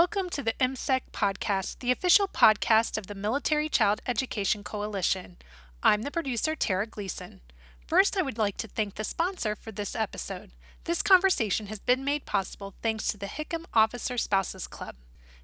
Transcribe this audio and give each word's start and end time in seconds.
Welcome 0.00 0.30
to 0.30 0.42
the 0.42 0.54
MCEC 0.58 1.02
podcast, 1.12 1.80
the 1.80 1.92
official 1.92 2.26
podcast 2.26 2.96
of 2.96 3.06
the 3.06 3.14
Military 3.14 3.68
Child 3.68 4.00
Education 4.06 4.64
Coalition. 4.64 5.36
I'm 5.82 6.04
the 6.04 6.10
producer, 6.10 6.56
Tara 6.56 6.86
Gleason. 6.86 7.42
First, 7.86 8.16
I 8.16 8.22
would 8.22 8.38
like 8.38 8.56
to 8.56 8.66
thank 8.66 8.94
the 8.94 9.04
sponsor 9.04 9.54
for 9.54 9.72
this 9.72 9.94
episode. 9.94 10.52
This 10.84 11.02
conversation 11.02 11.66
has 11.66 11.80
been 11.80 12.02
made 12.02 12.24
possible 12.24 12.72
thanks 12.80 13.08
to 13.08 13.18
the 13.18 13.26
Hickam 13.26 13.66
Officer 13.74 14.16
Spouses 14.16 14.66
Club. 14.66 14.94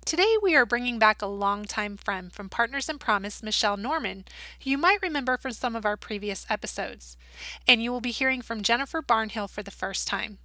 Today, 0.07 0.37
we 0.43 0.57
are 0.57 0.65
bringing 0.65 0.99
back 0.99 1.21
a 1.21 1.27
longtime 1.27 1.99
friend 1.99 2.33
from 2.33 2.49
Partners 2.49 2.89
in 2.89 2.99
Promise, 2.99 3.43
Michelle 3.43 3.77
Norman, 3.77 4.25
who 4.65 4.71
you 4.71 4.79
might 4.79 5.03
remember 5.03 5.37
from 5.37 5.53
some 5.53 5.77
of 5.77 5.85
our 5.85 5.99
previous 5.99 6.47
episodes. 6.49 7.19
And 7.69 7.83
you 7.83 7.93
will 7.93 8.01
be 8.01 8.11
hearing 8.11 8.41
from 8.41 8.63
Jennifer 8.63 9.03
Barnhill 9.03 9.51
for 9.51 9.63
the 9.63 9.71
first 9.71 10.09
time. 10.09 10.39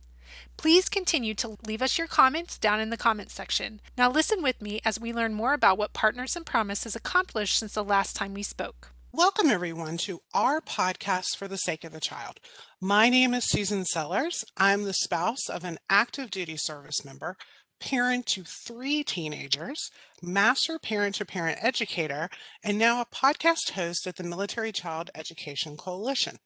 Please 0.58 0.90
continue 0.90 1.34
to 1.36 1.58
leave 1.66 1.82
us 1.82 1.98
your 1.98 2.08
comments 2.08 2.58
down 2.58 2.80
in 2.80 2.90
the 2.90 2.98
comments 2.98 3.34
section. 3.34 3.82
Now, 3.98 4.10
listen 4.10 4.42
with 4.42 4.62
me 4.62 4.80
as 4.86 5.00
we 5.00 5.14
learn 5.14 5.34
more 5.34 5.54
about 5.54 5.78
what 5.78 5.94
Partners 5.94 6.36
in 6.36 6.44
Promise 6.44 6.84
has 6.84 6.96
accomplished 6.96 7.58
since 7.58 7.74
the 7.74 7.84
last 7.84 8.16
time 8.16 8.34
we 8.34 8.44
spoke. 8.44 8.92
Welcome, 9.14 9.50
everyone, 9.50 9.98
to 9.98 10.22
our 10.34 10.62
podcast 10.62 11.36
for 11.36 11.50
the 11.50 11.58
sake 11.58 11.84
of 11.84 11.92
the 11.92 12.00
child. 12.00 12.40
My 12.80 13.10
name 13.10 13.34
is 13.34 13.50
Susan 13.50 13.84
Sellers. 13.84 14.46
I'm 14.56 14.84
the 14.84 14.94
spouse 14.94 15.50
of 15.50 15.66
an 15.66 15.80
active 15.90 16.32
duty 16.32 16.56
service 16.56 17.04
member 17.04 17.36
parent 17.82 18.28
to 18.28 18.44
three 18.44 19.04
teenagers, 19.04 19.90
master 20.22 20.78
parent 20.78 21.16
to 21.16 21.26
parent 21.26 21.58
educator, 21.62 22.30
and 22.64 22.78
now 22.78 23.02
a 23.02 23.06
podcast 23.06 23.72
host 23.72 24.06
at 24.06 24.16
the 24.16 24.24
Military 24.24 24.72
Child 24.72 25.10
Education 25.16 25.76
Coalition. 25.76 26.38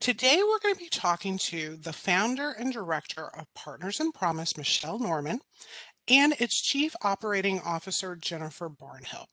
Today, 0.00 0.38
we're 0.38 0.58
going 0.58 0.74
to 0.74 0.80
be 0.80 0.88
talking 0.88 1.38
to 1.44 1.76
the 1.76 1.92
founder 1.92 2.50
and 2.50 2.72
director 2.72 3.28
of 3.38 3.52
Partners 3.54 4.00
in 4.00 4.12
Promise, 4.12 4.56
Michelle 4.56 4.98
Norman, 4.98 5.40
and 6.08 6.32
its 6.38 6.62
chief 6.62 6.96
operating 7.02 7.60
officer, 7.60 8.16
Jennifer 8.16 8.70
Barnhill. 8.70 9.26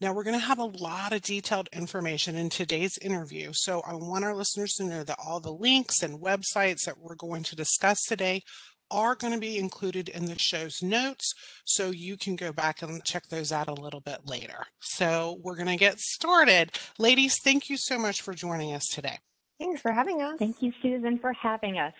Now, 0.00 0.12
we're 0.12 0.24
going 0.24 0.38
to 0.38 0.46
have 0.46 0.58
a 0.58 0.64
lot 0.64 1.14
of 1.14 1.22
detailed 1.22 1.70
information 1.72 2.36
in 2.36 2.50
today's 2.50 2.98
interview, 2.98 3.52
so 3.54 3.80
I 3.86 3.94
want 3.94 4.24
our 4.24 4.34
listeners 4.34 4.74
to 4.74 4.84
know 4.84 5.04
that 5.04 5.18
all 5.24 5.40
the 5.40 5.52
links 5.52 6.02
and 6.02 6.20
websites 6.20 6.84
that 6.84 6.98
we're 6.98 7.14
going 7.14 7.44
to 7.44 7.56
discuss 7.56 8.02
today 8.02 8.42
are 8.90 9.14
going 9.14 9.32
to 9.32 9.38
be 9.38 9.58
included 9.58 10.08
in 10.08 10.26
the 10.26 10.38
show's 10.38 10.82
notes, 10.82 11.32
so 11.64 11.90
you 11.90 12.16
can 12.16 12.36
go 12.36 12.52
back 12.52 12.82
and 12.82 13.04
check 13.04 13.28
those 13.28 13.52
out 13.52 13.68
a 13.68 13.74
little 13.74 14.00
bit 14.00 14.26
later. 14.26 14.66
So 14.80 15.38
we're 15.42 15.56
going 15.56 15.68
to 15.68 15.76
get 15.76 15.98
started. 15.98 16.72
Ladies, 16.98 17.36
thank 17.42 17.68
you 17.68 17.76
so 17.76 17.98
much 17.98 18.22
for 18.22 18.34
joining 18.34 18.72
us 18.72 18.86
today. 18.86 19.18
Thanks 19.58 19.80
for 19.80 19.92
having 19.92 20.22
us. 20.22 20.38
Thank 20.38 20.62
you, 20.62 20.72
Susan, 20.82 21.18
for 21.18 21.32
having 21.32 21.78
us. 21.78 21.94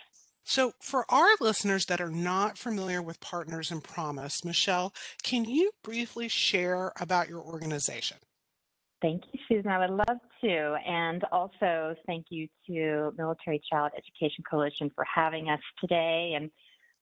So, 0.44 0.72
for 0.80 1.04
our 1.10 1.28
listeners 1.40 1.84
that 1.86 2.00
are 2.00 2.10
not 2.10 2.56
familiar 2.56 3.02
with 3.02 3.20
Partners 3.20 3.70
in 3.70 3.82
Promise, 3.82 4.46
Michelle, 4.46 4.94
can 5.22 5.44
you 5.44 5.72
briefly 5.84 6.26
share 6.28 6.92
about 6.98 7.28
your 7.28 7.42
organization? 7.42 8.16
Thank 9.02 9.24
you, 9.32 9.40
Susan. 9.46 9.70
I 9.70 9.78
would 9.78 9.90
love 9.90 10.18
to. 10.40 10.76
And 10.86 11.22
also, 11.30 11.94
thank 12.06 12.26
you 12.30 12.48
to 12.66 13.12
Military 13.16 13.60
Child 13.70 13.92
Education 13.96 14.42
Coalition 14.50 14.90
for 14.94 15.04
having 15.04 15.50
us 15.50 15.60
today 15.80 16.32
and 16.34 16.50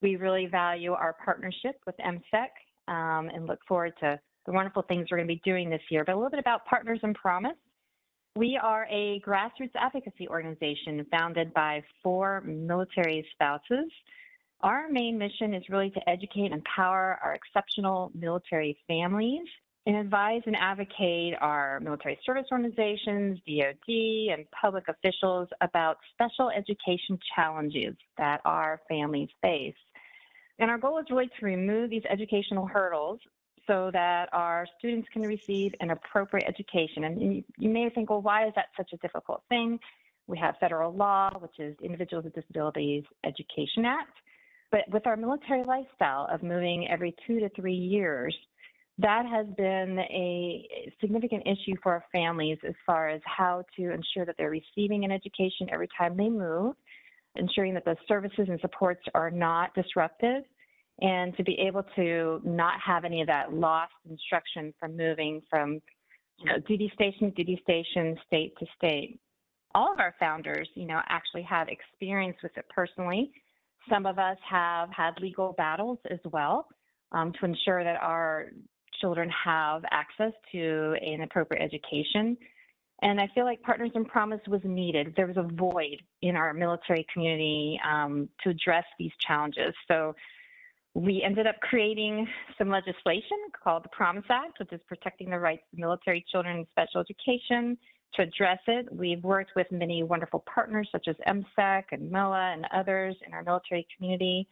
we 0.03 0.17
really 0.17 0.47
value 0.47 0.93
our 0.93 1.17
partnership 1.25 1.77
with 1.87 1.95
MCEC 1.99 2.49
um, 2.89 3.29
and 3.29 3.47
look 3.47 3.61
forward 3.67 3.93
to 4.01 4.19
the 4.47 4.53
wonderful 4.53 4.83
things 4.83 5.09
we're 5.11 5.19
going 5.19 5.29
to 5.29 5.35
be 5.35 5.41
doing 5.45 5.71
this 5.71 5.83
year. 5.91 6.05
But 6.05 6.15
a 6.15 6.17
little 6.17 6.31
bit 6.31 6.41
about 6.41 6.65
Partners 6.67 7.01
in 7.03 7.15
Promise. 7.15 7.57
We 8.37 8.59
are 8.63 8.87
a 8.91 9.21
grassroots 9.27 9.75
advocacy 9.75 10.29
organization 10.29 11.07
founded 11.11 11.55
by 11.55 11.83
four 12.03 12.43
military 12.43 13.27
spouses. 13.33 13.91
Our 14.61 14.89
main 14.91 15.19
mission 15.19 15.55
is 15.55 15.63
really 15.71 15.91
to 15.91 16.09
educate 16.09 16.47
and 16.47 16.55
empower 16.55 17.19
our 17.23 17.35
exceptional 17.35 18.13
military 18.15 18.79
families 18.87 19.47
and 19.87 19.97
advise 19.97 20.43
and 20.47 20.57
advocate 20.57 21.35
our 21.41 21.81
military 21.81 22.19
service 22.27 22.47
organizations, 22.51 23.39
DoD, 23.47 24.35
and 24.37 24.45
public 24.61 24.85
officials 24.89 25.49
about 25.61 25.97
special 26.13 26.51
education 26.51 27.19
challenges 27.35 27.95
that 28.19 28.41
our 28.45 28.81
families 28.89 29.29
face. 29.41 29.75
And 30.59 30.71
our 30.71 30.79
goal 30.79 30.99
is 30.99 31.07
really 31.11 31.31
to 31.39 31.45
remove 31.45 31.91
these 31.91 32.03
educational 32.09 32.67
hurdles 32.67 33.21
so 33.67 33.91
that 33.93 34.29
our 34.33 34.67
students 34.79 35.09
can 35.13 35.23
receive 35.23 35.75
an 35.81 35.91
appropriate 35.91 36.47
education. 36.49 37.05
And 37.05 37.45
you 37.59 37.69
may 37.69 37.89
think, 37.91 38.11
well, 38.11 38.23
why 38.23 38.47
is 38.47 38.53
that 38.55 38.67
such 38.77 38.93
a 38.93 38.97
difficult 38.99 39.43
thing? 39.49 39.79
We 40.29 40.39
have 40.39 40.57
federal 40.59 40.93
law, 40.93 41.31
which 41.39 41.59
is 41.59 41.77
Individuals 41.83 42.25
with 42.25 42.35
Disabilities 42.35 43.05
Education 43.25 43.85
Act. 43.85 44.17
But 44.71 44.81
with 44.91 45.07
our 45.07 45.17
military 45.17 45.65
lifestyle 45.65 46.27
of 46.31 46.43
moving 46.43 46.89
every 46.89 47.15
two 47.27 47.41
to 47.41 47.49
three 47.51 47.75
years, 47.75 48.35
that 48.99 49.27
has 49.27 49.47
been 49.57 49.99
a 49.99 50.91
significant 51.01 51.47
issue 51.47 51.75
for 51.83 51.93
our 51.93 52.05
families 52.13 52.59
as 52.67 52.75
far 52.87 53.09
as 53.09 53.21
how 53.25 53.63
to 53.77 53.93
ensure 53.93 54.25
that 54.25 54.37
they're 54.39 54.51
receiving 54.51 55.05
an 55.05 55.13
education 55.13 55.69
every 55.71 55.89
time 55.97 56.17
they 56.17 56.29
move 56.29 56.75
ensuring 57.39 57.75
that 57.75 57.85
the 57.85 57.97
services 58.09 58.47
and 58.49 58.61
supports 58.61 59.03
are 59.15 59.31
not 59.31 59.75
disrupted, 59.75 60.45
and 61.01 61.37
to 61.37 61.45
be 61.45 61.59
able 61.59 61.85
to 61.95 62.41
not 62.45 62.81
have 62.81 63.05
any 63.05 63.21
of 63.21 63.27
that 63.27 63.53
lost 63.53 63.93
instruction 64.09 64.73
from 64.81 64.97
moving 64.97 65.43
from 65.51 65.81
you 66.39 66.47
know, 66.47 66.59
duty 66.67 66.91
station 66.95 67.31
to 67.31 67.45
duty 67.45 67.61
station, 67.63 68.17
state 68.27 68.55
to 68.59 68.67
state. 68.77 69.19
All 69.75 69.93
of 69.93 70.01
our 70.01 70.15
founders, 70.19 70.69
you 70.75 70.87
know, 70.87 71.01
actually 71.09 71.43
have 71.43 71.69
experience 71.69 72.37
with 72.43 72.57
it 72.57 72.65
personally. 72.75 73.31
Some 73.91 74.07
of 74.07 74.19
us 74.19 74.39
have 74.49 74.89
had 74.91 75.21
legal 75.21 75.53
battles 75.53 75.99
as 76.11 76.19
well 76.33 76.67
um, 77.13 77.33
to 77.39 77.45
ensure 77.45 77.85
that 77.85 78.01
our 78.01 78.47
children 79.01 79.31
have 79.45 79.83
access 79.91 80.33
to 80.53 80.97
an 81.03 81.23
appropriate 81.23 81.63
education. 81.63 82.37
And 83.03 83.21
I 83.21 83.29
feel 83.35 83.45
like 83.45 83.61
Partners 83.63 83.91
in 83.95 84.05
Promise 84.05 84.41
was 84.49 84.63
needed. 84.65 85.13
There 85.17 85.27
was 85.27 85.37
a 85.37 85.43
void 85.43 86.03
in 86.23 86.35
our 86.35 86.55
military 86.55 87.07
community 87.13 87.79
um, 87.87 88.29
to 88.43 88.51
address 88.51 88.85
these 88.99 89.13
challenges. 89.27 89.75
So 89.87 90.15
we 90.95 91.23
ended 91.23 91.47
up 91.47 91.57
creating 91.61 92.27
some 92.57 92.71
legislation 92.71 93.37
called 93.63 93.85
the 93.85 93.91
Promise 93.91 94.25
Act, 94.31 94.59
which 94.61 94.73
is 94.73 94.81
protecting 94.89 95.29
the 95.29 95.39
rights 95.39 95.63
of 95.73 95.79
military 95.79 96.25
children 96.33 96.61
in 96.61 96.67
special 96.71 97.03
education. 97.03 97.77
To 98.15 98.23
address 98.23 98.61
it, 98.67 98.91
we've 98.91 99.23
worked 99.23 99.51
with 99.55 99.67
many 99.71 100.03
wonderful 100.03 100.43
partners 100.53 100.89
such 100.91 101.07
as 101.07 101.17
MCEC 101.29 101.85
and 101.93 102.11
MOA 102.11 102.55
and 102.55 102.67
others 102.73 103.15
in 103.27 103.35
our 103.35 103.43
military 103.43 103.87
community 103.95 104.49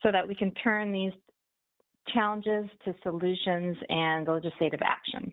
so 0.00 0.12
that 0.12 0.26
we 0.26 0.36
can 0.36 0.52
turn 0.62 0.92
these 0.92 1.12
challenges 2.14 2.66
to 2.84 2.94
solutions 3.02 3.76
and 3.88 4.28
legislative 4.28 4.80
action 4.84 5.32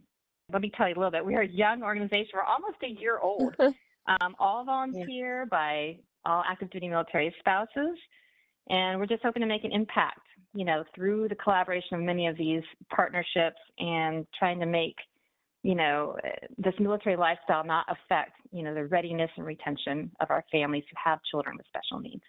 let 0.51 0.61
me 0.61 0.71
tell 0.75 0.87
you 0.87 0.95
a 0.95 0.97
little 0.97 1.11
bit. 1.11 1.25
We 1.25 1.35
are 1.35 1.41
a 1.41 1.47
young 1.47 1.83
organization. 1.83 2.31
We're 2.33 2.43
almost 2.43 2.77
a 2.83 2.87
year 2.87 3.19
old. 3.19 3.55
um, 4.21 4.35
all 4.39 4.63
volunteer 4.63 5.41
yeah. 5.41 5.45
by 5.49 5.97
all 6.25 6.43
active 6.49 6.69
duty 6.69 6.87
military 6.87 7.33
spouses. 7.39 7.97
And 8.69 8.99
we're 8.99 9.07
just 9.07 9.23
hoping 9.23 9.41
to 9.41 9.47
make 9.47 9.63
an 9.63 9.71
impact, 9.71 10.21
you 10.53 10.65
know, 10.65 10.83
through 10.93 11.29
the 11.29 11.35
collaboration 11.35 11.97
of 11.97 12.01
many 12.01 12.27
of 12.27 12.37
these 12.37 12.63
partnerships 12.93 13.59
and 13.79 14.25
trying 14.37 14.59
to 14.59 14.65
make, 14.65 14.95
you 15.63 15.75
know, 15.75 16.17
this 16.57 16.73
military 16.79 17.15
lifestyle 17.15 17.63
not 17.63 17.85
affect, 17.89 18.31
you 18.51 18.63
know, 18.63 18.73
the 18.73 18.85
readiness 18.85 19.29
and 19.37 19.45
retention 19.45 20.11
of 20.19 20.31
our 20.31 20.43
families 20.51 20.83
who 20.89 20.95
have 21.03 21.19
children 21.29 21.55
with 21.55 21.65
special 21.67 21.99
needs. 21.99 22.23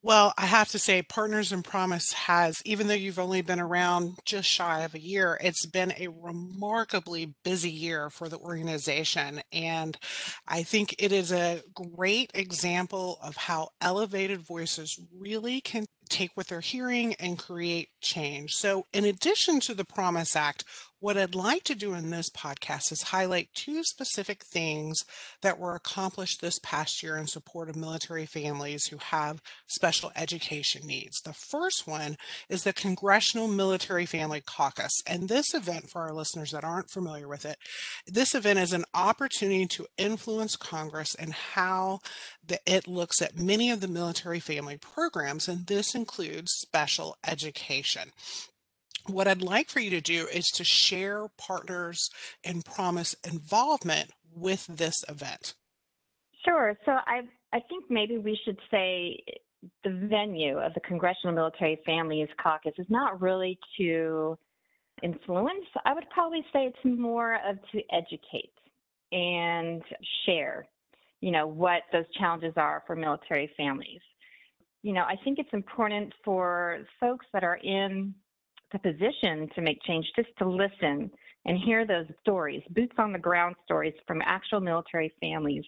Well, 0.00 0.32
I 0.38 0.46
have 0.46 0.68
to 0.68 0.78
say, 0.78 1.02
Partners 1.02 1.50
in 1.50 1.64
Promise 1.64 2.12
has, 2.12 2.62
even 2.64 2.86
though 2.86 2.94
you've 2.94 3.18
only 3.18 3.42
been 3.42 3.58
around 3.58 4.18
just 4.24 4.48
shy 4.48 4.82
of 4.82 4.94
a 4.94 5.00
year, 5.00 5.36
it's 5.42 5.66
been 5.66 5.92
a 5.98 6.06
remarkably 6.06 7.34
busy 7.42 7.70
year 7.70 8.08
for 8.08 8.28
the 8.28 8.38
organization. 8.38 9.40
And 9.52 9.98
I 10.46 10.62
think 10.62 10.94
it 11.00 11.10
is 11.10 11.32
a 11.32 11.62
great 11.74 12.30
example 12.32 13.18
of 13.24 13.36
how 13.36 13.70
elevated 13.80 14.40
voices 14.40 15.00
really 15.18 15.60
can 15.60 15.86
take 16.08 16.30
what 16.36 16.46
they're 16.46 16.60
hearing 16.60 17.14
and 17.14 17.36
create 17.36 17.88
change. 18.00 18.54
So, 18.54 18.84
in 18.92 19.04
addition 19.04 19.58
to 19.60 19.74
the 19.74 19.84
Promise 19.84 20.36
Act, 20.36 20.64
what 21.00 21.16
I'd 21.16 21.34
like 21.34 21.62
to 21.64 21.74
do 21.74 21.94
in 21.94 22.10
this 22.10 22.28
podcast 22.28 22.90
is 22.90 23.02
highlight 23.02 23.54
two 23.54 23.84
specific 23.84 24.44
things 24.44 25.04
that 25.42 25.58
were 25.58 25.74
accomplished 25.74 26.40
this 26.40 26.58
past 26.60 27.02
year 27.02 27.16
in 27.16 27.26
support 27.26 27.68
of 27.68 27.76
military 27.76 28.26
families 28.26 28.86
who 28.86 28.96
have 28.96 29.40
special 29.66 30.10
education 30.16 30.86
needs. 30.86 31.20
The 31.20 31.32
first 31.32 31.86
one 31.86 32.16
is 32.48 32.64
the 32.64 32.72
Congressional 32.72 33.46
Military 33.46 34.06
Family 34.06 34.40
Caucus. 34.40 34.92
And 35.06 35.28
this 35.28 35.54
event, 35.54 35.88
for 35.88 36.02
our 36.02 36.12
listeners 36.12 36.50
that 36.50 36.64
aren't 36.64 36.90
familiar 36.90 37.28
with 37.28 37.44
it, 37.44 37.58
this 38.06 38.34
event 38.34 38.58
is 38.58 38.72
an 38.72 38.84
opportunity 38.92 39.66
to 39.66 39.86
influence 39.96 40.56
Congress 40.56 41.14
and 41.14 41.32
how 41.32 42.00
the, 42.44 42.58
it 42.66 42.88
looks 42.88 43.22
at 43.22 43.38
many 43.38 43.70
of 43.70 43.80
the 43.80 43.88
military 43.88 44.40
family 44.40 44.76
programs, 44.76 45.48
and 45.48 45.66
this 45.66 45.94
includes 45.94 46.50
special 46.52 47.16
education 47.26 48.10
what 49.08 49.28
I'd 49.28 49.42
like 49.42 49.68
for 49.68 49.80
you 49.80 49.90
to 49.90 50.00
do 50.00 50.26
is 50.32 50.46
to 50.54 50.64
share 50.64 51.28
Partners 51.36 52.10
in 52.42 52.62
Promise 52.62 53.14
involvement 53.24 54.10
with 54.34 54.66
this 54.66 55.04
event. 55.08 55.54
Sure. 56.44 56.76
So 56.84 56.92
I 56.92 57.22
I 57.52 57.60
think 57.68 57.84
maybe 57.88 58.18
we 58.18 58.38
should 58.44 58.58
say 58.70 59.18
the 59.82 59.90
venue 59.90 60.58
of 60.58 60.74
the 60.74 60.80
Congressional 60.80 61.34
Military 61.34 61.80
Families 61.84 62.28
Caucus 62.40 62.74
is 62.78 62.86
not 62.88 63.20
really 63.20 63.58
to 63.78 64.38
influence, 65.02 65.64
I 65.84 65.94
would 65.94 66.08
probably 66.10 66.44
say 66.52 66.66
it's 66.66 66.84
more 66.84 67.34
of 67.46 67.56
to 67.72 67.80
educate 67.92 68.52
and 69.12 69.82
share, 70.26 70.66
you 71.20 71.30
know, 71.30 71.46
what 71.46 71.82
those 71.92 72.04
challenges 72.18 72.52
are 72.56 72.82
for 72.86 72.96
military 72.96 73.50
families. 73.56 74.00
You 74.82 74.92
know, 74.92 75.02
I 75.02 75.16
think 75.24 75.38
it's 75.38 75.52
important 75.52 76.12
for 76.24 76.80
folks 77.00 77.26
that 77.32 77.44
are 77.44 77.56
in 77.56 78.14
the 78.72 78.78
position 78.78 79.48
to 79.54 79.60
make 79.60 79.82
change 79.84 80.06
just 80.16 80.28
to 80.38 80.48
listen 80.48 81.10
and 81.46 81.58
hear 81.58 81.86
those 81.86 82.06
stories, 82.20 82.62
boots 82.70 82.94
on 82.98 83.12
the 83.12 83.18
ground 83.18 83.56
stories 83.64 83.94
from 84.06 84.22
actual 84.24 84.60
military 84.60 85.12
families 85.20 85.64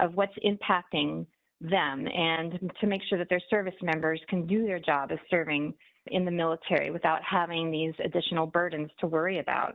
of 0.00 0.14
what's 0.14 0.36
impacting 0.44 1.26
them 1.60 2.06
and 2.06 2.70
to 2.80 2.86
make 2.86 3.00
sure 3.08 3.18
that 3.18 3.28
their 3.28 3.40
service 3.48 3.74
members 3.82 4.20
can 4.28 4.46
do 4.46 4.66
their 4.66 4.78
job 4.78 5.10
of 5.10 5.18
serving 5.30 5.72
in 6.08 6.24
the 6.24 6.30
military 6.30 6.90
without 6.90 7.20
having 7.28 7.70
these 7.70 7.94
additional 8.04 8.46
burdens 8.46 8.90
to 9.00 9.06
worry 9.06 9.38
about. 9.38 9.74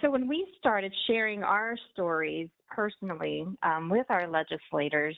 So 0.00 0.10
when 0.10 0.28
we 0.28 0.46
started 0.58 0.94
sharing 1.06 1.42
our 1.42 1.76
stories 1.92 2.48
personally 2.70 3.44
um, 3.64 3.90
with 3.90 4.06
our 4.10 4.28
legislators, 4.28 5.16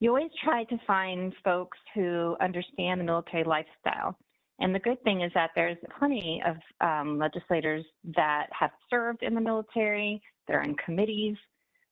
you 0.00 0.10
always 0.10 0.30
try 0.44 0.64
to 0.64 0.76
find 0.86 1.32
folks 1.44 1.78
who 1.94 2.36
understand 2.40 3.00
the 3.00 3.04
military 3.04 3.44
lifestyle. 3.44 4.18
And 4.60 4.74
the 4.74 4.80
good 4.80 5.02
thing 5.04 5.22
is 5.22 5.30
that 5.34 5.50
there's 5.54 5.76
plenty 5.98 6.42
of 6.44 6.56
um, 6.80 7.18
legislators 7.18 7.84
that 8.16 8.46
have 8.58 8.70
served 8.90 9.22
in 9.22 9.34
the 9.34 9.40
military, 9.40 10.20
that 10.46 10.54
are 10.54 10.62
in 10.62 10.74
committees, 10.76 11.36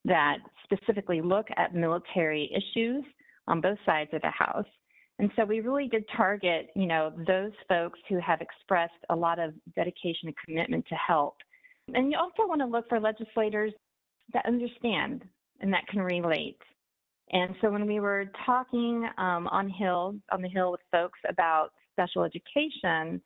that 0.04 0.38
specifically 0.64 1.20
look 1.20 1.46
at 1.56 1.74
military 1.74 2.50
issues 2.52 3.04
on 3.46 3.60
both 3.60 3.78
sides 3.86 4.10
of 4.12 4.22
the 4.22 4.30
house. 4.30 4.66
And 5.18 5.30
so 5.36 5.44
we 5.44 5.60
really 5.60 5.88
did 5.88 6.04
target, 6.16 6.68
you 6.74 6.86
know, 6.86 7.12
those 7.26 7.52
folks 7.68 7.98
who 8.08 8.18
have 8.20 8.40
expressed 8.40 8.92
a 9.10 9.16
lot 9.16 9.38
of 9.38 9.54
dedication 9.74 10.28
and 10.28 10.34
commitment 10.44 10.84
to 10.88 10.94
help. 10.94 11.36
And 11.94 12.10
you 12.10 12.18
also 12.18 12.48
want 12.48 12.60
to 12.60 12.66
look 12.66 12.88
for 12.88 13.00
legislators 13.00 13.72
that 14.32 14.44
understand 14.44 15.22
and 15.60 15.72
that 15.72 15.86
can 15.88 16.02
relate. 16.02 16.58
And 17.30 17.54
so 17.60 17.70
when 17.70 17.86
we 17.86 18.00
were 18.00 18.26
talking 18.44 19.08
um, 19.18 19.46
on 19.48 19.68
Hill, 19.68 20.16
on 20.30 20.42
the 20.42 20.48
Hill 20.48 20.70
with 20.72 20.80
folks 20.92 21.18
about 21.28 21.70
special 21.96 22.24
education, 22.24 23.20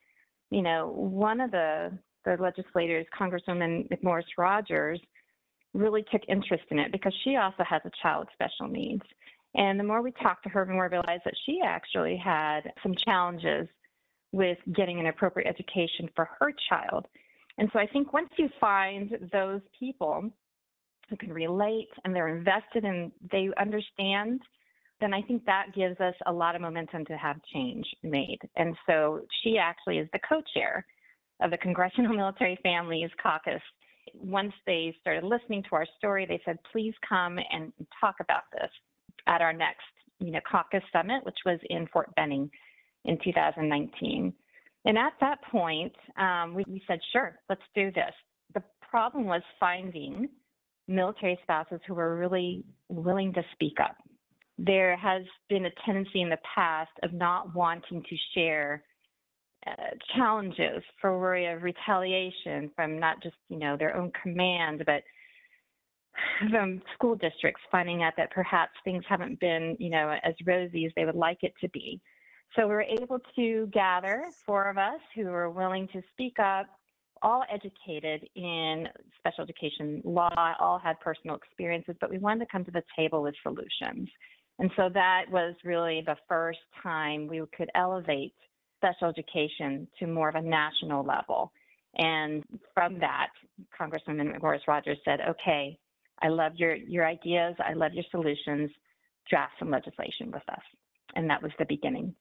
you 0.50 0.62
know, 0.62 0.88
one 0.88 1.40
of 1.40 1.50
the, 1.50 1.92
the 2.24 2.36
legislators, 2.40 3.06
Congresswoman 3.18 3.88
McMorris 3.90 4.24
Rodgers, 4.38 5.00
really 5.74 6.04
took 6.10 6.22
interest 6.28 6.64
in 6.70 6.78
it 6.78 6.92
because 6.92 7.14
she 7.24 7.36
also 7.36 7.64
has 7.68 7.82
a 7.84 7.90
child 8.02 8.26
with 8.26 8.34
special 8.34 8.68
needs. 8.72 9.02
And 9.54 9.78
the 9.78 9.84
more 9.84 10.02
we 10.02 10.12
talked 10.12 10.44
to 10.44 10.48
her, 10.50 10.64
the 10.64 10.72
more 10.72 10.88
realized 10.88 11.22
that 11.24 11.34
she 11.46 11.60
actually 11.64 12.16
had 12.16 12.72
some 12.82 12.94
challenges 12.94 13.68
with 14.32 14.58
getting 14.74 15.00
an 15.00 15.06
appropriate 15.06 15.48
education 15.48 16.08
for 16.14 16.28
her 16.38 16.52
child. 16.68 17.06
And 17.58 17.68
so 17.72 17.78
I 17.78 17.86
think 17.86 18.12
once 18.12 18.30
you 18.36 18.48
find 18.60 19.16
those 19.32 19.60
people 19.78 20.30
who 21.08 21.16
can 21.16 21.32
relate 21.32 21.88
and 22.04 22.14
they're 22.14 22.36
invested 22.36 22.84
and 22.84 23.10
they 23.30 23.48
understand, 23.58 24.40
then 25.00 25.14
I 25.14 25.22
think 25.22 25.44
that 25.46 25.66
gives 25.74 25.98
us 26.00 26.14
a 26.26 26.32
lot 26.32 26.54
of 26.54 26.60
momentum 26.60 27.04
to 27.06 27.16
have 27.16 27.36
change 27.52 27.86
made. 28.02 28.38
And 28.56 28.76
so 28.86 29.22
she 29.42 29.58
actually 29.58 29.98
is 29.98 30.08
the 30.12 30.20
co 30.28 30.42
chair 30.54 30.84
of 31.42 31.50
the 31.50 31.58
Congressional 31.58 32.12
Military 32.16 32.58
Families 32.62 33.10
Caucus. 33.22 33.62
Once 34.14 34.52
they 34.66 34.94
started 35.00 35.24
listening 35.24 35.62
to 35.64 35.76
our 35.76 35.86
story, 35.98 36.26
they 36.26 36.40
said, 36.44 36.58
please 36.72 36.94
come 37.08 37.38
and 37.52 37.72
talk 38.00 38.16
about 38.20 38.42
this 38.52 38.70
at 39.26 39.40
our 39.40 39.52
next 39.52 39.84
you 40.20 40.30
know, 40.30 40.40
caucus 40.50 40.82
summit, 40.92 41.24
which 41.24 41.38
was 41.44 41.58
in 41.70 41.86
Fort 41.88 42.14
Benning 42.14 42.50
in 43.04 43.18
2019. 43.24 44.32
And 44.84 44.98
at 44.98 45.12
that 45.20 45.38
point, 45.50 45.92
um, 46.16 46.54
we, 46.54 46.64
we 46.68 46.82
said, 46.86 47.00
sure, 47.12 47.38
let's 47.48 47.62
do 47.74 47.90
this. 47.90 48.12
The 48.54 48.62
problem 48.88 49.24
was 49.24 49.42
finding 49.58 50.28
military 50.88 51.38
spouses 51.42 51.80
who 51.86 51.94
were 51.94 52.16
really 52.16 52.64
willing 52.88 53.32
to 53.34 53.42
speak 53.52 53.78
up. 53.80 53.96
There 54.62 54.96
has 54.96 55.22
been 55.48 55.66
a 55.66 55.70
tendency 55.86 56.20
in 56.20 56.28
the 56.28 56.38
past 56.54 56.90
of 57.02 57.12
not 57.14 57.54
wanting 57.54 58.02
to 58.02 58.16
share 58.34 58.84
uh, 59.66 59.72
challenges 60.14 60.82
for 61.00 61.18
worry 61.18 61.46
of 61.46 61.62
retaliation 61.62 62.70
from 62.76 62.98
not 62.98 63.22
just 63.22 63.36
you 63.48 63.58
know 63.58 63.76
their 63.76 63.96
own 63.96 64.12
command, 64.22 64.82
but 64.84 65.02
from 66.50 66.82
school 66.94 67.14
districts 67.14 67.62
finding 67.70 68.02
out 68.02 68.14
that 68.16 68.30
perhaps 68.30 68.72
things 68.84 69.04
haven't 69.08 69.40
been, 69.40 69.76
you 69.78 69.90
know, 69.90 70.16
as 70.22 70.34
rosy 70.46 70.86
as 70.86 70.92
they 70.96 71.04
would 71.04 71.14
like 71.14 71.38
it 71.42 71.54
to 71.60 71.68
be. 71.70 72.00
So 72.56 72.66
we 72.66 72.74
were 72.74 72.82
able 72.82 73.20
to 73.36 73.68
gather 73.72 74.24
four 74.44 74.68
of 74.68 74.76
us 74.76 75.00
who 75.14 75.24
were 75.26 75.50
willing 75.50 75.88
to 75.92 76.02
speak 76.12 76.38
up, 76.38 76.66
all 77.22 77.44
educated 77.52 78.28
in 78.34 78.88
special 79.18 79.44
education 79.44 80.02
law, 80.04 80.54
all 80.58 80.78
had 80.78 80.98
personal 81.00 81.36
experiences, 81.36 81.94
but 82.00 82.10
we 82.10 82.18
wanted 82.18 82.40
to 82.40 82.50
come 82.50 82.64
to 82.64 82.70
the 82.70 82.82
table 82.96 83.22
with 83.22 83.34
solutions. 83.42 84.08
And 84.60 84.70
so 84.76 84.90
that 84.92 85.24
was 85.30 85.54
really 85.64 86.02
the 86.04 86.16
first 86.28 86.58
time 86.82 87.26
we 87.26 87.42
could 87.56 87.70
elevate 87.74 88.34
special 88.76 89.08
education 89.08 89.88
to 89.98 90.06
more 90.06 90.28
of 90.28 90.34
a 90.34 90.42
national 90.42 91.02
level. 91.02 91.50
And 91.96 92.44
from 92.74 92.98
that, 93.00 93.28
Congresswoman 93.78 94.38
McMorris 94.38 94.66
Rodgers 94.68 94.98
said, 95.04 95.20
okay, 95.28 95.78
I 96.22 96.28
love 96.28 96.52
your, 96.56 96.76
your 96.76 97.06
ideas. 97.06 97.54
I 97.58 97.72
love 97.72 97.94
your 97.94 98.04
solutions. 98.10 98.70
Draft 99.30 99.54
some 99.58 99.70
legislation 99.70 100.30
with 100.30 100.42
us. 100.50 100.62
And 101.16 101.28
that 101.30 101.42
was 101.42 101.52
the 101.58 101.64
beginning. 101.64 102.14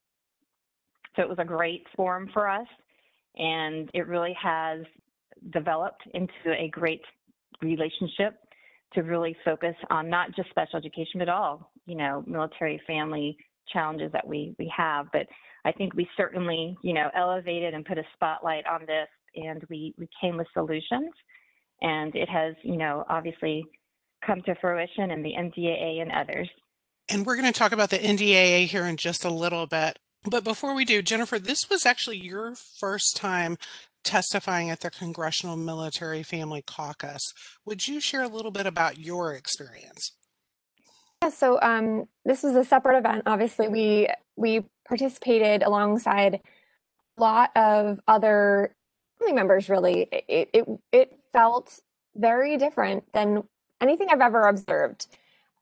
So 1.16 1.22
it 1.22 1.30
was 1.30 1.40
a 1.40 1.46
great 1.46 1.86
forum 1.96 2.30
for 2.34 2.48
us. 2.50 2.68
And 3.36 3.90
it 3.94 4.08
really 4.08 4.36
has 4.42 4.80
developed 5.52 6.04
into 6.14 6.54
a 6.58 6.70
great 6.70 7.02
relationship 7.62 8.40
to 8.94 9.02
really 9.02 9.36
focus 9.46 9.76
on 9.90 10.10
not 10.10 10.36
just 10.36 10.50
special 10.50 10.78
education, 10.78 11.20
but 11.20 11.30
all, 11.30 11.72
you 11.90 11.96
know, 11.96 12.24
military 12.28 12.80
family 12.86 13.36
challenges 13.74 14.12
that 14.14 14.26
we, 14.26 14.56
we 14.60 14.72
have. 14.76 15.08
But 15.12 15.26
I 15.66 15.72
think 15.72 15.94
we 15.96 16.08
certainly, 16.16 16.78
you 16.84 16.94
know, 16.94 17.10
elevated 17.16 17.74
and 17.74 17.84
put 17.84 17.98
a 17.98 18.04
spotlight 18.14 18.66
on 18.68 18.82
this 18.82 19.08
and 19.36 19.64
we, 19.70 19.94
we 19.98 20.08
came 20.22 20.38
with 20.38 20.48
solutions. 20.54 21.12
And 21.82 22.16
it 22.16 22.30
has, 22.30 22.56
you 22.64 22.78
know, 22.78 23.06
obviously 23.10 23.64
come 24.26 24.42
to 24.44 24.56
fruition 24.56 25.12
in 25.12 25.24
the 25.24 25.34
NDAA 25.38 26.02
and 26.02 26.12
others. 26.12 26.50
And 27.10 27.26
we're 27.26 27.36
going 27.38 27.52
to 27.52 27.58
talk 27.58 27.72
about 27.72 27.90
the 27.90 27.98
NDAA 27.98 28.68
here 28.68 28.86
in 28.86 28.98
just 28.98 29.26
a 29.26 29.30
little 29.30 29.66
bit. 29.66 29.98
But 30.26 30.44
before 30.44 30.76
we 30.76 30.86
do, 30.86 31.02
Jennifer, 31.02 31.40
this 31.40 31.70
was 31.70 31.86
actually 31.86 32.18
your 32.18 32.54
first 32.56 33.16
time 33.16 33.58
testifying 34.04 34.70
at 34.70 34.82
the 34.82 34.92
Congressional 34.92 35.56
Military 35.56 36.24
Family 36.24 36.62
Caucus. 36.62 37.34
Would 37.66 37.88
you 37.88 38.00
share 38.00 38.24
a 38.24 38.28
little 38.28 38.52
bit 38.52 38.66
about 38.66 38.98
your 38.98 39.34
experience? 39.34 40.12
Yeah, 41.22 41.30
so 41.30 41.60
um, 41.62 42.06
this 42.24 42.44
was 42.44 42.56
a 42.56 42.64
separate 42.64 42.98
event. 42.98 43.24
Obviously, 43.26 43.68
we 43.68 44.08
we 44.38 44.62
participated 44.88 45.64
alongside 45.64 46.40
a 47.18 47.22
lot 47.22 47.52
of 47.56 48.00
other 48.08 48.76
family 49.20 49.34
members. 49.34 49.70
Really, 49.70 50.08
it 50.12 50.50
it, 50.54 50.66
it 50.92 51.20
felt 51.34 51.80
very 52.16 52.58
different 52.58 53.12
than 53.14 53.44
anything 53.82 54.08
I've 54.10 54.22
ever 54.22 54.44
observed 54.44 55.08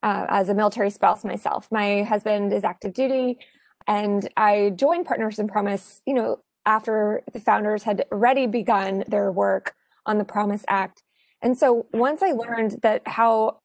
uh, 0.04 0.28
as 0.30 0.50
a 0.50 0.54
military 0.54 0.92
spouse 0.92 1.24
myself. 1.24 1.68
My 1.72 2.04
husband 2.04 2.54
is 2.54 2.64
active 2.64 2.94
duty, 2.94 3.40
and 3.88 4.30
I 4.38 4.72
joined 4.76 5.06
Partners 5.08 5.40
in 5.40 5.48
Promise, 5.48 6.02
you 6.06 6.14
know, 6.14 6.40
after 6.68 7.24
the 7.34 7.40
founders 7.40 7.84
had 7.84 8.06
already 8.12 8.46
begun 8.46 9.04
their 9.08 9.32
work 9.32 9.74
on 10.06 10.20
the 10.20 10.26
Promise 10.26 10.66
Act. 10.68 11.02
And 11.42 11.58
so 11.58 11.88
once 11.94 12.22
I 12.22 12.32
learned 12.32 12.80
that 12.84 13.08
how 13.08 13.60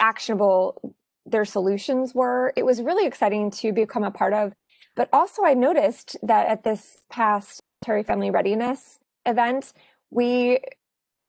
actionable 0.00 0.94
their 1.30 1.44
solutions 1.44 2.14
were, 2.14 2.52
it 2.56 2.64
was 2.64 2.82
really 2.82 3.06
exciting 3.06 3.50
to 3.52 3.72
become 3.72 4.04
a 4.04 4.10
part 4.10 4.32
of. 4.32 4.52
But 4.96 5.08
also, 5.12 5.44
I 5.44 5.54
noticed 5.54 6.16
that 6.22 6.48
at 6.48 6.64
this 6.64 7.04
past 7.10 7.60
Terry 7.82 8.02
Family 8.02 8.30
Readiness 8.30 8.98
event, 9.26 9.72
we 10.10 10.58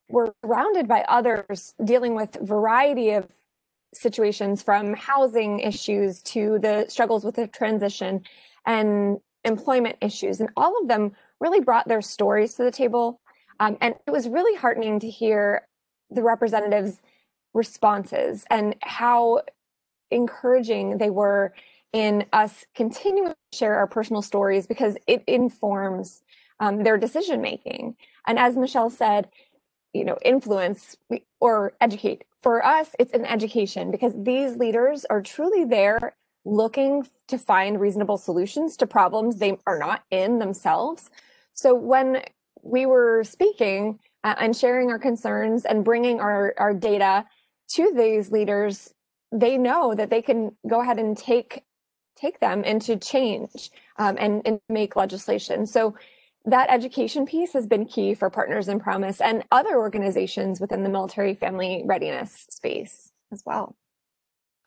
were 0.10 0.34
surrounded 0.44 0.88
by 0.88 1.06
others 1.08 1.76
dealing 1.84 2.16
with 2.16 2.38
variety 2.42 3.12
of 3.12 3.28
situations 3.94 4.62
from 4.62 4.94
housing 4.94 5.60
issues 5.60 6.22
to 6.22 6.60
the 6.60 6.86
struggles 6.90 7.24
with 7.24 7.36
the 7.36 7.48
transition 7.48 8.22
and 8.66 9.20
employment 9.46 9.96
issues 10.02 10.40
and 10.40 10.50
all 10.56 10.80
of 10.82 10.88
them 10.88 11.12
really 11.40 11.60
brought 11.60 11.88
their 11.88 12.02
stories 12.02 12.54
to 12.54 12.64
the 12.64 12.72
table 12.72 13.20
um, 13.60 13.78
and 13.82 13.96
it 14.06 14.12
was 14.12 14.28
really 14.28 14.56
heartening 14.58 15.00
to 15.00 15.10
hear 15.10 15.68
the 16.12 16.22
representatives 16.22 17.02
responses 17.54 18.46
and 18.50 18.76
how 18.82 19.42
encouraging 20.12 20.98
they 20.98 21.10
were 21.10 21.54
in 21.94 22.26
us 22.34 22.66
continuing 22.76 23.34
to 23.52 23.58
share 23.58 23.76
our 23.76 23.88
personal 23.88 24.22
stories 24.22 24.68
because 24.68 24.96
it 25.08 25.24
informs 25.28 26.22
um, 26.60 26.84
their 26.84 26.98
decision 26.98 27.42
making 27.42 27.96
and 28.28 28.38
as 28.38 28.56
michelle 28.56 28.90
said 28.90 29.30
you 29.94 30.04
know 30.04 30.18
influence 30.24 30.98
or 31.40 31.74
educate. 31.82 32.24
For 32.42 32.66
us 32.66 32.90
it's 33.00 33.14
an 33.14 33.26
education 33.26 33.92
because 33.92 34.14
these 34.16 34.56
leaders 34.56 35.06
are 35.10 35.22
truly 35.22 35.66
there 35.66 36.16
looking 36.46 37.06
to 37.28 37.38
find 37.38 37.80
reasonable 37.80 38.18
solutions 38.18 38.78
to 38.78 38.88
problems 38.88 39.38
they 39.38 39.58
are 39.68 39.78
not 39.78 40.04
in 40.10 40.40
themselves. 40.40 41.10
So 41.54 41.76
when 41.76 42.22
we 42.64 42.86
were 42.86 43.24
speaking 43.24 44.00
uh, 44.24 44.36
and 44.38 44.56
sharing 44.56 44.90
our 44.90 45.00
concerns 45.00 45.66
and 45.66 45.84
bringing 45.84 46.20
our, 46.20 46.54
our 46.58 46.74
data 46.74 47.26
to 47.72 47.94
these 47.96 48.32
leaders, 48.32 48.94
they 49.32 49.58
know 49.58 49.94
that 49.94 50.10
they 50.10 50.22
can 50.22 50.56
go 50.68 50.82
ahead 50.82 51.00
and 51.00 51.18
take 51.18 51.64
take 52.16 52.40
them 52.40 52.64
into 52.64 52.98
change 52.98 53.72
um, 53.98 54.18
and, 54.20 54.42
and 54.46 54.60
make 54.68 54.98
legislation. 54.98 55.66
So 55.66 55.96
that 56.46 56.70
education 56.70 57.26
piece 57.26 57.54
has 57.54 57.66
been 57.66 57.86
key 57.86 58.14
for 58.14 58.30
Partners 58.30 58.68
in 58.68 58.80
Promise 58.80 59.22
and 59.22 59.44
other 59.52 59.78
organizations 59.78 60.60
within 60.60 60.84
the 60.84 60.90
military 60.90 61.34
family 61.34 61.84
readiness 61.86 62.46
space 62.50 63.12
as 63.32 63.44
well. 63.46 63.76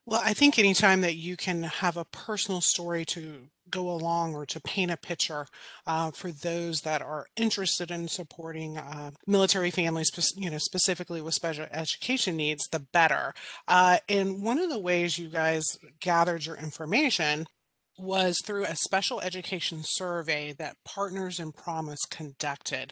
Well, 0.05 0.21
I 0.23 0.33
think 0.33 0.57
anytime 0.57 1.01
that 1.01 1.15
you 1.15 1.37
can 1.37 1.63
have 1.63 1.95
a 1.95 2.05
personal 2.05 2.61
story 2.61 3.05
to 3.05 3.49
go 3.69 3.89
along 3.89 4.35
or 4.35 4.45
to 4.45 4.59
paint 4.59 4.91
a 4.91 4.97
picture 4.97 5.47
uh, 5.87 6.11
for 6.11 6.31
those 6.31 6.81
that 6.81 7.01
are 7.01 7.27
interested 7.35 7.91
in 7.91 8.07
supporting 8.07 8.77
uh, 8.77 9.11
military 9.25 9.71
families, 9.71 10.11
you 10.35 10.49
know, 10.49 10.57
specifically 10.57 11.21
with 11.21 11.33
special 11.33 11.65
education 11.71 12.37
needs, 12.37 12.67
the 12.71 12.79
better. 12.79 13.33
Uh, 13.67 13.97
and 14.09 14.43
one 14.43 14.59
of 14.59 14.69
the 14.69 14.79
ways 14.79 15.17
you 15.17 15.29
guys 15.29 15.63
gathered 15.99 16.45
your 16.45 16.55
information 16.55 17.45
was 17.97 18.41
through 18.43 18.65
a 18.65 18.75
special 18.75 19.21
education 19.21 19.81
survey 19.83 20.53
that 20.53 20.77
Partners 20.83 21.39
in 21.39 21.51
Promise 21.51 22.05
conducted. 22.09 22.91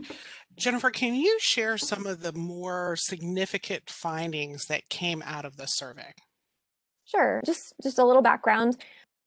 Jennifer, 0.56 0.92
can 0.92 1.16
you 1.16 1.38
share 1.42 1.78
some 1.78 2.06
of 2.06 2.22
the 2.22 2.34
more 2.34 2.96
significant 2.96 3.90
findings 3.90 4.66
that 4.66 4.90
came 4.90 5.24
out 5.26 5.46
of 5.46 5.58
the 5.58 5.66
survey? 5.66 6.14
Sure. 7.06 7.42
Just 7.46 7.74
just 7.82 8.00
a 8.00 8.06
little 8.06 8.22
background. 8.22 8.78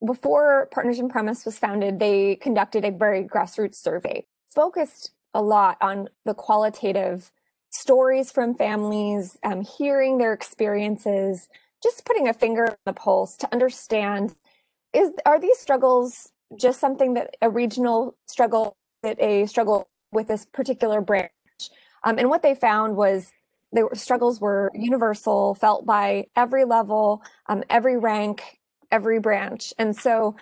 Before 0.04 0.68
Partners 0.72 0.98
in 0.98 1.08
Promise 1.08 1.44
was 1.44 1.58
founded, 1.58 1.98
they 1.98 2.36
conducted 2.36 2.84
a 2.84 2.90
very 2.90 3.24
grassroots 3.24 3.76
survey, 3.76 4.26
focused 4.46 5.12
a 5.32 5.42
lot 5.42 5.76
on 5.80 6.08
the 6.24 6.34
qualitative 6.34 7.30
stories 7.70 8.30
from 8.30 8.54
families, 8.54 9.36
um, 9.42 9.62
hearing 9.62 10.18
their 10.18 10.32
experiences, 10.32 11.48
just 11.82 12.04
putting 12.04 12.28
a 12.28 12.34
finger 12.34 12.68
on 12.68 12.76
the 12.86 12.92
pulse 12.92 13.36
to 13.36 13.52
understand 13.52 14.34
is 14.94 15.10
are 15.26 15.40
these 15.40 15.58
struggles 15.58 16.30
just 16.56 16.80
something 16.80 17.14
that 17.14 17.36
a 17.42 17.50
regional 17.50 18.16
struggle 18.26 18.76
that 19.02 19.20
a 19.20 19.44
struggle 19.46 19.88
with 20.12 20.28
this 20.28 20.44
particular 20.46 21.00
branch? 21.00 21.30
Um, 22.04 22.18
and 22.18 22.30
what 22.30 22.42
they 22.42 22.54
found 22.54 22.96
was 22.96 23.32
the 23.72 23.88
struggles 23.94 24.40
were 24.40 24.70
universal 24.72 25.54
felt 25.56 25.84
by 25.84 26.26
every 26.36 26.64
level 26.64 27.22
um, 27.48 27.64
every 27.68 27.98
rank 27.98 28.60
every 28.90 29.18
branch 29.18 29.72
and 29.78 29.96
so 29.96 30.36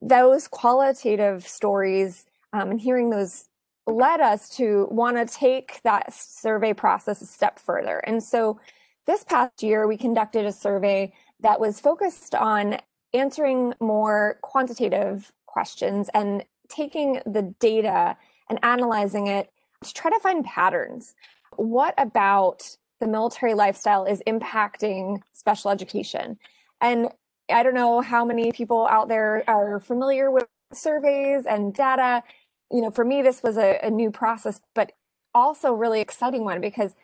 those 0.00 0.48
qualitative 0.48 1.46
stories 1.46 2.26
um, 2.52 2.72
and 2.72 2.80
hearing 2.80 3.10
those 3.10 3.44
led 3.86 4.20
us 4.20 4.48
to 4.48 4.86
want 4.90 5.16
to 5.16 5.26
take 5.26 5.80
that 5.82 6.12
survey 6.12 6.72
process 6.72 7.20
a 7.22 7.26
step 7.26 7.58
further 7.58 7.98
and 7.98 8.22
so 8.22 8.58
this 9.06 9.24
past 9.24 9.62
year 9.62 9.86
we 9.86 9.96
conducted 9.96 10.46
a 10.46 10.52
survey 10.52 11.12
that 11.40 11.60
was 11.60 11.80
focused 11.80 12.34
on 12.34 12.78
answering 13.12 13.74
more 13.80 14.38
quantitative 14.42 15.32
questions 15.46 16.08
and 16.14 16.44
taking 16.68 17.20
the 17.26 17.54
data 17.60 18.16
and 18.48 18.58
analyzing 18.62 19.26
it 19.26 19.50
to 19.84 19.92
try 19.92 20.10
to 20.10 20.20
find 20.20 20.44
patterns. 20.44 21.14
What 21.56 21.94
about 21.98 22.76
the 23.00 23.06
military 23.06 23.54
lifestyle 23.54 24.04
is 24.04 24.22
impacting 24.26 25.20
special 25.32 25.70
education? 25.70 26.38
And 26.80 27.08
I 27.50 27.62
don't 27.62 27.74
know 27.74 28.00
how 28.00 28.24
many 28.24 28.52
people 28.52 28.86
out 28.88 29.08
there 29.08 29.44
are 29.48 29.80
familiar 29.80 30.30
with 30.30 30.46
surveys 30.72 31.44
and 31.46 31.74
data. 31.74 32.22
You 32.70 32.80
know, 32.80 32.90
for 32.90 33.04
me, 33.04 33.22
this 33.22 33.42
was 33.42 33.56
a, 33.56 33.78
a 33.82 33.90
new 33.90 34.10
process, 34.10 34.60
but 34.74 34.92
also 35.34 35.72
really 35.72 36.00
exciting 36.00 36.44
one 36.44 36.60
because 36.60 36.94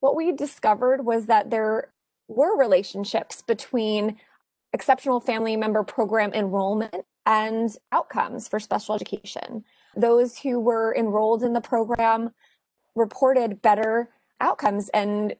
what 0.00 0.16
we 0.16 0.32
discovered 0.32 1.04
was 1.04 1.26
that 1.26 1.50
there 1.50 1.92
were 2.28 2.56
relationships 2.56 3.42
between 3.42 4.16
exceptional 4.72 5.20
family 5.20 5.56
member 5.56 5.82
program 5.82 6.32
enrollment 6.32 7.04
and 7.26 7.76
outcomes 7.92 8.48
for 8.48 8.60
special 8.60 8.94
education. 8.94 9.64
Those 9.96 10.38
who 10.38 10.60
were 10.60 10.94
enrolled 10.94 11.42
in 11.42 11.52
the 11.52 11.60
program 11.60 12.30
reported 12.94 13.62
better 13.62 14.10
outcomes 14.40 14.88
and 14.90 15.34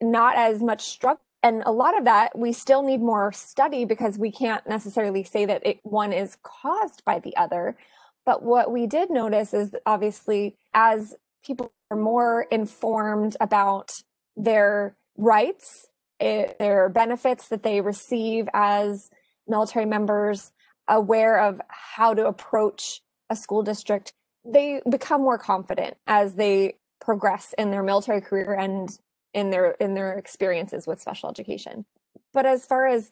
not 0.00 0.36
as 0.36 0.62
much 0.62 0.82
struggle. 0.82 1.21
And 1.42 1.62
a 1.66 1.72
lot 1.72 1.98
of 1.98 2.04
that, 2.04 2.38
we 2.38 2.52
still 2.52 2.82
need 2.82 3.00
more 3.00 3.32
study 3.32 3.84
because 3.84 4.16
we 4.16 4.30
can't 4.30 4.66
necessarily 4.66 5.24
say 5.24 5.44
that 5.44 5.66
it, 5.66 5.80
one 5.82 6.12
is 6.12 6.36
caused 6.42 7.04
by 7.04 7.18
the 7.18 7.36
other. 7.36 7.76
But 8.24 8.44
what 8.44 8.70
we 8.70 8.86
did 8.86 9.10
notice 9.10 9.52
is 9.52 9.74
obviously, 9.84 10.56
as 10.72 11.16
people 11.44 11.72
are 11.90 11.96
more 11.96 12.42
informed 12.50 13.36
about 13.40 14.02
their 14.36 14.96
rights 15.16 15.88
it, 16.22 16.58
their 16.58 16.88
benefits 16.88 17.48
that 17.48 17.64
they 17.64 17.80
receive 17.80 18.48
as 18.54 19.10
military 19.48 19.86
members, 19.86 20.52
aware 20.88 21.40
of 21.40 21.60
how 21.68 22.14
to 22.14 22.26
approach 22.26 23.00
a 23.28 23.36
school 23.36 23.62
district, 23.62 24.12
they 24.44 24.80
become 24.88 25.20
more 25.20 25.38
confident 25.38 25.96
as 26.06 26.34
they 26.34 26.74
progress 27.00 27.54
in 27.58 27.70
their 27.70 27.82
military 27.82 28.20
career 28.20 28.54
and 28.54 28.98
in 29.34 29.50
their 29.50 29.72
in 29.72 29.94
their 29.94 30.12
experiences 30.14 30.86
with 30.86 31.00
special 31.00 31.28
education. 31.28 31.84
But 32.32 32.46
as 32.46 32.66
far 32.66 32.86
as 32.86 33.10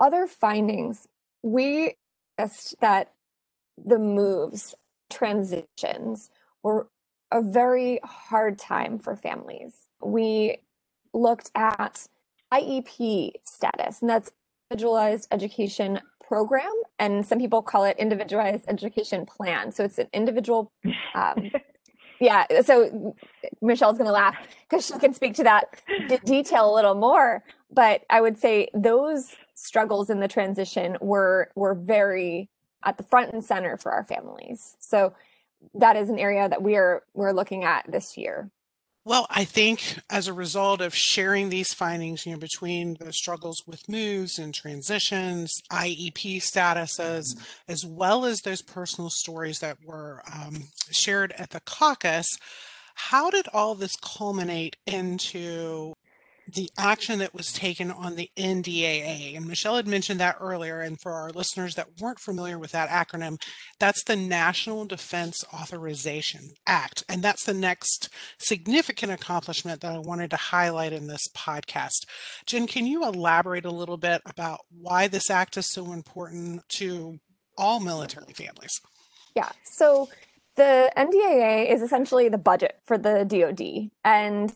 other 0.00 0.26
findings, 0.26 1.06
we 1.42 1.96
noticed 2.38 2.76
that 2.80 3.12
the 3.76 3.98
moves, 3.98 4.74
transitions 5.10 6.30
were 6.62 6.88
a 7.32 7.42
very 7.42 8.00
hard 8.04 8.58
time 8.58 8.98
for 8.98 9.16
families. 9.16 9.88
We 10.02 10.58
looked 11.12 11.50
at 11.54 12.06
IEP 12.52 13.32
status, 13.44 14.00
and 14.00 14.08
that's 14.08 14.30
individualized 14.70 15.28
education 15.30 16.00
program. 16.26 16.72
And 16.98 17.24
some 17.26 17.38
people 17.38 17.62
call 17.62 17.84
it 17.84 17.96
individualized 17.98 18.64
education 18.68 19.26
plan. 19.26 19.70
So 19.72 19.84
it's 19.84 19.98
an 19.98 20.08
individual. 20.12 20.72
Um, 21.14 21.50
yeah. 22.20 22.62
So 22.62 23.14
Michelle's 23.60 23.98
going 23.98 24.08
to 24.08 24.12
laugh 24.12 24.36
because 24.68 24.86
she 24.86 24.98
can 24.98 25.12
speak 25.14 25.34
to 25.34 25.44
that 25.44 25.80
d- 26.08 26.18
detail 26.24 26.72
a 26.72 26.74
little 26.74 26.94
more. 26.94 27.44
But 27.70 28.02
I 28.10 28.20
would 28.20 28.38
say 28.38 28.68
those 28.74 29.36
struggles 29.54 30.10
in 30.10 30.20
the 30.20 30.28
transition 30.28 30.96
were 31.00 31.50
were 31.54 31.74
very 31.74 32.48
at 32.84 32.98
the 32.98 33.04
front 33.04 33.32
and 33.32 33.44
center 33.44 33.76
for 33.76 33.92
our 33.92 34.04
families. 34.04 34.76
So 34.78 35.12
that 35.74 35.96
is 35.96 36.08
an 36.08 36.18
area 36.18 36.48
that 36.48 36.62
we 36.62 36.76
are 36.76 37.02
we're 37.14 37.32
looking 37.32 37.64
at 37.64 37.90
this 37.90 38.16
year. 38.16 38.50
Well, 39.06 39.28
I 39.30 39.44
think 39.44 40.00
as 40.10 40.26
a 40.26 40.32
result 40.32 40.80
of 40.80 40.92
sharing 40.92 41.48
these 41.48 41.72
findings, 41.72 42.26
you 42.26 42.32
know, 42.32 42.38
between 42.38 42.96
the 42.98 43.12
struggles 43.12 43.62
with 43.64 43.88
moves 43.88 44.36
and 44.36 44.52
transitions, 44.52 45.52
IEP 45.70 46.38
statuses, 46.38 47.22
mm-hmm. 47.22 47.70
as 47.70 47.86
well 47.86 48.24
as 48.24 48.40
those 48.40 48.62
personal 48.62 49.08
stories 49.08 49.60
that 49.60 49.78
were 49.84 50.22
um, 50.34 50.70
shared 50.90 51.32
at 51.38 51.50
the 51.50 51.60
caucus, 51.60 52.26
how 52.96 53.30
did 53.30 53.46
all 53.52 53.76
this 53.76 53.94
culminate 54.02 54.74
into 54.88 55.94
the 56.52 56.70
action 56.78 57.18
that 57.18 57.34
was 57.34 57.52
taken 57.52 57.90
on 57.90 58.14
the 58.14 58.30
NDAA. 58.36 59.36
And 59.36 59.46
Michelle 59.46 59.76
had 59.76 59.88
mentioned 59.88 60.20
that 60.20 60.36
earlier. 60.40 60.80
And 60.80 61.00
for 61.00 61.12
our 61.12 61.30
listeners 61.30 61.74
that 61.74 62.00
weren't 62.00 62.20
familiar 62.20 62.58
with 62.58 62.72
that 62.72 62.88
acronym, 62.88 63.40
that's 63.80 64.04
the 64.04 64.16
National 64.16 64.84
Defense 64.84 65.44
Authorization 65.52 66.50
Act. 66.66 67.04
And 67.08 67.22
that's 67.22 67.44
the 67.44 67.54
next 67.54 68.08
significant 68.38 69.12
accomplishment 69.12 69.80
that 69.80 69.92
I 69.92 69.98
wanted 69.98 70.30
to 70.30 70.36
highlight 70.36 70.92
in 70.92 71.08
this 71.08 71.26
podcast. 71.36 72.06
Jen, 72.46 72.66
can 72.66 72.86
you 72.86 73.04
elaborate 73.04 73.64
a 73.64 73.70
little 73.70 73.96
bit 73.96 74.22
about 74.26 74.60
why 74.70 75.08
this 75.08 75.30
act 75.30 75.56
is 75.56 75.72
so 75.72 75.92
important 75.92 76.62
to 76.70 77.18
all 77.58 77.80
military 77.80 78.32
families? 78.32 78.80
Yeah. 79.34 79.50
So 79.64 80.08
the 80.56 80.92
NDAA 80.96 81.72
is 81.72 81.82
essentially 81.82 82.28
the 82.28 82.38
budget 82.38 82.78
for 82.84 82.96
the 82.96 83.24
DoD. 83.24 83.90
And 84.04 84.52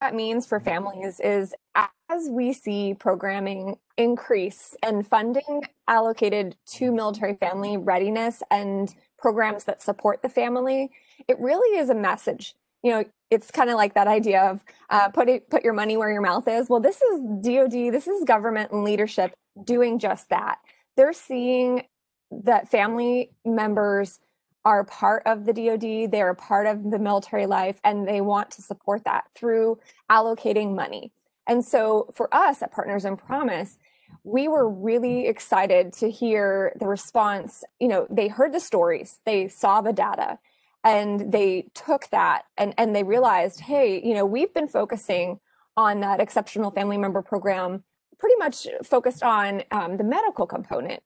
that 0.00 0.14
means 0.14 0.46
for 0.46 0.60
families 0.60 1.20
is 1.20 1.54
as 1.74 2.28
we 2.30 2.52
see 2.52 2.94
programming 2.94 3.76
increase 3.96 4.74
and 4.82 5.06
funding 5.06 5.64
allocated 5.88 6.56
to 6.66 6.92
military 6.92 7.34
family 7.34 7.76
readiness 7.76 8.42
and 8.50 8.94
programs 9.18 9.64
that 9.64 9.82
support 9.82 10.22
the 10.22 10.28
family, 10.28 10.90
it 11.26 11.38
really 11.40 11.78
is 11.78 11.90
a 11.90 11.94
message. 11.94 12.54
You 12.82 12.92
know, 12.92 13.04
it's 13.30 13.50
kind 13.50 13.68
of 13.68 13.76
like 13.76 13.94
that 13.94 14.06
idea 14.06 14.42
of 14.42 14.64
uh, 14.88 15.08
put 15.08 15.28
it, 15.28 15.50
put 15.50 15.64
your 15.64 15.72
money 15.72 15.96
where 15.96 16.10
your 16.10 16.22
mouth 16.22 16.46
is. 16.46 16.68
Well, 16.68 16.80
this 16.80 17.02
is 17.02 17.24
DoD, 17.42 17.92
this 17.92 18.06
is 18.06 18.24
government 18.24 18.70
and 18.70 18.84
leadership 18.84 19.34
doing 19.64 19.98
just 19.98 20.28
that. 20.30 20.58
They're 20.96 21.12
seeing 21.12 21.82
that 22.30 22.70
family 22.70 23.30
members 23.44 24.20
are 24.68 24.84
part 24.84 25.22
of 25.24 25.46
the 25.46 25.54
DoD, 25.54 26.10
they're 26.12 26.28
a 26.28 26.34
part 26.34 26.66
of 26.66 26.90
the 26.90 26.98
military 26.98 27.46
life, 27.46 27.80
and 27.82 28.06
they 28.06 28.20
want 28.20 28.50
to 28.50 28.60
support 28.60 29.02
that 29.04 29.24
through 29.34 29.78
allocating 30.10 30.74
money. 30.74 31.10
And 31.46 31.64
so 31.64 32.10
for 32.12 32.28
us 32.34 32.60
at 32.60 32.70
Partners 32.70 33.06
in 33.06 33.16
Promise, 33.16 33.78
we 34.24 34.46
were 34.46 34.68
really 34.68 35.26
excited 35.26 35.94
to 35.94 36.10
hear 36.10 36.74
the 36.78 36.86
response. 36.86 37.64
You 37.80 37.88
know, 37.88 38.06
they 38.10 38.28
heard 38.28 38.52
the 38.52 38.60
stories, 38.60 39.20
they 39.24 39.48
saw 39.48 39.80
the 39.80 39.94
data, 39.94 40.38
and 40.84 41.32
they 41.32 41.70
took 41.72 42.08
that 42.10 42.42
and 42.58 42.72
and 42.78 42.94
they 42.94 43.02
realized 43.02 43.58
hey 43.58 44.00
you 44.04 44.14
know 44.14 44.24
we've 44.24 44.54
been 44.54 44.68
focusing 44.68 45.40
on 45.76 45.98
that 46.00 46.20
exceptional 46.20 46.70
family 46.70 46.96
member 46.96 47.20
program 47.20 47.82
pretty 48.16 48.36
much 48.36 48.64
focused 48.84 49.24
on 49.24 49.64
um, 49.72 49.96
the 49.96 50.04
medical 50.04 50.46
component 50.46 51.02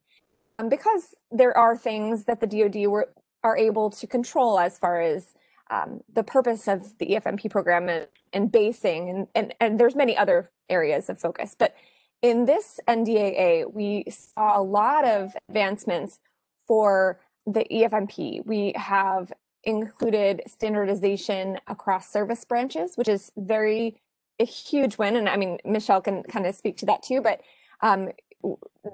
um, 0.59 0.69
because 0.69 1.15
there 1.31 1.57
are 1.57 1.75
things 1.75 2.25
that 2.25 2.39
the 2.39 2.45
dod 2.45 2.75
were 2.87 3.09
are 3.43 3.57
able 3.57 3.89
to 3.89 4.07
control 4.07 4.59
as 4.59 4.77
far 4.77 5.01
as 5.01 5.33
um, 5.69 6.01
the 6.13 6.23
purpose 6.23 6.67
of 6.67 6.97
the 6.99 7.07
efmp 7.07 7.49
program 7.49 7.89
and, 7.89 8.07
and 8.31 8.51
basing 8.51 9.09
and, 9.09 9.27
and 9.35 9.55
and 9.59 9.79
there's 9.79 9.95
many 9.95 10.15
other 10.15 10.49
areas 10.69 11.09
of 11.09 11.19
focus 11.19 11.55
but 11.57 11.75
in 12.21 12.45
this 12.45 12.79
ndaa 12.87 13.71
we 13.73 14.05
saw 14.09 14.59
a 14.59 14.63
lot 14.63 15.05
of 15.05 15.35
advancements 15.49 16.19
for 16.67 17.19
the 17.45 17.65
EFMP, 17.71 18.45
we 18.45 18.73
have 18.75 19.33
included 19.63 20.41
standardization 20.47 21.59
across 21.67 22.11
service 22.11 22.43
branches, 22.45 22.95
which 22.95 23.07
is 23.07 23.31
very 23.37 23.97
a 24.39 24.45
huge 24.45 24.97
win. 24.97 25.15
And 25.15 25.29
I 25.29 25.37
mean, 25.37 25.59
Michelle 25.63 26.01
can 26.01 26.23
kind 26.23 26.45
of 26.45 26.55
speak 26.55 26.77
to 26.77 26.85
that 26.87 27.03
too. 27.03 27.21
But 27.21 27.41
um, 27.81 28.09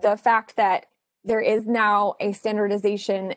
the 0.01 0.17
fact 0.17 0.57
that 0.57 0.87
there 1.23 1.39
is 1.39 1.65
now 1.65 2.15
a 2.19 2.33
standardization 2.33 3.35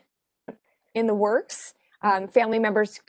in 0.93 1.07
the 1.07 1.13
works, 1.13 1.73
um, 2.01 2.27
family 2.27 2.59
members 2.59 2.99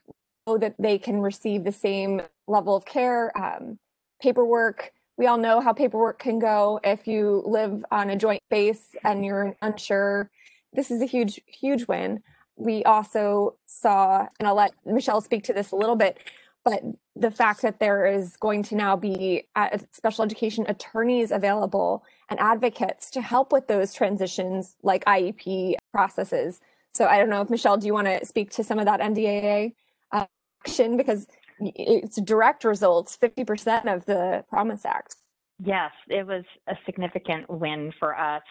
know 0.47 0.59
that 0.59 0.75
they 0.79 0.99
can 0.99 1.21
receive 1.21 1.65
the 1.65 1.73
same 1.73 2.23
level 2.47 2.77
of 2.77 2.85
care, 2.85 3.37
um, 3.37 3.79
paperwork. 4.21 4.93
We 5.17 5.27
all 5.27 5.39
know 5.39 5.61
how 5.61 5.73
paperwork 5.73 6.19
can 6.19 6.39
go 6.39 6.81
if 6.83 7.07
you 7.07 7.43
live 7.47 7.85
on 7.91 8.11
a 8.11 8.17
joint 8.17 8.43
base 8.51 8.97
and 9.05 9.25
you're 9.25 9.57
unsure. 9.63 10.31
This 10.73 10.91
is 10.91 11.03
a 11.03 11.07
huge, 11.07 11.41
huge 11.47 11.87
win 11.87 12.23
we 12.57 12.85
also 12.85 13.57
saw, 13.67 14.27
and 14.39 14.47
I'll 14.47 14.55
let 14.55 14.73
Michelle 14.85 15.21
speak 15.21 15.45
to 15.45 15.53
this 15.53 15.73
a 15.73 15.77
little 15.77 15.97
bit, 15.97 16.19
but 16.65 16.83
the 17.17 17.31
fact 17.31 17.63
that 17.63 17.81
there 17.81 18.07
is 18.07 18.37
going 18.37 18.63
to 18.65 18.75
now 18.75 18.97
be 18.97 19.47
uh, 19.57 19.79
special 19.93 20.25
education 20.25 20.65
attorneys 20.69 21.31
available 21.31 22.05
and 22.29 22.39
advocates 22.41 23.11
to 23.11 23.21
help 23.21 23.53
with 23.53 23.67
those 23.67 23.93
transitions 23.93 24.77
like 24.83 25.05
IEP 25.05 25.75
processes. 25.93 26.61
So 26.95 27.07
I 27.07 27.19
don't 27.19 27.29
know 27.29 27.41
if 27.41 27.51
Michelle, 27.51 27.77
do 27.77 27.87
you 27.87 27.95
want 27.95 28.07
to 28.07 28.25
speak 28.25 28.51
to 28.53 28.65
some 28.65 28.79
of 28.79 28.87
that 28.87 29.01
NDAA 29.01 29.73
action 30.13 30.97
because 30.97 31.27
it's 31.61 32.21
direct 32.21 32.65
results, 32.65 33.17
50% 33.17 33.93
of 33.95 34.05
the 34.07 34.45
Promise 34.49 34.85
Act. 34.85 35.17
Yes, 35.63 35.93
it 36.09 36.27
was 36.27 36.45
a 36.69 36.75
significant 36.85 37.49
win 37.49 37.93
for 37.99 38.19
us. 38.19 38.43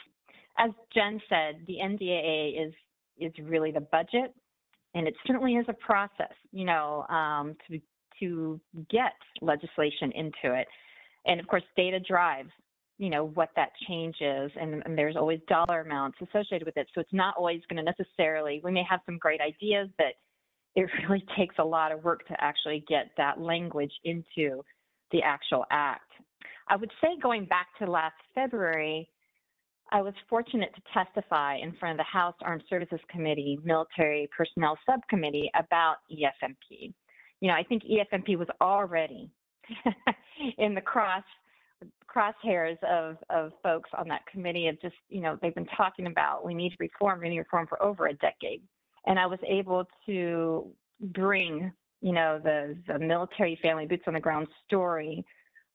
As 0.57 0.71
Jen 0.93 1.19
said, 1.27 1.63
the 1.67 1.77
NDAA 1.83 2.67
is 2.67 2.73
is 3.19 3.31
really 3.43 3.71
the 3.71 3.81
budget, 3.81 4.33
and 4.95 5.07
it 5.07 5.13
certainly 5.27 5.55
is 5.55 5.65
a 5.67 5.73
process, 5.73 6.33
you 6.51 6.65
know, 6.65 7.05
um, 7.09 7.55
to 7.67 7.79
to 8.19 8.59
get 8.89 9.13
legislation 9.41 10.11
into 10.13 10.55
it, 10.55 10.67
and 11.25 11.39
of 11.39 11.47
course, 11.47 11.63
data 11.75 11.99
drives, 11.99 12.51
you 12.97 13.09
know, 13.09 13.25
what 13.25 13.49
that 13.55 13.69
change 13.87 14.15
is, 14.21 14.51
and, 14.59 14.83
and 14.85 14.97
there's 14.97 15.15
always 15.15 15.39
dollar 15.47 15.81
amounts 15.81 16.17
associated 16.21 16.65
with 16.65 16.77
it. 16.77 16.87
So 16.93 17.01
it's 17.01 17.13
not 17.13 17.35
always 17.37 17.61
going 17.69 17.83
to 17.83 17.91
necessarily. 17.91 18.61
We 18.63 18.71
may 18.71 18.83
have 18.89 18.99
some 19.05 19.17
great 19.17 19.41
ideas, 19.41 19.89
but 19.97 20.13
it 20.75 20.89
really 21.09 21.25
takes 21.37 21.55
a 21.59 21.63
lot 21.63 21.91
of 21.91 22.03
work 22.03 22.27
to 22.27 22.35
actually 22.39 22.83
get 22.87 23.11
that 23.17 23.39
language 23.39 23.93
into 24.03 24.63
the 25.11 25.21
actual 25.21 25.65
act. 25.71 26.11
I 26.69 26.75
would 26.75 26.91
say 27.01 27.09
going 27.21 27.45
back 27.45 27.67
to 27.79 27.89
last 27.89 28.15
February, 28.33 29.09
I 29.91 30.01
was 30.01 30.13
fortunate 30.29 30.73
to 30.75 30.81
testify 30.93 31.57
in 31.57 31.73
front 31.73 31.93
of 31.93 31.97
the 31.97 32.11
House 32.11 32.35
Armed 32.41 32.63
Services 32.69 32.99
Committee 33.09 33.59
Military 33.63 34.29
Personnel 34.35 34.77
Subcommittee 34.89 35.51
about 35.55 35.97
EFMP. 36.11 36.93
You 37.41 37.49
know, 37.49 37.53
I 37.53 37.63
think 37.63 37.83
EFMP 37.83 38.37
was 38.37 38.47
already 38.61 39.29
in 40.57 40.73
the 40.73 40.81
cross 40.81 41.23
crosshairs 42.13 42.81
of, 42.83 43.17
of 43.29 43.51
folks 43.61 43.89
on 43.97 44.07
that 44.09 44.25
committee 44.27 44.67
of 44.67 44.79
just, 44.81 44.95
you 45.09 45.21
know, 45.21 45.37
they've 45.41 45.55
been 45.55 45.67
talking 45.77 46.07
about 46.07 46.45
we 46.45 46.53
need 46.53 46.73
reform, 46.79 47.21
we 47.21 47.29
need 47.29 47.39
reform 47.39 47.67
for 47.67 47.81
over 47.81 48.07
a 48.07 48.13
decade. 48.13 48.61
And 49.05 49.19
I 49.19 49.25
was 49.25 49.39
able 49.47 49.85
to 50.05 50.67
bring, 50.99 51.71
you 52.01 52.13
know, 52.13 52.39
the, 52.43 52.77
the 52.87 52.99
military 52.99 53.57
family 53.61 53.85
boots 53.85 54.03
on 54.07 54.13
the 54.13 54.19
ground 54.19 54.47
story 54.65 55.25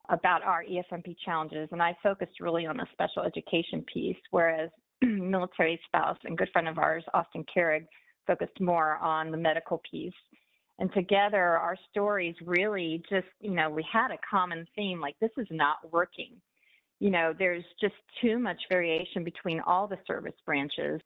about 0.09 0.43
our 0.43 0.65
EFMP 0.65 1.17
challenges, 1.25 1.69
and 1.71 1.83
I 1.83 1.97
focused 2.03 2.41
really 2.41 2.67
on 2.67 2.77
the 2.77 2.87
special 2.93 3.23
education 3.23 3.85
piece, 3.93 4.17
whereas 4.31 4.71
military 5.03 5.79
spouse 5.87 6.17
and 6.25 6.39
good 6.39 6.49
friend 6.53 6.69
of 6.69 6.79
ours, 6.79 7.05
Austin 7.13 7.45
Carrig, 7.55 7.87
focused 8.27 8.61
more 8.61 8.97
on 8.99 9.31
the 9.31 9.37
medical 9.37 9.83
piece. 9.91 10.13
And 10.79 10.93
together, 10.93 11.59
our 11.59 11.77
stories 11.91 12.37
really 12.45 13.03
just, 13.11 13.27
you 13.41 13.51
know, 13.51 13.69
we 13.69 13.85
had 13.91 14.11
a 14.11 14.19
common 14.29 14.67
theme 14.77 15.01
like 15.01 15.17
this 15.21 15.31
is 15.37 15.49
not 15.51 15.79
working. 15.93 16.35
You 17.01 17.11
know, 17.11 17.35
there's 17.37 17.65
just 17.81 17.95
too 18.21 18.39
much 18.39 18.61
variation 18.69 19.25
between 19.25 19.61
all 19.61 19.89
the 19.89 19.99
service 20.07 20.35
branches. 20.47 21.01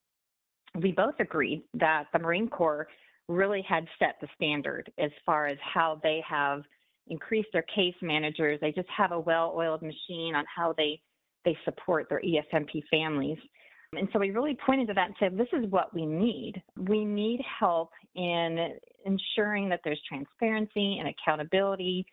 We 0.79 0.93
both 0.93 1.15
agreed 1.21 1.63
that 1.75 2.05
the 2.13 2.19
Marine 2.19 2.49
Corps 2.49 2.87
really 3.29 3.65
had 3.67 3.87
set 3.99 4.17
the 4.21 4.29
standard 4.37 4.91
as 4.99 5.11
far 5.25 5.47
as 5.47 5.59
how 5.63 6.01
they 6.03 6.23
have 6.29 6.63
increased 7.09 7.49
their 7.53 7.65
case 7.75 7.95
managers. 8.03 8.59
They 8.61 8.73
just 8.73 8.89
have 8.97 9.13
a 9.13 9.21
well-oiled 9.21 9.83
machine 9.83 10.35
on 10.35 10.45
how 10.55 10.75
they 10.77 11.01
they 11.45 11.59
support 11.65 12.09
their 12.09 12.21
EFMP 12.21 12.83
families. 12.89 13.39
And 13.95 14.09
so 14.13 14.19
we 14.19 14.31
really 14.31 14.57
pointed 14.65 14.89
to 14.89 14.95
that 14.95 15.07
and 15.07 15.17
said, 15.21 15.37
this 15.37 15.49
is 15.53 15.71
what 15.71 15.95
we 15.95 16.07
need. 16.07 16.63
We 16.79 17.05
need 17.05 17.41
help 17.61 17.91
in 18.15 18.79
ensuring 19.05 19.69
that 19.69 19.81
there's 19.85 20.01
transparency 20.09 20.99
and 20.99 21.09
accountability 21.09 22.07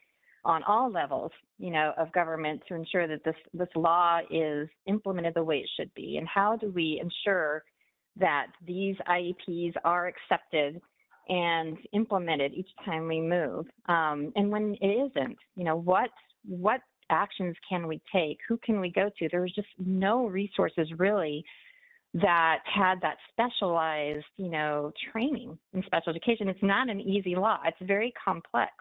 on 0.46 0.64
all 0.64 0.92
levels, 0.92 1.32
you 1.58 1.72
know, 1.72 1.94
of 1.98 2.12
government 2.12 2.62
to 2.68 2.76
ensure 2.76 3.08
that 3.08 3.24
this 3.24 3.36
this 3.54 3.68
law 3.76 4.20
is 4.32 4.68
implemented 4.88 5.34
the 5.36 5.44
way 5.44 5.58
it 5.58 5.70
should 5.78 5.94
be. 5.94 6.18
And 6.18 6.28
how 6.28 6.56
do 6.56 6.70
we 6.70 7.00
ensure 7.02 7.64
that 8.18 8.48
these 8.66 8.96
IEPs 9.08 9.74
are 9.84 10.08
accepted 10.08 10.82
and 11.30 11.78
implemented 11.94 12.54
each 12.54 12.70
time 12.84 13.08
we 13.08 13.22
move. 13.22 13.66
Um, 13.88 14.34
and 14.36 14.52
when 14.52 14.76
it 14.82 15.12
isn't, 15.12 15.38
you 15.56 15.64
know, 15.64 15.78
what 15.78 16.10
what 16.46 16.82
actions 17.10 17.56
can 17.68 17.88
we 17.88 18.02
take? 18.14 18.38
Who 18.48 18.58
can 18.58 18.80
we 18.80 18.92
go 18.92 19.10
to? 19.18 19.30
There 19.30 19.42
was 19.42 19.54
just 19.54 19.68
no 19.78 20.28
resources 20.28 20.90
really 20.98 21.44
that 22.16 22.60
had 22.66 23.00
that 23.02 23.18
specialized, 23.32 24.26
you 24.38 24.50
know, 24.50 24.92
training 25.12 25.58
in 25.74 25.84
special 25.86 26.10
education. 26.10 26.48
It's 26.48 26.64
not 26.64 26.90
an 26.90 27.00
easy 27.00 27.36
law. 27.36 27.60
It's 27.66 27.78
very 27.82 28.14
complex. 28.24 28.72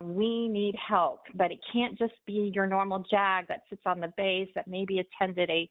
We 0.00 0.48
need 0.48 0.74
help, 0.76 1.20
but 1.34 1.52
it 1.52 1.58
can't 1.72 1.96
just 1.96 2.14
be 2.26 2.50
your 2.54 2.66
normal 2.66 3.04
JAG 3.10 3.46
that 3.48 3.62
sits 3.70 3.82
on 3.86 4.00
the 4.00 4.12
base 4.16 4.48
that 4.54 4.68
maybe 4.68 4.98
attended 4.98 5.48
a 5.50 5.68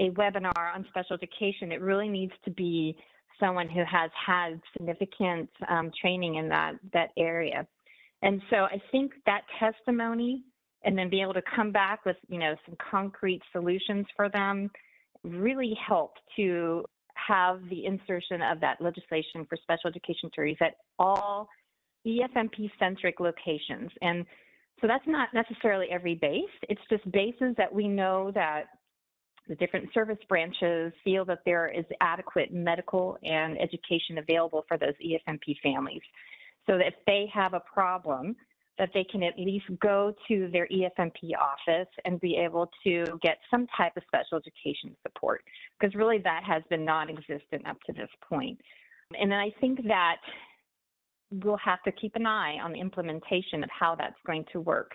a 0.00 0.10
webinar 0.10 0.74
on 0.74 0.86
special 0.90 1.14
education. 1.14 1.72
It 1.72 1.80
really 1.80 2.08
needs 2.08 2.32
to 2.44 2.52
be 2.52 2.96
someone 3.40 3.68
who 3.68 3.82
has 3.84 4.10
had 4.14 4.60
significant 4.72 5.50
um, 5.68 5.90
training 6.00 6.36
in 6.36 6.48
that 6.48 6.74
that 6.92 7.10
area. 7.16 7.66
And 8.22 8.40
so 8.48 8.56
I 8.56 8.80
think 8.90 9.12
that 9.26 9.42
testimony 9.58 10.44
and 10.84 10.96
then 10.96 11.10
be 11.10 11.20
able 11.20 11.34
to 11.34 11.42
come 11.54 11.72
back 11.72 12.04
with 12.04 12.16
you 12.28 12.38
know 12.38 12.54
some 12.64 12.76
concrete 12.90 13.42
solutions 13.52 14.06
for 14.16 14.28
them 14.28 14.70
really 15.24 15.76
helped 15.86 16.20
to 16.36 16.84
have 17.14 17.60
the 17.68 17.84
insertion 17.84 18.40
of 18.42 18.60
that 18.60 18.80
legislation 18.80 19.44
for 19.48 19.56
special 19.62 19.88
education 19.88 20.28
attorneys 20.32 20.56
at 20.60 20.74
all 20.98 21.48
EFMP 22.06 22.70
centric 22.78 23.20
locations. 23.20 23.90
And 24.02 24.24
so 24.80 24.86
that's 24.86 25.06
not 25.06 25.28
necessarily 25.34 25.86
every 25.90 26.14
base. 26.14 26.44
It's 26.68 26.80
just 26.88 27.10
bases 27.10 27.54
that 27.56 27.72
we 27.72 27.88
know 27.88 28.30
that 28.34 28.66
the 29.48 29.56
different 29.56 29.92
service 29.92 30.18
branches 30.28 30.92
feel 31.02 31.24
that 31.24 31.40
there 31.44 31.68
is 31.68 31.84
adequate 32.00 32.52
medical 32.52 33.18
and 33.24 33.60
education 33.60 34.18
available 34.18 34.64
for 34.68 34.76
those 34.76 34.94
EFMP 35.04 35.56
families. 35.62 36.02
So 36.66 36.76
that 36.76 36.88
if 36.88 36.94
they 37.06 37.30
have 37.32 37.54
a 37.54 37.60
problem, 37.60 38.36
that 38.78 38.90
they 38.94 39.04
can 39.04 39.22
at 39.22 39.38
least 39.38 39.66
go 39.80 40.14
to 40.28 40.48
their 40.52 40.68
EFMP 40.68 41.32
office 41.38 41.88
and 42.04 42.20
be 42.20 42.36
able 42.36 42.70
to 42.84 43.04
get 43.22 43.38
some 43.50 43.66
type 43.76 43.96
of 43.96 44.02
special 44.06 44.38
education 44.38 44.96
support, 45.02 45.42
because 45.78 45.94
really 45.94 46.18
that 46.18 46.42
has 46.44 46.62
been 46.70 46.84
non-existent 46.84 47.66
up 47.66 47.76
to 47.86 47.92
this 47.92 48.08
point. 48.28 48.58
And 49.18 49.30
then 49.30 49.38
I 49.38 49.50
think 49.60 49.86
that 49.88 50.16
we'll 51.30 51.58
have 51.58 51.82
to 51.82 51.92
keep 51.92 52.14
an 52.16 52.26
eye 52.26 52.58
on 52.62 52.72
the 52.72 52.80
implementation 52.80 53.62
of 53.62 53.70
how 53.70 53.94
that's 53.94 54.16
going 54.26 54.44
to 54.52 54.60
work. 54.60 54.92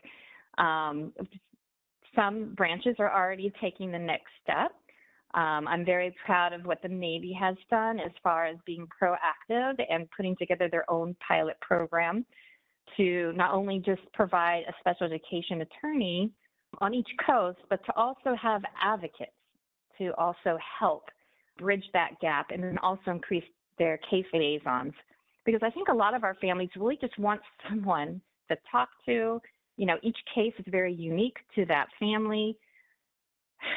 Um, 0.57 1.13
some 2.15 2.53
branches 2.55 2.95
are 2.99 3.11
already 3.11 3.51
taking 3.59 3.91
the 3.91 3.99
next 3.99 4.31
step. 4.43 4.71
Um, 5.33 5.67
I'm 5.67 5.83
very 5.83 6.15
proud 6.25 6.53
of 6.53 6.65
what 6.65 6.81
the 6.83 6.87
Navy 6.87 7.35
has 7.39 7.55
done 7.71 7.99
as 7.99 8.11
far 8.21 8.45
as 8.45 8.55
being 8.67 8.87
proactive 9.01 9.83
and 9.89 10.07
putting 10.15 10.35
together 10.37 10.69
their 10.69 10.89
own 10.91 11.15
pilot 11.27 11.59
program 11.59 12.23
to 12.97 13.33
not 13.35 13.53
only 13.53 13.79
just 13.79 14.01
provide 14.13 14.63
a 14.67 14.73
special 14.79 15.07
education 15.07 15.61
attorney 15.61 16.31
on 16.79 16.93
each 16.93 17.09
coast, 17.25 17.59
but 17.69 17.83
to 17.85 17.95
also 17.95 18.35
have 18.41 18.61
advocates 18.81 19.31
to 19.97 20.11
also 20.17 20.57
help 20.79 21.03
bridge 21.57 21.83
that 21.93 22.11
gap 22.21 22.47
and 22.51 22.63
then 22.63 22.77
also 22.79 23.11
increase 23.11 23.43
their 23.77 23.99
case 24.09 24.25
liaisons 24.33 24.93
because 25.45 25.61
I 25.63 25.69
think 25.69 25.89
a 25.89 25.93
lot 25.93 26.13
of 26.13 26.23
our 26.23 26.35
families 26.35 26.69
really 26.75 26.97
just 26.99 27.17
want 27.19 27.41
someone 27.69 28.21
to 28.49 28.57
talk 28.71 28.89
to. 29.05 29.41
You 29.77 29.85
know, 29.85 29.97
each 30.03 30.17
case 30.33 30.53
is 30.59 30.65
very 30.67 30.93
unique 30.93 31.37
to 31.55 31.65
that 31.65 31.87
family. 31.99 32.57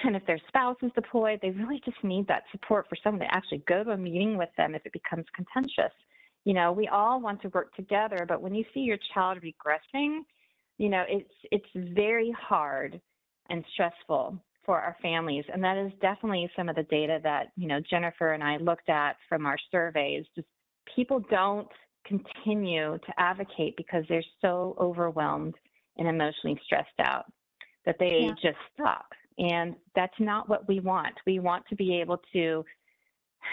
And 0.05 0.16
if 0.16 0.26
their 0.26 0.40
spouse 0.48 0.76
is 0.83 0.90
deployed, 0.94 1.38
they 1.40 1.50
really 1.50 1.81
just 1.85 2.02
need 2.02 2.26
that 2.26 2.42
support 2.50 2.87
for 2.88 2.96
someone 3.02 3.20
to 3.20 3.35
actually 3.35 3.62
go 3.68 3.85
to 3.85 3.90
a 3.90 3.96
meeting 3.96 4.37
with 4.37 4.48
them 4.57 4.74
if 4.74 4.85
it 4.85 4.92
becomes 4.92 5.24
contentious. 5.35 5.92
You 6.47 6.55
know, 6.55 6.71
we 6.71 6.87
all 6.87 7.21
want 7.21 7.43
to 7.43 7.49
work 7.49 7.75
together, 7.75 8.25
but 8.27 8.41
when 8.41 8.55
you 8.55 8.65
see 8.73 8.81
your 8.81 8.99
child 9.13 9.39
regressing, 9.43 10.21
you 10.79 10.89
know, 10.89 11.03
it's 11.09 11.35
it's 11.51 11.67
very 11.75 12.31
hard 12.31 13.01
and 13.51 13.65
stressful 13.75 14.39
for 14.65 14.81
our 14.81 14.97
families. 15.03 15.45
And 15.53 15.63
that 15.65 15.77
is 15.77 15.91
definitely 16.01 16.49
some 16.57 16.69
of 16.69 16.77
the 16.77 16.85
data 16.85 17.19
that, 17.25 17.49
you 17.57 17.67
know, 17.67 17.81
Jennifer 17.91 18.33
and 18.33 18.45
I 18.45 18.59
looked 18.59 18.89
at 18.89 19.17
from 19.29 19.45
our 19.45 19.57
surveys. 19.73 20.25
Just 20.37 20.47
people 20.95 21.21
don't 21.31 21.67
continue 22.07 22.97
to 22.97 23.13
advocate 23.19 23.75
because 23.77 24.05
they're 24.09 24.23
so 24.41 24.77
overwhelmed 24.79 25.57
and 25.99 26.07
emotionally 26.07 26.61
stressed 26.65 27.01
out 27.01 27.25
that 27.87 27.97
they 27.99 28.21
yeah. 28.23 28.35
just 28.41 28.59
stop. 28.73 29.07
And 29.37 29.75
that's 29.97 30.15
not 30.21 30.49
what 30.49 30.69
we 30.69 30.79
want. 30.79 31.15
We 31.27 31.41
want 31.41 31.65
to 31.71 31.75
be 31.75 32.01
able 32.01 32.21
to 32.35 32.65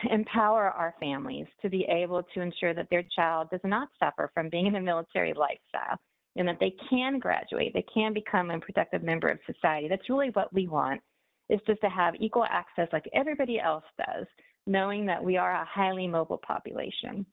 empower 0.09 0.69
our 0.69 0.93
families 0.99 1.47
to 1.61 1.69
be 1.69 1.85
able 1.89 2.23
to 2.33 2.41
ensure 2.41 2.73
that 2.73 2.89
their 2.89 3.03
child 3.15 3.49
does 3.51 3.61
not 3.63 3.89
suffer 3.99 4.31
from 4.33 4.49
being 4.49 4.67
in 4.67 4.75
a 4.75 4.81
military 4.81 5.33
lifestyle 5.33 5.97
and 6.35 6.47
that 6.47 6.57
they 6.59 6.75
can 6.89 7.19
graduate, 7.19 7.73
they 7.73 7.85
can 7.93 8.13
become 8.13 8.49
a 8.49 8.59
productive 8.59 9.03
member 9.03 9.29
of 9.29 9.39
society. 9.45 9.87
That's 9.87 10.09
really 10.09 10.29
what 10.31 10.51
we 10.53 10.67
want, 10.67 11.01
is 11.49 11.59
just 11.67 11.81
to 11.81 11.89
have 11.89 12.15
equal 12.19 12.45
access 12.45 12.87
like 12.91 13.07
everybody 13.13 13.59
else 13.59 13.83
does, 13.97 14.25
knowing 14.65 15.05
that 15.05 15.23
we 15.23 15.37
are 15.37 15.53
a 15.53 15.65
highly 15.65 16.07
mobile 16.07 16.41
population. 16.45 17.25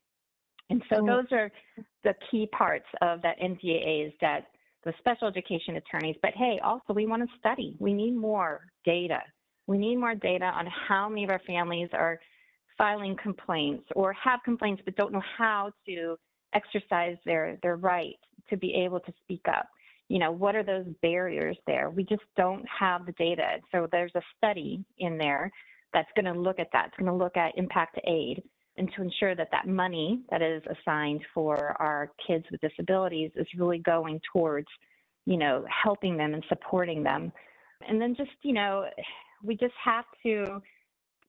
And 0.68 0.82
so 0.88 0.96
mm-hmm. 0.96 1.06
those 1.06 1.26
are 1.32 1.50
the 2.04 2.14
key 2.30 2.48
parts 2.56 2.86
of 3.02 3.22
that 3.22 3.40
NDAA 3.40 4.08
is 4.08 4.12
that 4.20 4.46
the 4.84 4.92
special 4.98 5.28
education 5.28 5.76
attorneys, 5.76 6.16
but 6.22 6.32
hey, 6.34 6.60
also 6.62 6.92
we 6.94 7.06
want 7.06 7.22
to 7.22 7.38
study. 7.38 7.76
We 7.78 7.92
need 7.92 8.16
more 8.16 8.66
data. 8.84 9.20
We 9.66 9.78
need 9.78 9.96
more 9.96 10.14
data 10.14 10.46
on 10.46 10.66
how 10.88 11.08
many 11.08 11.24
of 11.24 11.30
our 11.30 11.40
families 11.46 11.88
are 11.92 12.18
filing 12.80 13.14
complaints 13.22 13.84
or 13.94 14.14
have 14.14 14.40
complaints 14.42 14.80
but 14.86 14.96
don't 14.96 15.12
know 15.12 15.22
how 15.36 15.70
to 15.86 16.16
exercise 16.54 17.16
their, 17.26 17.58
their 17.62 17.76
right 17.76 18.16
to 18.48 18.56
be 18.56 18.72
able 18.72 19.00
to 19.00 19.12
speak 19.22 19.42
up. 19.46 19.68
You 20.08 20.18
know, 20.18 20.32
what 20.32 20.56
are 20.56 20.62
those 20.62 20.86
barriers 21.02 21.58
there? 21.66 21.90
We 21.90 22.04
just 22.04 22.22
don't 22.38 22.64
have 22.66 23.04
the 23.04 23.12
data. 23.12 23.58
So 23.70 23.86
there's 23.92 24.14
a 24.14 24.22
study 24.38 24.82
in 24.96 25.18
there 25.18 25.52
that's 25.92 26.08
going 26.16 26.32
to 26.32 26.40
look 26.40 26.58
at 26.58 26.68
that. 26.72 26.86
It's 26.86 26.96
going 26.96 27.10
to 27.10 27.24
look 27.24 27.36
at 27.36 27.52
impact 27.58 27.98
aid 28.06 28.42
and 28.78 28.90
to 28.96 29.02
ensure 29.02 29.34
that 29.34 29.48
that 29.52 29.68
money 29.68 30.22
that 30.30 30.40
is 30.40 30.62
assigned 30.64 31.20
for 31.34 31.76
our 31.78 32.10
kids 32.26 32.46
with 32.50 32.62
disabilities 32.62 33.30
is 33.36 33.46
really 33.58 33.78
going 33.78 34.18
towards, 34.32 34.68
you 35.26 35.36
know, 35.36 35.66
helping 35.84 36.16
them 36.16 36.32
and 36.32 36.42
supporting 36.48 37.02
them. 37.02 37.30
And 37.86 38.00
then 38.00 38.14
just, 38.16 38.30
you 38.42 38.54
know, 38.54 38.86
we 39.44 39.54
just 39.54 39.74
have 39.84 40.06
to 40.24 40.62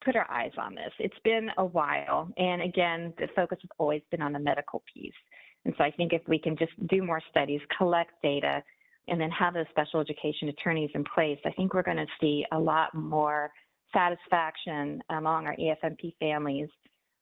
put 0.03 0.15
our 0.15 0.29
eyes 0.29 0.51
on 0.57 0.75
this. 0.75 0.91
It's 0.99 1.17
been 1.23 1.49
a 1.57 1.65
while. 1.65 2.29
And 2.37 2.61
again, 2.61 3.13
the 3.17 3.27
focus 3.35 3.59
has 3.61 3.69
always 3.77 4.01
been 4.11 4.21
on 4.21 4.33
the 4.33 4.39
medical 4.39 4.83
piece. 4.93 5.13
And 5.65 5.73
so 5.77 5.83
I 5.83 5.91
think 5.91 6.13
if 6.13 6.21
we 6.27 6.39
can 6.39 6.57
just 6.57 6.71
do 6.87 7.03
more 7.03 7.21
studies, 7.29 7.61
collect 7.77 8.11
data, 8.23 8.63
and 9.07 9.19
then 9.19 9.29
have 9.31 9.53
those 9.53 9.65
special 9.69 9.99
education 9.99 10.49
attorneys 10.49 10.89
in 10.95 11.03
place, 11.03 11.39
I 11.45 11.51
think 11.51 11.73
we're 11.73 11.83
going 11.83 11.97
to 11.97 12.07
see 12.19 12.45
a 12.51 12.59
lot 12.59 12.93
more 12.93 13.51
satisfaction 13.93 15.01
among 15.09 15.47
our 15.47 15.55
EFMP 15.55 16.13
families 16.19 16.69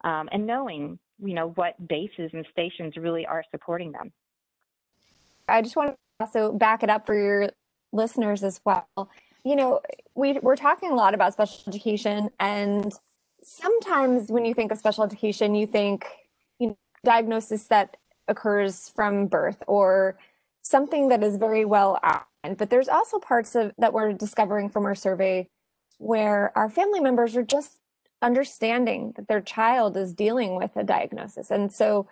um, 0.03 0.29
and 0.31 0.45
knowing, 0.45 0.99
you 1.21 1.33
know, 1.33 1.49
what 1.55 1.75
bases 1.87 2.29
and 2.33 2.45
stations 2.51 2.95
really 2.95 3.25
are 3.25 3.43
supporting 3.51 3.91
them. 3.91 4.11
I 5.47 5.61
just 5.61 5.75
want 5.75 5.91
to 5.91 5.97
also 6.19 6.51
back 6.53 6.83
it 6.83 6.89
up 6.89 7.05
for 7.05 7.15
your 7.15 7.49
listeners 7.91 8.43
as 8.43 8.61
well 8.65 8.87
you 9.43 9.55
know, 9.55 9.81
we, 10.15 10.33
we're 10.39 10.55
talking 10.55 10.91
a 10.91 10.95
lot 10.95 11.13
about 11.13 11.33
special 11.33 11.61
education, 11.67 12.29
and 12.39 12.93
sometimes 13.41 14.29
when 14.29 14.45
you 14.45 14.53
think 14.53 14.71
of 14.71 14.77
special 14.77 15.03
education, 15.03 15.55
you 15.55 15.65
think 15.65 16.05
you 16.59 16.67
know, 16.67 16.77
diagnosis 17.03 17.65
that 17.67 17.97
occurs 18.27 18.89
from 18.89 19.27
birth 19.27 19.63
or 19.67 20.17
something 20.61 21.07
that 21.09 21.23
is 21.23 21.37
very 21.37 21.65
well 21.65 21.99
outlined. 22.03 22.57
But 22.57 22.69
there's 22.69 22.89
also 22.89 23.19
parts 23.19 23.55
of 23.55 23.71
that 23.77 23.93
we're 23.93 24.13
discovering 24.13 24.69
from 24.69 24.85
our 24.85 24.95
survey 24.95 25.47
where 25.97 26.51
our 26.57 26.69
family 26.69 26.99
members 26.99 27.35
are 27.35 27.43
just 27.43 27.79
understanding 28.21 29.13
that 29.15 29.27
their 29.27 29.41
child 29.41 29.95
is 29.95 30.13
dealing 30.13 30.55
with 30.55 30.75
a 30.75 30.83
diagnosis, 30.83 31.49
and 31.49 31.71
so 31.71 32.07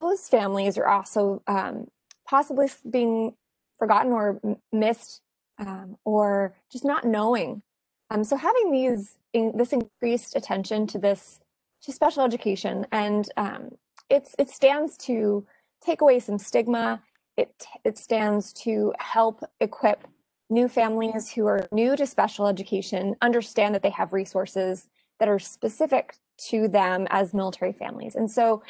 those 0.00 0.28
families 0.28 0.78
are 0.78 0.88
also 0.88 1.42
um, 1.46 1.86
possibly 2.26 2.68
being 2.88 3.34
forgotten 3.78 4.12
or 4.12 4.40
missed 4.72 5.20
um, 5.60 5.96
or 6.04 6.54
just 6.72 6.84
not 6.84 7.04
knowing. 7.04 7.62
Um, 8.10 8.24
so 8.24 8.36
having 8.36 8.72
these 8.72 9.16
in, 9.32 9.56
this 9.56 9.72
increased 9.72 10.34
attention 10.34 10.86
to 10.88 10.98
this 10.98 11.40
to 11.82 11.92
special 11.92 12.24
education 12.24 12.86
and 12.92 13.28
um, 13.36 13.70
it's 14.10 14.34
it 14.38 14.50
stands 14.50 14.96
to 14.98 15.46
take 15.84 16.00
away 16.00 16.18
some 16.18 16.38
stigma. 16.38 17.02
It 17.36 17.66
it 17.84 17.96
stands 17.96 18.52
to 18.64 18.92
help 18.98 19.42
equip 19.60 20.06
new 20.50 20.68
families 20.68 21.30
who 21.30 21.46
are 21.46 21.68
new 21.70 21.96
to 21.96 22.06
special 22.06 22.48
education 22.48 23.14
understand 23.22 23.74
that 23.74 23.82
they 23.82 23.90
have 23.90 24.12
resources 24.12 24.88
that 25.20 25.28
are 25.28 25.38
specific 25.38 26.16
to 26.48 26.66
them 26.66 27.06
as 27.10 27.32
military 27.32 27.72
families. 27.72 28.16
And 28.16 28.30
so 28.30 28.62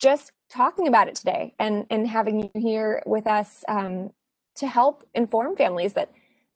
just 0.00 0.32
talking 0.50 0.86
about 0.86 1.08
it 1.08 1.16
today 1.16 1.54
and 1.58 1.86
and 1.90 2.06
having 2.06 2.40
you 2.40 2.50
here 2.54 3.02
with 3.06 3.26
us 3.26 3.64
um, 3.68 4.10
to 4.56 4.68
help 4.68 5.04
inform 5.14 5.56
families 5.56 5.94
that 5.94 6.12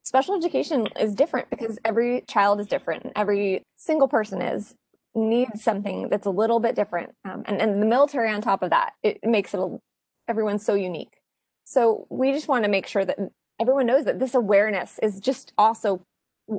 special 0.09 0.35
education 0.35 0.87
is 0.99 1.13
different 1.13 1.51
because 1.51 1.77
every 1.85 2.23
child 2.27 2.59
is 2.59 2.65
different. 2.65 3.11
Every 3.15 3.61
single 3.75 4.07
person 4.07 4.41
is 4.41 4.73
needs 5.13 5.63
something 5.63 6.09
that's 6.09 6.25
a 6.25 6.31
little 6.31 6.59
bit 6.59 6.75
different. 6.75 7.11
Um, 7.25 7.43
and, 7.45 7.61
and 7.61 7.79
the 7.79 7.85
military 7.85 8.31
on 8.31 8.41
top 8.41 8.63
of 8.63 8.71
that, 8.71 8.93
it 9.03 9.19
makes 9.21 9.53
it 9.53 9.59
a, 9.59 9.77
everyone's 10.27 10.65
so 10.65 10.73
unique. 10.73 11.13
So 11.63 12.07
we 12.09 12.31
just 12.31 12.47
want 12.47 12.63
to 12.63 12.71
make 12.71 12.87
sure 12.87 13.05
that 13.05 13.19
everyone 13.59 13.85
knows 13.85 14.05
that 14.05 14.17
this 14.17 14.33
awareness 14.33 14.99
is 15.03 15.19
just 15.19 15.53
also 15.59 16.01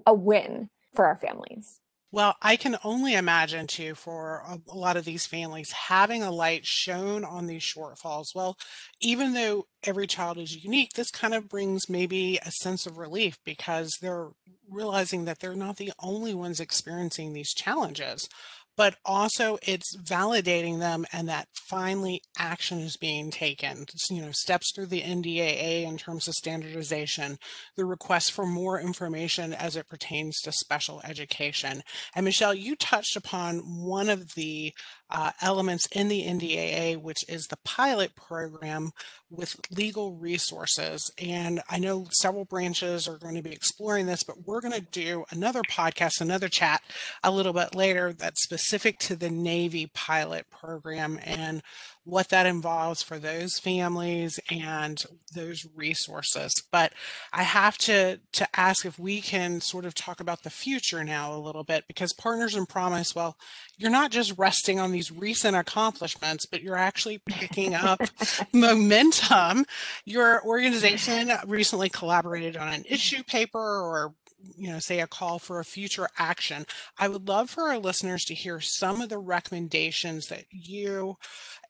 a 0.07 0.15
win 0.15 0.69
for 0.95 1.07
our 1.07 1.17
families. 1.17 1.81
Well, 2.13 2.35
I 2.43 2.57
can 2.57 2.77
only 2.83 3.15
imagine 3.15 3.69
too 3.69 3.95
for 3.95 4.43
a, 4.47 4.59
a, 4.69 4.77
lot 4.77 4.97
of 4.97 5.05
these 5.05 5.27
families 5.27 5.71
having 5.71 6.23
a 6.23 6.33
light 6.33 6.67
shown 6.67 7.25
on 7.25 7.47
these 7.47 7.63
shortfalls. 7.63 8.35
Well, 8.35 8.59
even 9.01 9.33
though 9.33 9.67
every 9.85 10.09
child 10.09 10.37
is 10.37 10.65
unique, 10.65 10.95
this 10.95 11.13
kind 11.13 11.35
of 11.35 11.49
brings 11.49 11.89
maybe 11.89 12.39
a 12.43 12.51
sense 12.51 12.85
of 12.85 12.99
relief 12.99 13.39
because 13.45 13.99
they're 14.01 14.31
realizing 14.69 15.25
that 15.25 15.39
they're 15.39 15.55
not 15.55 15.77
the 15.77 15.93
only 16.01 16.35
ones 16.35 16.59
experiencing 16.59 17.33
these 17.33 17.55
challenges 17.55 18.29
but 18.77 18.97
also 19.05 19.59
it's 19.63 19.97
validating 19.97 20.79
them 20.79 21.05
and 21.13 21.29
that 21.29 21.49
finally 21.53 22.23
action 22.39 22.79
is 22.81 22.97
being 22.97 23.31
taken. 23.31 23.85
you 24.11 24.23
know, 24.23 24.31
steps 24.33 24.73
through 24.75 24.87
the 24.87 25.03
NDAA 25.03 25.85
in 25.85 25.99
terms 25.99 26.27
of 26.27 26.35
standardization, 26.35 27.39
the 27.77 27.85
request 27.85 28.33
for 28.33 28.47
more 28.47 28.81
information 28.81 29.53
as 29.53 29.77
it 29.77 29.89
pertains 29.89 30.41
to 30.41 30.53
special 30.53 31.01
education. 31.05 31.83
And 32.15 32.25
Michelle, 32.25 32.55
you 32.55 32.77
touched 32.77 33.17
upon 33.17 33.59
one 33.59 34.09
of 34.09 34.35
the 34.35 34.73
uh, 35.11 35.33
elements 35.41 35.87
in 35.93 36.09
the 36.09 36.25
NDAA, 36.25 37.01
which 37.01 37.25
is 37.29 37.47
the 37.47 37.59
pilot 37.65 38.15
program 38.15 38.93
with 39.31 39.57
legal 39.71 40.15
resources. 40.15 41.11
And 41.19 41.61
I 41.69 41.79
know 41.79 42.07
several 42.11 42.45
branches 42.45 43.09
are 43.09 43.19
going 43.19 43.35
to 43.35 43.43
be 43.43 43.53
exploring 43.53 44.07
this, 44.07 44.23
but 44.23 44.47
we're 44.47 44.61
going 44.61 44.75
to 44.75 44.81
do 44.81 45.25
another 45.31 45.63
podcast, 45.63 46.21
another 46.21 46.49
chat 46.49 46.83
a 47.23 47.31
little 47.31 47.53
bit 47.53 47.75
later 47.75 48.13
that's 48.13 48.43
specific 48.43 48.99
to 49.01 49.17
the 49.17 49.31
Navy 49.31 49.91
pilot 49.93 50.47
program 50.51 51.19
and 51.25 51.63
what 52.11 52.29
that 52.31 52.47
involves 52.47 53.03
for 53.03 53.19
those 53.19 53.59
families 53.59 54.41
and 54.51 55.05
those 55.35 55.67
resources. 55.75 56.53
But 56.73 56.93
I 57.33 57.45
have 57.45 57.79
to 57.79 58.21
to 58.33 58.49
ask 58.55 58.85
if 58.85 58.99
we 58.99 59.21
can 59.21 59.61
sort 59.61 59.85
of 59.85 59.95
talk 59.95 60.21
about 60.21 60.43
the 60.43 60.51
future 60.51 61.05
now 61.05 61.33
a 61.33 61.39
little 61.39 61.65
bit 61.65 61.85
because 61.87 62.13
Partners 62.13 62.57
in 62.57 62.67
Promise, 62.67 63.15
well, 63.15 63.37
you're 63.79 63.91
not 63.91 64.11
just 64.11 64.37
resting 64.37 64.81
on 64.81 64.93
these 64.93 65.13
recent 65.13 65.57
accomplishments, 65.57 66.47
but 66.47 66.63
you're 66.63 66.77
actually 66.77 67.19
picking 67.27 67.75
up 67.75 68.01
momentum. 68.53 69.65
Your 70.05 70.45
organization 70.45 71.31
recently 71.47 71.89
collaborated 71.89 72.57
on 72.57 72.69
an 72.73 72.85
issue 72.89 73.23
paper 73.23 73.59
or 73.59 74.15
you 74.57 74.71
know, 74.71 74.79
say 74.79 75.01
a 75.01 75.07
call 75.07 75.39
for 75.39 75.61
a 75.61 75.65
future 75.65 76.09
action. 76.19 76.67
I 76.99 77.09
would 77.09 77.29
love 77.29 77.51
for 77.51 77.65
our 77.65 77.79
listeners 77.79 78.25
to 78.25 78.35
hear 78.35 78.61
some 78.61 79.01
of 79.01 79.09
the 79.09 79.19
recommendations 79.19 80.29
that 80.29 80.45
you 80.51 81.17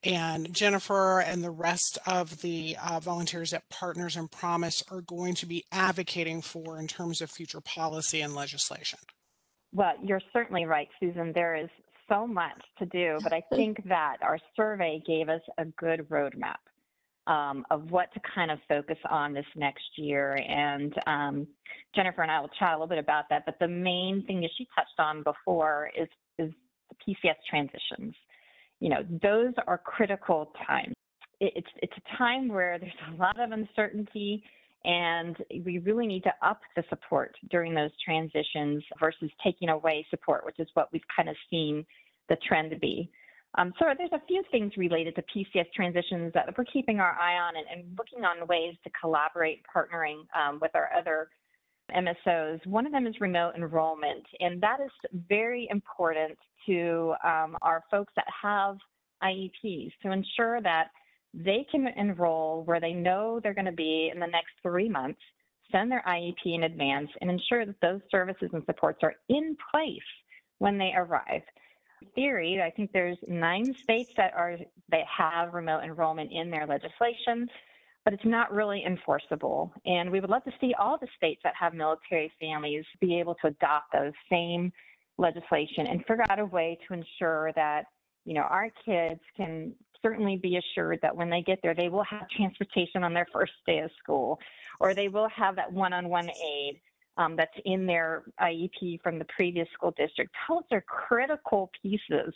and 0.02 0.52
Jennifer 0.54 1.20
and 1.20 1.44
the 1.44 1.50
rest 1.50 1.98
of 2.06 2.40
the 2.40 2.76
uh, 2.82 3.00
volunteers 3.00 3.52
at 3.52 3.68
Partners 3.68 4.16
in 4.16 4.28
Promise 4.28 4.82
are 4.90 5.02
going 5.02 5.34
to 5.36 5.46
be 5.46 5.64
advocating 5.70 6.40
for 6.42 6.78
in 6.78 6.86
terms 6.86 7.20
of 7.20 7.30
future 7.30 7.60
policy 7.60 8.20
and 8.20 8.34
legislation? 8.34 8.98
Well, 9.72 9.94
you're 10.02 10.22
certainly 10.32 10.64
right, 10.64 10.88
Susan. 10.98 11.32
There 11.34 11.54
is 11.54 11.68
so 12.08 12.26
much 12.26 12.62
to 12.78 12.86
do, 12.86 13.18
but 13.22 13.32
I 13.32 13.42
think 13.54 13.86
that 13.88 14.16
our 14.22 14.38
survey 14.56 15.02
gave 15.06 15.28
us 15.28 15.42
a 15.58 15.64
good 15.64 16.08
roadmap 16.08 16.56
um, 17.26 17.64
of 17.70 17.90
what 17.90 18.12
to 18.14 18.20
kind 18.34 18.50
of 18.50 18.58
focus 18.68 18.98
on 19.08 19.34
this 19.34 19.46
next 19.54 19.84
year. 19.96 20.42
And 20.48 20.94
um, 21.06 21.46
Jennifer 21.94 22.22
and 22.22 22.30
I 22.30 22.40
will 22.40 22.50
chat 22.58 22.70
a 22.70 22.72
little 22.72 22.88
bit 22.88 22.98
about 22.98 23.24
that. 23.30 23.44
But 23.44 23.58
the 23.60 23.68
main 23.68 24.24
thing 24.26 24.40
that 24.40 24.50
she 24.56 24.66
touched 24.74 24.98
on 24.98 25.22
before 25.22 25.90
is 25.96 26.08
is 26.38 26.52
the 26.88 27.14
PCS 27.14 27.36
transitions. 27.48 28.14
You 28.80 28.90
know, 28.90 29.04
those 29.22 29.54
are 29.66 29.78
critical 29.78 30.52
times. 30.66 30.94
It's 31.40 31.68
it's 31.76 31.92
a 31.96 32.16
time 32.16 32.48
where 32.48 32.78
there's 32.78 32.92
a 33.12 33.16
lot 33.16 33.38
of 33.40 33.52
uncertainty 33.52 34.42
and 34.84 35.36
we 35.64 35.78
really 35.78 36.06
need 36.06 36.22
to 36.22 36.32
up 36.42 36.60
the 36.74 36.82
support 36.88 37.36
during 37.50 37.74
those 37.74 37.90
transitions 38.02 38.82
versus 38.98 39.30
taking 39.44 39.68
away 39.68 40.06
support, 40.10 40.44
which 40.46 40.58
is 40.58 40.68
what 40.74 40.90
we've 40.92 41.02
kind 41.14 41.28
of 41.28 41.36
seen 41.50 41.84
the 42.28 42.36
trend 42.48 42.78
be. 42.80 43.10
Um, 43.58 43.72
so 43.78 43.86
there's 43.98 44.12
a 44.12 44.22
few 44.26 44.42
things 44.50 44.72
related 44.76 45.16
to 45.16 45.22
PCS 45.22 45.72
transitions 45.74 46.32
that 46.34 46.46
we're 46.56 46.64
keeping 46.64 47.00
our 47.00 47.18
eye 47.20 47.36
on 47.36 47.56
and, 47.56 47.66
and 47.70 47.98
looking 47.98 48.24
on 48.24 48.46
ways 48.46 48.74
to 48.84 48.90
collaborate, 48.98 49.62
partnering 49.74 50.22
um, 50.38 50.60
with 50.62 50.70
our 50.74 50.88
other 50.96 51.28
MSOs. 51.90 52.64
One 52.66 52.86
of 52.86 52.92
them 52.92 53.06
is 53.06 53.14
remote 53.20 53.54
enrollment, 53.56 54.24
and 54.40 54.60
that 54.62 54.80
is 54.80 54.90
very 55.28 55.68
important 55.70 56.38
to 56.66 57.14
um, 57.24 57.56
our 57.62 57.82
folks 57.90 58.12
that 58.16 58.26
have 58.42 58.76
IEPs 59.22 59.92
to 60.02 60.12
ensure 60.12 60.60
that 60.62 60.88
they 61.32 61.66
can 61.70 61.86
enroll 61.96 62.64
where 62.64 62.80
they 62.80 62.92
know 62.92 63.40
they're 63.42 63.54
going 63.54 63.64
to 63.64 63.72
be 63.72 64.10
in 64.12 64.20
the 64.20 64.26
next 64.26 64.52
three 64.62 64.88
months, 64.88 65.20
send 65.70 65.90
their 65.90 66.02
IEP 66.06 66.34
in 66.44 66.64
advance, 66.64 67.10
and 67.20 67.30
ensure 67.30 67.64
that 67.64 67.80
those 67.80 68.00
services 68.10 68.50
and 68.52 68.64
supports 68.66 69.00
are 69.02 69.14
in 69.28 69.56
place 69.72 69.98
when 70.58 70.78
they 70.78 70.92
arrive. 70.96 71.42
In 72.02 72.08
theory, 72.14 72.60
I 72.62 72.70
think 72.70 72.92
there's 72.92 73.18
nine 73.28 73.74
states 73.74 74.10
that 74.16 74.32
are 74.34 74.58
that 74.88 75.04
have 75.06 75.54
remote 75.54 75.84
enrollment 75.84 76.32
in 76.32 76.50
their 76.50 76.66
legislation, 76.66 77.48
but 78.04 78.14
it's 78.14 78.24
not 78.24 78.52
really 78.52 78.84
enforceable. 78.86 79.72
And 79.84 80.10
we 80.10 80.20
would 80.20 80.30
love 80.30 80.44
to 80.44 80.52
see 80.60 80.74
all 80.78 80.98
the 80.98 81.08
states 81.16 81.40
that 81.44 81.54
have 81.58 81.74
military 81.74 82.32
families 82.40 82.84
be 83.00 83.18
able 83.18 83.34
to 83.36 83.48
adopt 83.48 83.92
those 83.92 84.12
same 84.30 84.72
legislation 85.18 85.86
and 85.86 86.00
figure 86.00 86.24
out 86.30 86.38
a 86.38 86.46
way 86.46 86.78
to 86.88 86.94
ensure 86.94 87.52
that 87.54 87.84
you 88.24 88.34
know 88.34 88.42
our 88.42 88.68
kids 88.84 89.20
can 89.36 89.74
certainly 90.02 90.36
be 90.36 90.56
assured 90.56 90.98
that 91.02 91.14
when 91.14 91.28
they 91.28 91.42
get 91.42 91.58
there, 91.62 91.74
they 91.74 91.88
will 91.88 92.04
have 92.04 92.28
transportation 92.30 93.04
on 93.04 93.12
their 93.12 93.26
first 93.32 93.52
day 93.66 93.80
of 93.80 93.90
school, 94.02 94.38
or 94.78 94.94
they 94.94 95.08
will 95.08 95.28
have 95.28 95.56
that 95.56 95.70
one 95.70 95.92
on 95.92 96.08
one 96.08 96.28
aid 96.28 96.80
um, 97.16 97.36
that's 97.36 97.56
in 97.66 97.86
their 97.86 98.24
IEP 98.40 99.02
from 99.02 99.18
the 99.18 99.26
previous 99.36 99.68
school 99.74 99.92
district. 99.96 100.34
Those 100.48 100.62
are 100.72 100.82
critical 100.82 101.70
pieces 101.82 102.32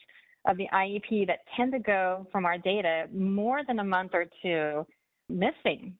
of 0.46 0.58
the 0.58 0.68
IEP 0.74 1.26
that 1.26 1.38
tend 1.56 1.72
to 1.72 1.78
go 1.78 2.26
from 2.30 2.44
our 2.44 2.58
data 2.58 3.06
more 3.12 3.62
than 3.66 3.78
a 3.78 3.84
month 3.84 4.10
or 4.12 4.26
two 4.42 4.86
missing 5.28 5.96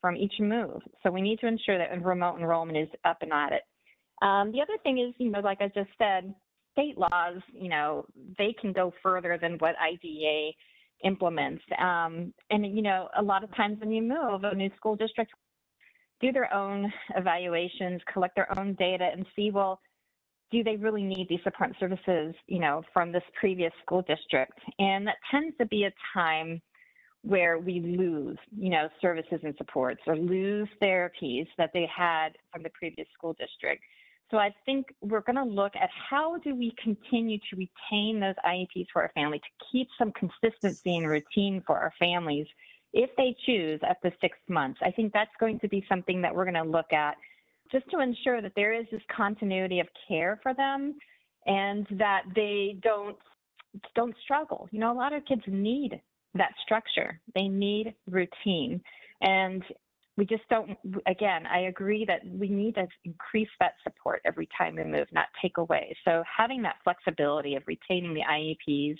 from 0.00 0.16
each 0.16 0.34
move. 0.40 0.80
So 1.02 1.10
we 1.10 1.22
need 1.22 1.38
to 1.40 1.46
ensure 1.46 1.78
that 1.78 2.04
remote 2.04 2.38
enrollment 2.38 2.78
is 2.78 2.88
up 3.04 3.18
and 3.22 3.32
at 3.32 3.52
it. 3.52 3.62
Um, 4.22 4.52
the 4.52 4.60
other 4.60 4.78
thing 4.82 4.98
is, 4.98 5.14
you 5.18 5.30
know, 5.30 5.40
like 5.40 5.60
I 5.60 5.68
just 5.68 5.90
said, 5.98 6.34
state 6.72 6.98
laws, 6.98 7.40
you 7.52 7.68
know, 7.68 8.06
they 8.38 8.54
can 8.60 8.72
go 8.72 8.92
further 9.02 9.38
than 9.40 9.54
what 9.58 9.74
IDEA 9.78 10.52
implements. 11.04 11.62
Um, 11.78 12.32
and, 12.50 12.64
you 12.76 12.82
know, 12.82 13.08
a 13.16 13.22
lot 13.22 13.44
of 13.44 13.54
times 13.54 13.78
when 13.80 13.90
you 13.90 14.02
move, 14.02 14.44
a 14.44 14.54
new 14.54 14.70
school 14.76 14.96
district 14.96 15.32
do 16.20 16.32
their 16.32 16.52
own 16.54 16.92
evaluations, 17.16 18.00
collect 18.12 18.34
their 18.34 18.58
own 18.58 18.74
data, 18.74 19.08
and 19.12 19.26
see, 19.36 19.50
well, 19.50 19.80
do 20.50 20.62
they 20.62 20.76
really 20.76 21.02
need 21.02 21.26
these 21.28 21.40
support 21.42 21.72
services, 21.80 22.34
you 22.46 22.60
know, 22.60 22.82
from 22.92 23.12
this 23.12 23.22
previous 23.38 23.72
school 23.84 24.02
district? 24.02 24.58
And 24.78 25.06
that 25.06 25.16
tends 25.30 25.56
to 25.58 25.66
be 25.66 25.84
a 25.84 25.92
time 26.14 26.62
where 27.24 27.58
we 27.58 27.80
lose, 27.80 28.36
you 28.56 28.68
know, 28.68 28.88
services 29.00 29.40
and 29.42 29.54
supports 29.56 30.02
or 30.06 30.14
lose 30.14 30.68
therapies 30.80 31.46
that 31.56 31.70
they 31.72 31.88
had 31.94 32.30
from 32.52 32.62
the 32.62 32.70
previous 32.70 33.08
school 33.16 33.34
district. 33.38 33.82
So 34.30 34.36
I 34.36 34.54
think 34.66 34.86
we're 35.00 35.22
going 35.22 35.36
to 35.36 35.44
look 35.44 35.72
at 35.74 35.88
how 36.10 36.36
do 36.38 36.54
we 36.54 36.74
continue 36.82 37.38
to 37.50 37.56
retain 37.56 38.20
those 38.20 38.34
IEPs 38.44 38.88
for 38.92 39.02
our 39.02 39.10
family 39.14 39.38
to 39.38 39.66
keep 39.72 39.88
some 39.98 40.12
consistency 40.12 40.96
and 40.96 41.08
routine 41.08 41.62
for 41.66 41.78
our 41.78 41.92
families 41.98 42.46
if 42.92 43.10
they 43.16 43.34
choose 43.46 43.80
at 43.88 43.96
the 44.02 44.12
six 44.20 44.36
months. 44.48 44.80
I 44.82 44.90
think 44.90 45.12
that's 45.12 45.34
going 45.40 45.60
to 45.60 45.68
be 45.68 45.84
something 45.88 46.20
that 46.22 46.34
we're 46.34 46.44
going 46.44 46.62
to 46.62 46.70
look 46.70 46.92
at 46.92 47.16
just 47.72 47.88
to 47.90 48.00
ensure 48.00 48.42
that 48.42 48.52
there 48.54 48.72
is 48.72 48.86
this 48.92 49.02
continuity 49.14 49.80
of 49.80 49.88
care 50.06 50.38
for 50.42 50.52
them 50.52 50.94
and 51.46 51.86
that 51.92 52.22
they 52.34 52.76
don't 52.82 53.16
don't 53.94 54.14
struggle. 54.22 54.68
You 54.70 54.78
know, 54.78 54.92
a 54.92 54.94
lot 54.94 55.12
of 55.12 55.24
kids 55.24 55.42
need 55.46 56.00
that 56.34 56.52
structure. 56.62 57.20
They 57.34 57.48
need 57.48 57.94
routine. 58.08 58.80
And 59.20 59.62
we 60.16 60.24
just 60.26 60.42
don't, 60.48 60.76
again, 61.06 61.46
I 61.46 61.62
agree 61.62 62.04
that 62.06 62.20
we 62.24 62.48
need 62.48 62.76
to 62.76 62.86
increase 63.04 63.48
that 63.58 63.74
support 63.82 64.20
every 64.24 64.48
time 64.56 64.76
we 64.76 64.84
move, 64.84 65.08
not 65.12 65.26
take 65.42 65.58
away. 65.58 65.96
So 66.04 66.22
having 66.36 66.62
that 66.62 66.76
flexibility 66.84 67.56
of 67.56 67.64
retaining 67.66 68.14
the 68.14 68.20
IEPs 68.20 68.96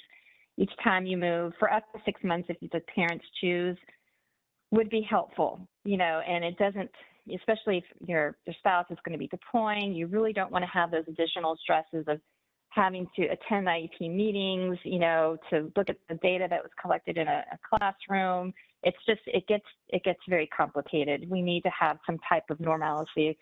each 0.56 0.72
time 0.82 1.06
you 1.06 1.16
move 1.16 1.52
for 1.58 1.72
up 1.72 1.84
to 1.92 2.00
six 2.04 2.20
months, 2.24 2.48
if 2.48 2.58
the 2.70 2.80
parents 2.94 3.24
choose, 3.40 3.76
would 4.70 4.90
be 4.90 5.06
helpful, 5.08 5.60
you 5.84 5.96
know, 5.96 6.20
and 6.26 6.44
it 6.44 6.56
doesn't, 6.58 6.90
especially 7.32 7.78
if 7.78 7.84
your, 8.06 8.36
your 8.46 8.54
spouse 8.58 8.86
is 8.90 8.98
going 9.04 9.12
to 9.12 9.18
be 9.18 9.28
deploying, 9.28 9.92
you 9.92 10.06
really 10.08 10.32
don't 10.32 10.50
want 10.50 10.64
to 10.64 10.70
have 10.70 10.90
those 10.90 11.04
additional 11.08 11.56
stresses 11.62 12.04
of 12.08 12.20
having 12.74 13.06
to 13.16 13.22
attend 13.24 13.66
IEP 13.66 14.14
meetings, 14.14 14.78
you 14.84 14.98
know, 14.98 15.36
to 15.50 15.72
look 15.76 15.88
at 15.88 15.96
the 16.08 16.16
data 16.16 16.46
that 16.50 16.62
was 16.62 16.70
collected 16.80 17.16
in 17.16 17.28
a, 17.28 17.44
a 17.52 17.58
classroom, 17.68 18.52
it's 18.82 18.96
just 19.06 19.20
it 19.26 19.46
gets 19.46 19.64
it 19.88 20.04
gets 20.04 20.20
very 20.28 20.46
complicated. 20.48 21.28
We 21.28 21.42
need 21.42 21.62
to 21.62 21.70
have 21.78 21.98
some 22.06 22.18
type 22.28 22.44
of 22.50 22.60
normalcy 22.60 23.38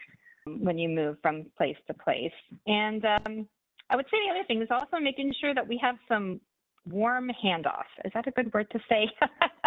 when 0.46 0.78
you 0.78 0.88
move 0.88 1.16
from 1.22 1.46
place 1.56 1.76
to 1.86 1.94
place. 1.94 2.32
And 2.66 3.04
um, 3.04 3.48
I 3.90 3.96
would 3.96 4.06
say 4.06 4.18
the 4.26 4.34
other 4.34 4.44
thing 4.46 4.62
is 4.62 4.68
also 4.70 4.98
making 5.00 5.32
sure 5.40 5.54
that 5.54 5.66
we 5.66 5.78
have 5.82 5.96
some 6.08 6.40
warm 6.86 7.30
handoff. 7.44 7.84
Is 8.04 8.12
that 8.14 8.26
a 8.26 8.30
good 8.32 8.52
word 8.52 8.68
to 8.72 8.80
say? 8.88 9.08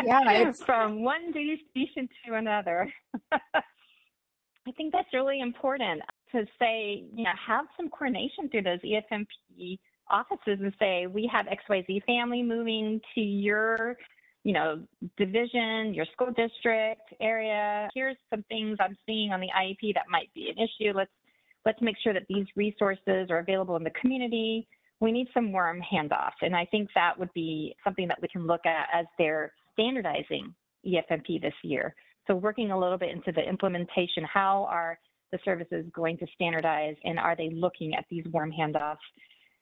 Yeah, 0.03 0.51
from 0.65 1.03
one 1.03 1.31
duty 1.31 1.61
station 1.71 2.09
to 2.25 2.35
another. 2.35 2.91
I 3.31 4.71
think 4.75 4.93
that's 4.93 5.13
really 5.13 5.39
important 5.39 6.01
to 6.31 6.45
say, 6.59 7.03
you 7.13 7.23
know, 7.23 7.31
have 7.47 7.65
some 7.77 7.89
coordination 7.89 8.49
through 8.49 8.63
those 8.63 8.79
EFMP 8.79 9.79
offices 10.09 10.59
and 10.61 10.73
say, 10.79 11.07
we 11.07 11.29
have 11.31 11.45
XYZ 11.47 12.03
family 12.05 12.43
moving 12.43 13.01
to 13.15 13.21
your 13.21 13.97
you 14.45 14.53
know, 14.53 14.79
division, 15.17 15.91
your 15.93 16.05
school 16.13 16.27
district 16.27 17.01
area. 17.19 17.89
Here's 17.95 18.15
some 18.29 18.43
things 18.47 18.77
I'm 18.79 18.95
seeing 19.07 19.31
on 19.31 19.41
the 19.41 19.47
IEP 19.47 19.95
that 19.95 20.03
might 20.07 20.31
be 20.35 20.53
an 20.55 20.63
issue. 20.63 20.93
Let's 20.95 21.11
let's 21.65 21.81
make 21.81 21.95
sure 22.03 22.13
that 22.13 22.27
these 22.29 22.45
resources 22.55 23.31
are 23.31 23.39
available 23.39 23.75
in 23.75 23.83
the 23.83 23.91
community. 23.99 24.67
We 24.99 25.11
need 25.11 25.27
some 25.33 25.51
warm 25.51 25.81
handoffs, 25.81 26.43
and 26.43 26.55
I 26.55 26.65
think 26.65 26.89
that 26.93 27.17
would 27.17 27.33
be 27.33 27.75
something 27.83 28.07
that 28.07 28.21
we 28.21 28.27
can 28.27 28.45
look 28.45 28.67
at 28.67 28.87
as 28.93 29.07
they're 29.17 29.51
standardizing 29.73 30.53
EFMP 30.85 31.41
this 31.41 31.55
year. 31.63 31.95
So 32.27 32.35
working 32.35 32.69
a 32.69 32.79
little 32.79 32.99
bit 32.99 33.09
into 33.09 33.31
the 33.31 33.41
implementation, 33.41 34.23
how 34.31 34.67
are 34.69 34.99
the 35.35 35.43
services 35.43 35.85
going 35.93 36.17
to 36.17 36.27
standardize, 36.33 36.95
and 37.03 37.19
are 37.19 37.35
they 37.35 37.49
looking 37.49 37.95
at 37.95 38.05
these 38.09 38.23
warm 38.31 38.51
handoffs? 38.51 38.97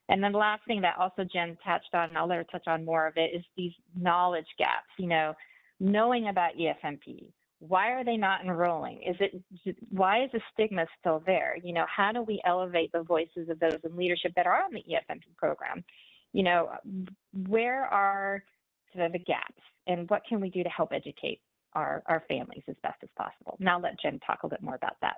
And 0.09 0.23
then 0.23 0.33
the 0.33 0.37
last 0.37 0.61
thing 0.67 0.81
that 0.81 0.97
also 0.99 1.23
Jen 1.23 1.57
touched 1.65 1.93
on, 1.93 2.09
and 2.09 2.17
I'll 2.17 2.27
let 2.27 2.37
her 2.37 2.45
touch 2.51 2.67
on 2.67 2.85
more 2.85 3.07
of 3.07 3.13
it, 3.15 3.31
is 3.33 3.43
these 3.55 3.71
knowledge 3.95 4.47
gaps, 4.57 4.89
you 4.97 5.07
know, 5.07 5.33
knowing 5.79 6.27
about 6.27 6.51
EFMP. 6.55 7.31
Why 7.59 7.91
are 7.91 8.03
they 8.03 8.17
not 8.17 8.43
enrolling? 8.43 9.01
Is 9.03 9.15
it 9.19 9.77
why 9.89 10.25
is 10.25 10.29
the 10.33 10.41
stigma 10.53 10.85
still 10.99 11.23
there? 11.25 11.55
You 11.63 11.73
know, 11.73 11.85
how 11.87 12.11
do 12.11 12.21
we 12.21 12.41
elevate 12.45 12.91
the 12.91 13.03
voices 13.03 13.47
of 13.49 13.59
those 13.59 13.79
in 13.85 13.95
leadership 13.95 14.33
that 14.35 14.45
are 14.45 14.63
on 14.63 14.73
the 14.73 14.83
EFMP 14.83 15.35
program? 15.37 15.83
You 16.33 16.43
know, 16.43 16.71
where 17.47 17.85
are 17.85 18.43
the 18.93 19.19
gaps 19.25 19.61
and 19.87 20.09
what 20.09 20.23
can 20.27 20.41
we 20.41 20.49
do 20.49 20.63
to 20.63 20.69
help 20.69 20.91
educate 20.91 21.39
our, 21.73 22.03
our 22.07 22.23
families 22.27 22.63
as 22.67 22.75
best 22.83 22.97
as 23.01 23.09
possible? 23.17 23.55
Now 23.59 23.79
let 23.79 23.99
Jen 24.01 24.19
talk 24.19 24.43
a 24.43 24.45
little 24.45 24.57
bit 24.57 24.63
more 24.63 24.75
about 24.75 24.97
that. 25.01 25.15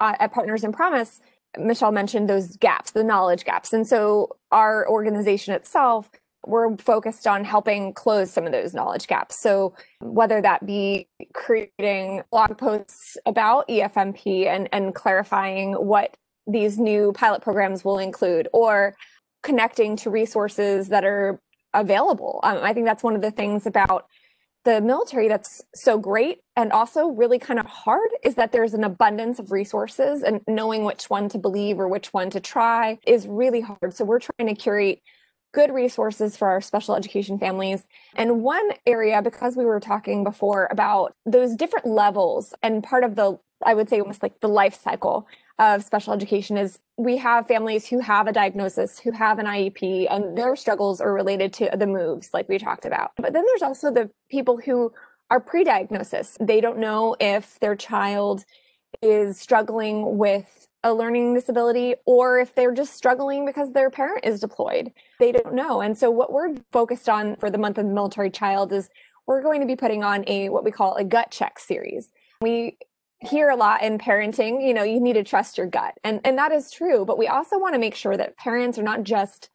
Uh, 0.00 0.14
at 0.18 0.32
Partners 0.32 0.64
in 0.64 0.72
Promise, 0.72 1.20
Michelle 1.58 1.92
mentioned 1.92 2.28
those 2.28 2.56
gaps, 2.56 2.92
the 2.92 3.04
knowledge 3.04 3.44
gaps. 3.44 3.72
And 3.72 3.86
so 3.86 4.36
our 4.50 4.88
organization 4.88 5.54
itself, 5.54 6.10
we're 6.46 6.76
focused 6.78 7.26
on 7.26 7.44
helping 7.44 7.92
close 7.92 8.30
some 8.30 8.46
of 8.46 8.52
those 8.52 8.72
knowledge 8.72 9.06
gaps. 9.06 9.42
So 9.42 9.74
whether 10.00 10.40
that 10.40 10.64
be 10.64 11.08
creating 11.34 12.22
blog 12.30 12.56
posts 12.56 13.18
about 13.26 13.68
EFMP 13.68 14.46
and, 14.46 14.68
and 14.72 14.94
clarifying 14.94 15.74
what 15.74 16.16
these 16.46 16.78
new 16.78 17.12
pilot 17.12 17.42
programs 17.42 17.84
will 17.84 17.98
include, 17.98 18.48
or 18.52 18.96
connecting 19.42 19.96
to 19.96 20.10
resources 20.10 20.88
that 20.88 21.04
are 21.04 21.40
available. 21.74 22.40
Um, 22.42 22.58
I 22.62 22.72
think 22.72 22.86
that's 22.86 23.02
one 23.02 23.14
of 23.14 23.22
the 23.22 23.30
things 23.30 23.66
about 23.66 24.06
the 24.64 24.80
military 24.80 25.28
that's 25.28 25.62
so 25.74 25.98
great 25.98 26.40
and 26.54 26.70
also 26.72 27.08
really 27.08 27.38
kind 27.38 27.58
of 27.58 27.66
hard 27.66 28.10
is 28.22 28.34
that 28.34 28.52
there's 28.52 28.74
an 28.74 28.84
abundance 28.84 29.38
of 29.38 29.52
resources 29.52 30.22
and 30.22 30.42
knowing 30.46 30.84
which 30.84 31.08
one 31.08 31.28
to 31.30 31.38
believe 31.38 31.80
or 31.80 31.88
which 31.88 32.12
one 32.12 32.28
to 32.30 32.40
try 32.40 32.98
is 33.06 33.26
really 33.26 33.62
hard. 33.62 33.94
So 33.94 34.04
we're 34.04 34.20
trying 34.20 34.48
to 34.48 34.54
curate 34.54 35.00
good 35.52 35.72
resources 35.72 36.36
for 36.36 36.48
our 36.48 36.60
special 36.60 36.94
education 36.94 37.38
families. 37.38 37.82
And 38.14 38.42
one 38.42 38.70
area, 38.86 39.22
because 39.22 39.56
we 39.56 39.64
were 39.64 39.80
talking 39.80 40.24
before 40.24 40.68
about 40.70 41.14
those 41.26 41.56
different 41.56 41.86
levels 41.86 42.54
and 42.62 42.84
part 42.84 43.04
of 43.04 43.16
the, 43.16 43.38
I 43.64 43.74
would 43.74 43.88
say 43.88 44.00
almost 44.00 44.22
like 44.22 44.40
the 44.40 44.48
life 44.48 44.80
cycle 44.80 45.26
of 45.58 45.84
special 45.84 46.14
education 46.14 46.56
is 46.56 46.78
we 46.96 47.18
have 47.18 47.46
families 47.46 47.86
who 47.86 48.00
have 48.00 48.26
a 48.26 48.32
diagnosis, 48.32 48.98
who 48.98 49.12
have 49.12 49.38
an 49.38 49.46
IEP, 49.46 50.06
and 50.10 50.36
their 50.36 50.56
struggles 50.56 51.00
are 51.00 51.12
related 51.12 51.52
to 51.54 51.70
the 51.76 51.86
moves, 51.86 52.30
like 52.32 52.48
we 52.48 52.58
talked 52.58 52.86
about. 52.86 53.12
But 53.16 53.32
then 53.32 53.44
there's 53.46 53.62
also 53.62 53.90
the 53.90 54.10
people 54.30 54.58
who 54.58 54.92
are 55.30 55.40
pre 55.40 55.64
diagnosis. 55.64 56.36
They 56.40 56.60
don't 56.60 56.78
know 56.78 57.14
if 57.20 57.60
their 57.60 57.76
child 57.76 58.44
is 59.02 59.38
struggling 59.38 60.18
with 60.18 60.66
a 60.82 60.94
learning 60.94 61.34
disability 61.34 61.94
or 62.06 62.38
if 62.38 62.54
they're 62.54 62.72
just 62.72 62.94
struggling 62.94 63.44
because 63.44 63.72
their 63.72 63.90
parent 63.90 64.24
is 64.24 64.40
deployed. 64.40 64.92
They 65.18 65.30
don't 65.30 65.54
know. 65.54 65.82
And 65.82 65.96
so 65.96 66.10
what 66.10 66.32
we're 66.32 66.54
focused 66.72 67.08
on 67.08 67.36
for 67.36 67.50
the 67.50 67.58
month 67.58 67.76
of 67.76 67.84
the 67.84 67.92
military 67.92 68.30
child 68.30 68.72
is 68.72 68.88
we're 69.26 69.42
going 69.42 69.60
to 69.60 69.66
be 69.66 69.76
putting 69.76 70.02
on 70.02 70.24
a 70.26 70.48
what 70.48 70.64
we 70.64 70.70
call 70.70 70.94
a 70.96 71.04
gut 71.04 71.30
check 71.30 71.58
series. 71.58 72.10
We 72.40 72.78
hear 73.20 73.50
a 73.50 73.56
lot 73.56 73.82
in 73.82 73.98
parenting, 73.98 74.66
you 74.66 74.72
know, 74.72 74.82
you 74.82 75.00
need 75.00 75.12
to 75.14 75.24
trust 75.24 75.58
your 75.58 75.66
gut. 75.66 75.94
And 76.04 76.20
and 76.24 76.38
that 76.38 76.52
is 76.52 76.70
true, 76.70 77.04
but 77.04 77.18
we 77.18 77.28
also 77.28 77.58
want 77.58 77.74
to 77.74 77.80
make 77.80 77.94
sure 77.94 78.16
that 78.16 78.36
parents 78.36 78.78
are 78.78 78.82
not 78.82 79.02
just 79.02 79.50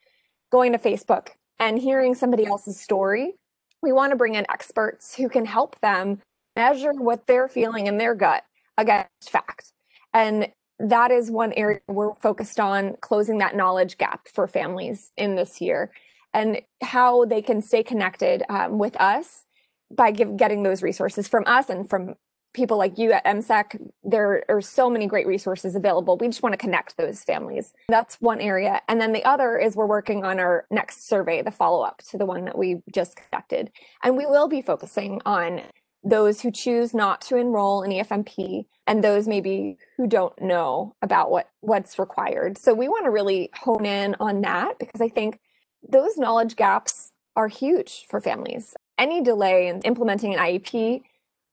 going 0.52 0.72
to 0.72 0.78
Facebook 0.78 1.30
and 1.60 1.80
hearing 1.80 2.16
somebody 2.16 2.46
else's 2.46 2.80
story. 2.80 3.36
We 3.82 3.92
want 3.92 4.12
to 4.12 4.16
bring 4.16 4.36
in 4.36 4.46
experts 4.50 5.16
who 5.16 5.30
can 5.30 5.46
help 5.46 5.80
them 5.82 6.22
measure 6.56 6.94
what 6.94 7.28
they're 7.28 7.48
feeling 7.48 7.88
in 7.88 7.98
their 7.98 8.16
gut 8.16 8.44
against 8.78 9.30
fact. 9.30 9.72
And 10.14 10.48
that 10.80 11.12
is 11.12 11.32
one 11.32 11.54
area 11.54 11.80
we're 11.88 12.14
focused 12.16 12.60
on 12.60 12.96
closing 13.02 13.38
that 13.40 13.56
knowledge 13.56 13.98
gap 13.98 14.28
for 14.28 14.48
families 14.48 15.12
in 15.18 15.36
this 15.36 15.62
year 15.62 15.92
and 16.34 16.62
how 16.82 17.26
they 17.26 17.42
can 17.42 17.62
stay 17.62 17.82
connected 17.82 18.44
um, 18.50 18.78
with 18.78 19.00
us 19.00 19.46
by 19.90 20.12
give, 20.12 20.36
getting 20.36 20.64
those 20.64 20.84
resources 20.84 21.28
from 21.28 21.44
us 21.46 21.70
and 21.70 21.90
from 21.90 22.16
people 22.56 22.78
like 22.78 22.98
you 22.98 23.12
at 23.12 23.24
MCEC. 23.26 23.80
There 24.04 24.44
are 24.50 24.62
so 24.62 24.90
many 24.90 25.06
great 25.06 25.28
resources 25.28 25.76
available. 25.76 26.18
We 26.18 26.28
just 26.28 26.42
want 26.42 26.54
to 26.54 26.58
connect 26.58 26.98
those 26.98 27.24
families. 27.24 27.74
That's 27.90 28.16
one 28.22 28.42
area. 28.42 28.82
And 28.88 29.00
then 29.00 29.12
the 29.12 29.24
other 29.26 29.58
is 29.58 29.76
we're 29.76 29.86
working 29.86 30.24
on 30.24 30.40
our 30.40 30.66
next 30.72 31.08
survey, 31.08 31.42
the 31.42 31.52
follow 31.52 31.84
up 31.84 32.02
to 32.10 32.18
the 32.18 32.26
one 32.26 32.46
that 32.46 32.58
we 32.58 32.82
just 32.92 33.16
conducted. 33.16 33.72
And 34.04 34.18
we 34.18 34.26
will 34.26 34.48
be 34.48 34.62
focusing 34.62 35.22
on 35.26 35.62
those 36.04 36.42
who 36.42 36.52
choose 36.52 36.94
not 36.94 37.20
to 37.20 37.36
enroll 37.36 37.82
in 37.82 37.92
EFMP 37.92 38.66
and 38.88 39.04
those 39.04 39.28
maybe 39.28 39.78
who 39.98 40.08
don't 40.08 40.40
know 40.40 40.96
about 41.02 41.32
what 41.32 41.50
what's 41.62 41.98
required. 41.98 42.58
So 42.58 42.74
we 42.74 42.88
want 42.88 43.06
to 43.06 43.12
really 43.12 43.50
hone 43.56 43.86
in 43.86 44.16
on 44.20 44.42
that 44.42 44.78
because 44.80 45.02
I 45.02 45.10
think 45.10 45.40
those 45.88 46.18
knowledge 46.18 46.56
gaps 46.56 47.12
are 47.36 47.48
huge 47.48 48.06
for 48.10 48.22
families. 48.22 48.76
Any 48.98 49.22
delay 49.22 49.68
in 49.68 49.82
implementing 49.82 50.34
an 50.34 50.40
IEP, 50.40 51.02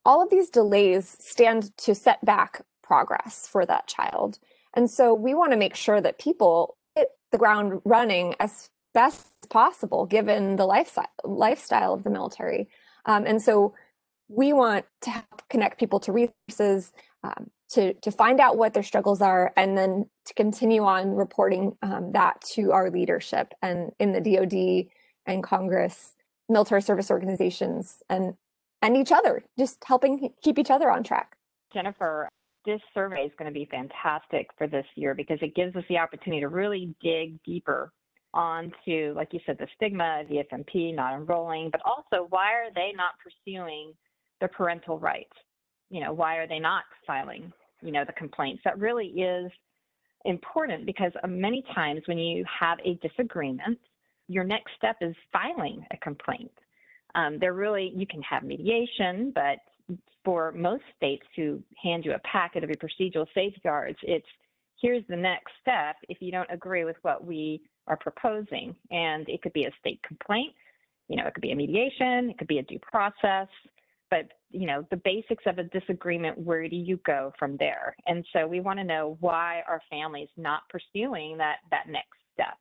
all 0.05 0.23
of 0.23 0.31
these 0.31 0.51
delays 0.51 1.17
stand 1.21 1.77
to 1.79 1.95
set 1.95 2.25
back 2.25 2.63
progress 2.83 3.47
for 3.51 3.65
that 3.67 3.87
child. 3.87 4.39
And 4.75 4.91
so 4.91 5.15
we 5.15 5.35
want 5.35 5.53
to 5.53 5.59
make 5.59 5.77
sure 5.77 6.01
that 6.01 6.19
people 6.19 6.77
hit 6.95 7.09
the 7.31 7.39
ground 7.39 7.81
running 7.85 8.35
as 8.41 8.71
best 8.95 9.27
as 9.43 9.49
possible 9.49 10.07
given 10.07 10.57
the 10.57 10.67
lifestyle 10.67 11.07
lifestyle 11.25 11.95
of 11.95 12.05
the 12.05 12.11
military. 12.11 12.69
Um, 13.07 13.25
and 13.27 13.41
so 13.41 13.75
we 14.29 14.53
want 14.53 14.85
to 15.03 15.11
help 15.11 15.43
connect 15.49 15.79
people 15.79 16.01
to 16.01 16.13
resources 16.13 16.93
um, 17.23 17.51
to 17.71 17.95
to 17.95 18.11
find 18.11 18.41
out 18.41 18.57
what 18.57 18.75
their 18.75 18.83
struggles 18.83 19.21
are 19.21 19.53
and 19.57 19.77
then 19.77 20.07
to 20.27 20.35
continue 20.35 20.85
on 20.85 21.15
reporting 21.15 21.77
um, 21.83 22.13
that 22.13 22.41
to 22.55 22.73
our 22.73 22.91
leadership 22.91 23.55
and 23.63 23.93
in 23.99 24.13
the 24.13 24.21
DoD 24.21 24.91
and 25.27 25.43
Congress, 25.43 26.15
military 26.49 26.83
service 26.83 27.11
organizations, 27.11 28.03
and 28.09 28.35
and 28.83 28.97
each 28.97 29.13
other, 29.13 29.43
just 29.59 29.83
helping 29.85 30.31
keep 30.43 30.59
each 30.59 30.71
other 30.71 30.91
on 30.91 31.03
track. 31.03 31.37
Jennifer, 31.73 32.29
this 32.67 32.81
survey 32.93 33.23
is 33.23 33.33
going 33.39 33.51
to 33.51 33.55
be 33.55 33.67
fantastic 33.71 34.49
for 34.59 34.67
this 34.67 34.87
year 34.95 35.15
because 35.15 35.39
it 35.41 35.55
gives 35.55 35.75
us 35.77 35.85
the 35.89 35.99
opportunity 35.99 36.41
to 36.41 36.49
really 36.49 36.95
dig 37.01 37.43
deeper 37.45 37.93
onto, 38.35 39.13
like 39.15 39.33
you 39.33 39.41
said, 39.45 39.57
the 39.59 39.67
stigma, 39.77 40.23
the 40.29 40.37
EFMP 40.37 40.95
not 40.95 41.15
enrolling, 41.15 41.71
but 41.71 41.81
also 41.85 42.27
why 42.31 42.53
are 42.53 42.73
they 42.75 42.93
not 42.97 43.13
pursuing 43.23 43.93
their 44.41 44.49
parental 44.49 44.99
rights? 44.99 45.33
You 45.91 46.01
know, 46.01 46.13
why 46.13 46.37
are 46.37 46.47
they 46.47 46.59
not 46.59 46.85
filing, 47.07 47.53
you 47.83 47.93
know, 47.93 48.05
the 48.05 48.13
complaints? 48.13 48.63
That 48.65 48.79
really 48.79 49.09
is 49.09 49.51
important 50.25 50.87
because 50.87 51.13
uh, 51.23 51.27
many 51.27 51.63
times 51.75 52.03
when 52.07 52.19
you 52.19 52.45
have 52.61 52.79
a 52.85 52.95
disagreement, 53.07 53.79
your 54.29 54.45
next 54.45 54.71
step 54.77 54.97
is 55.01 55.15
filing 55.33 55.85
a 55.93 55.97
complaint. 55.99 56.53
Um, 57.15 57.39
they're 57.39 57.55
really, 57.55 57.93
you 57.95 58.07
can 58.07 58.23
have 58.23 58.43
mediation, 58.43 59.33
but 59.35 59.59
for 60.25 60.53
most 60.53 60.85
states 60.97 61.27
who 61.37 61.63
hand 61.83 62.05
you 62.05 62.13
a 62.15 62.19
packet 62.21 62.65
of 62.65 62.71
your 62.71 62.77
procedural 62.77 63.27
safeguards, 63.35 63.99
it's 64.03 64.27
here's 64.81 65.05
the 65.09 65.17
next 65.17 65.53
step 65.61 65.97
if 66.09 66.19
you 66.21 66.33
don't 66.33 66.51
agree 66.51 66.85
with 66.85 66.97
what 67.03 67.25
we 67.25 67.61
are 67.87 67.97
proposing. 67.97 68.75
And 68.91 69.29
it 69.29 69.43
could 69.43 69.53
be 69.53 69.65
a 69.65 69.73
state 69.81 70.01
complaint, 70.07 70.55
you 71.09 71.17
know, 71.17 71.27
it 71.27 71.35
could 71.35 71.43
be 71.43 71.53
a 71.53 71.57
mediation, 71.57 72.31
it 72.31 72.39
could 72.39 72.49
be 72.49 72.59
a 72.59 72.63
due 72.63 72.79
process, 72.79 73.49
but 74.13 74.31
you 74.51 74.67
know 74.67 74.87
the 74.91 74.97
basics 74.99 75.45
of 75.47 75.59
a 75.59 75.65
disagreement 75.65 76.37
where 76.39 76.69
do 76.69 76.77
you 76.77 76.99
go 77.05 77.33
from 77.39 77.57
there 77.57 77.97
and 78.07 78.25
so 78.33 78.47
we 78.47 78.61
want 78.61 78.79
to 78.79 78.85
know 78.85 79.17
why 79.21 79.63
are 79.67 79.81
families 79.91 80.29
not 80.37 80.61
pursuing 80.69 81.39
that 81.39 81.57
that 81.71 81.89
next 81.89 82.19
step 82.35 82.59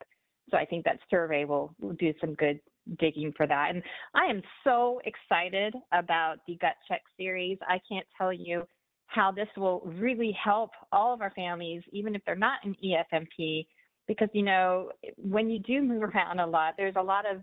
so 0.50 0.58
i 0.58 0.66
think 0.66 0.86
that 0.86 0.98
survey 1.10 1.44
will, 1.44 1.76
will 1.82 1.94
do 1.94 2.14
some 2.22 2.34
good 2.36 2.60
digging 3.00 3.34
for 3.36 3.48
that 3.48 3.70
and 3.72 3.84
i 4.14 4.26
am 4.26 4.42
so 4.64 5.02
excited 5.06 5.74
about 5.92 6.38
the 6.48 6.56
gut 6.62 6.76
check 6.88 7.02
series 7.18 7.58
i 7.68 7.80
can't 7.90 8.06
tell 8.18 8.34
you 8.34 8.64
how 9.08 9.32
this 9.32 9.48
will 9.58 9.82
really 9.98 10.36
help 10.42 10.72
all 10.92 11.14
of 11.14 11.22
our 11.22 11.32
families 11.32 11.82
even 11.92 12.16
if 12.16 12.22
they're 12.26 12.36
not 12.36 12.60
in 12.64 12.76
efmp 12.84 13.66
because 14.08 14.30
you 14.34 14.44
know 14.44 14.90
when 15.18 15.50
you 15.50 15.60
do 15.60 15.82
move 15.82 16.04
around 16.04 16.40
a 16.40 16.48
lot 16.48 16.74
there's 16.78 16.96
a 16.98 17.02
lot 17.02 17.26
of 17.26 17.42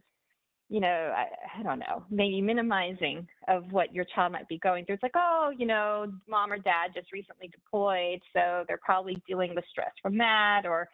you 0.70 0.80
know, 0.80 1.14
I, 1.16 1.26
I 1.58 1.62
don't 1.62 1.78
know, 1.78 2.04
maybe 2.10 2.42
minimizing 2.42 3.26
of 3.48 3.72
what 3.72 3.94
your 3.94 4.04
child 4.14 4.32
might 4.32 4.48
be 4.48 4.58
going 4.58 4.84
through. 4.84 4.96
It's 4.96 5.02
like, 5.02 5.12
oh, 5.16 5.50
you 5.56 5.66
know, 5.66 6.12
mom 6.28 6.52
or 6.52 6.58
dad 6.58 6.90
just 6.94 7.10
recently 7.10 7.48
deployed, 7.48 8.20
so 8.34 8.64
they're 8.68 8.80
probably 8.84 9.20
dealing 9.26 9.54
with 9.54 9.64
stress 9.70 9.92
from 10.02 10.18
that, 10.18 10.62
or 10.66 10.88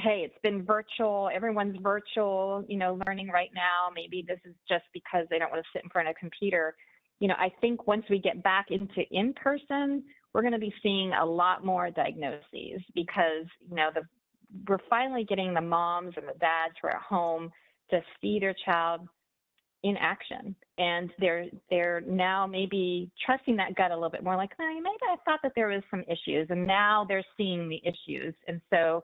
hey, 0.00 0.22
it's 0.24 0.38
been 0.42 0.64
virtual, 0.64 1.30
everyone's 1.32 1.76
virtual, 1.82 2.64
you 2.68 2.78
know, 2.78 2.98
learning 3.06 3.28
right 3.28 3.50
now. 3.54 3.92
Maybe 3.94 4.24
this 4.26 4.38
is 4.44 4.54
just 4.68 4.84
because 4.92 5.26
they 5.30 5.38
don't 5.38 5.50
want 5.50 5.62
to 5.62 5.68
sit 5.72 5.84
in 5.84 5.90
front 5.90 6.08
of 6.08 6.14
a 6.16 6.18
computer. 6.18 6.74
You 7.20 7.28
know, 7.28 7.34
I 7.36 7.52
think 7.60 7.86
once 7.86 8.04
we 8.08 8.18
get 8.18 8.42
back 8.42 8.66
into 8.70 9.02
in 9.10 9.34
person, 9.34 10.04
we're 10.32 10.42
going 10.42 10.52
to 10.52 10.58
be 10.58 10.74
seeing 10.82 11.12
a 11.12 11.24
lot 11.24 11.64
more 11.64 11.90
diagnoses 11.90 12.82
because, 12.94 13.46
you 13.68 13.76
know, 13.76 13.90
the 13.94 14.02
we're 14.66 14.78
finally 14.88 15.24
getting 15.24 15.52
the 15.52 15.60
moms 15.60 16.14
and 16.16 16.26
the 16.26 16.38
dads 16.38 16.74
who 16.80 16.88
are 16.88 16.96
at 16.96 17.02
home 17.02 17.50
to 17.90 18.00
see 18.20 18.38
their 18.38 18.54
child 18.64 19.06
in 19.84 19.96
action 19.98 20.56
and 20.78 21.10
they're 21.20 21.46
they're 21.70 22.00
now 22.00 22.46
maybe 22.46 23.10
trusting 23.24 23.56
that 23.56 23.74
gut 23.76 23.92
a 23.92 23.94
little 23.94 24.10
bit 24.10 24.24
more 24.24 24.34
like 24.34 24.50
hey, 24.58 24.74
maybe 24.74 24.96
i 25.04 25.14
thought 25.24 25.38
that 25.40 25.52
there 25.54 25.68
was 25.68 25.82
some 25.88 26.02
issues 26.08 26.48
and 26.50 26.66
now 26.66 27.06
they're 27.08 27.24
seeing 27.36 27.68
the 27.68 27.80
issues 27.84 28.34
and 28.48 28.60
so 28.70 29.00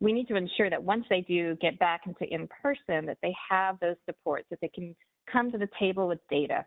we 0.00 0.12
need 0.12 0.28
to 0.28 0.36
ensure 0.36 0.70
that 0.70 0.82
once 0.82 1.04
they 1.08 1.22
do 1.22 1.56
get 1.56 1.78
back 1.78 2.02
into 2.06 2.32
in 2.32 2.48
person 2.62 3.06
that 3.06 3.18
they 3.22 3.34
have 3.50 3.78
those 3.80 3.96
supports 4.04 4.46
that 4.50 4.60
they 4.60 4.68
can 4.68 4.94
come 5.30 5.50
to 5.50 5.58
the 5.58 5.68
table 5.78 6.08
with 6.08 6.18
data 6.30 6.64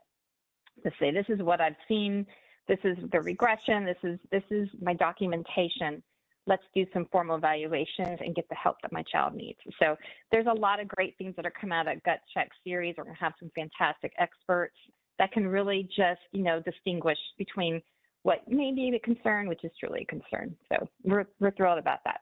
to 0.83 0.91
say 0.99 1.11
this 1.11 1.25
is 1.29 1.41
what 1.41 1.61
i've 1.61 1.75
seen 1.87 2.25
this 2.67 2.79
is 2.83 2.97
the 3.11 3.21
regression 3.21 3.85
this 3.85 3.97
is 4.03 4.19
this 4.31 4.43
is 4.49 4.67
my 4.81 4.93
documentation 4.93 6.01
let's 6.47 6.63
do 6.73 6.85
some 6.93 7.05
formal 7.11 7.37
evaluations 7.37 8.17
and 8.19 8.33
get 8.33 8.47
the 8.49 8.55
help 8.55 8.77
that 8.81 8.91
my 8.91 9.03
child 9.03 9.35
needs. 9.35 9.59
So 9.79 9.95
there's 10.31 10.47
a 10.47 10.53
lot 10.53 10.79
of 10.79 10.87
great 10.87 11.17
things 11.17 11.35
that 11.35 11.45
are 11.45 11.53
coming 11.59 11.77
out 11.77 11.87
of 11.87 12.01
gut 12.03 12.19
check 12.33 12.49
series. 12.63 12.95
We're 12.97 13.03
gonna 13.03 13.17
have 13.19 13.33
some 13.39 13.51
fantastic 13.53 14.13
experts 14.17 14.75
that 15.19 15.31
can 15.31 15.47
really 15.47 15.89
just, 15.95 16.21
you 16.31 16.43
know, 16.43 16.61
distinguish 16.61 17.17
between 17.37 17.81
what 18.23 18.47
may 18.47 18.73
be 18.73 18.93
a 18.95 18.99
concern, 18.99 19.47
which 19.47 19.63
is 19.63 19.71
truly 19.79 20.01
a 20.01 20.05
concern. 20.05 20.55
So 20.71 20.87
we're, 21.03 21.25
we're 21.39 21.51
thrilled 21.51 21.79
about 21.79 21.99
that. 22.05 22.21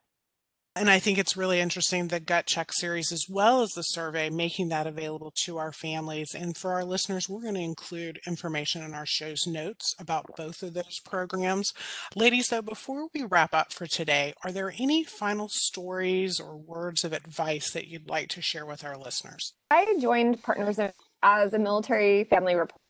And 0.78 0.90
I 0.90 1.00
think 1.00 1.18
it's 1.18 1.38
really 1.38 1.62
interesting 1.62 2.10
the 2.10 2.20
gut 2.20 2.48
check 2.48 2.74
series 2.74 3.10
as 3.14 3.28
well 3.30 3.62
as 3.62 3.70
the 3.72 3.82
survey, 3.82 4.30
making 4.30 4.68
that 4.70 4.86
available 4.86 5.32
to 5.46 5.58
our 5.58 5.72
families. 5.72 6.36
And 6.36 6.58
for 6.58 6.74
our 6.74 6.84
listeners, 6.84 7.30
we're 7.30 7.44
going 7.44 7.54
to 7.54 7.62
include 7.62 8.20
information 8.28 8.84
in 8.84 8.94
our 8.94 9.06
show's 9.06 9.48
notes 9.48 9.96
about 9.98 10.36
both 10.36 10.62
of 10.62 10.74
those 10.74 11.00
programs. 11.06 11.72
Ladies, 12.14 12.48
though, 12.48 12.62
before 12.62 13.08
we 13.14 13.24
wrap 13.24 13.54
up 13.54 13.72
for 13.72 13.88
today, 13.88 14.34
are 14.44 14.52
there 14.52 14.74
any 14.78 15.06
final 15.06 15.48
stories 15.50 16.42
or 16.42 16.58
words 16.58 17.06
of 17.06 17.14
advice 17.14 17.72
that 17.72 17.88
you'd 17.88 18.10
like 18.10 18.28
to 18.30 18.42
share 18.42 18.66
with 18.66 18.84
our 18.84 18.98
listeners? 18.98 19.54
I 19.72 19.96
joined 20.02 20.44
Partners 20.44 20.78
as 21.24 21.54
a 21.54 21.60
military 21.60 22.26
family 22.26 22.56
reporter. 22.56 22.82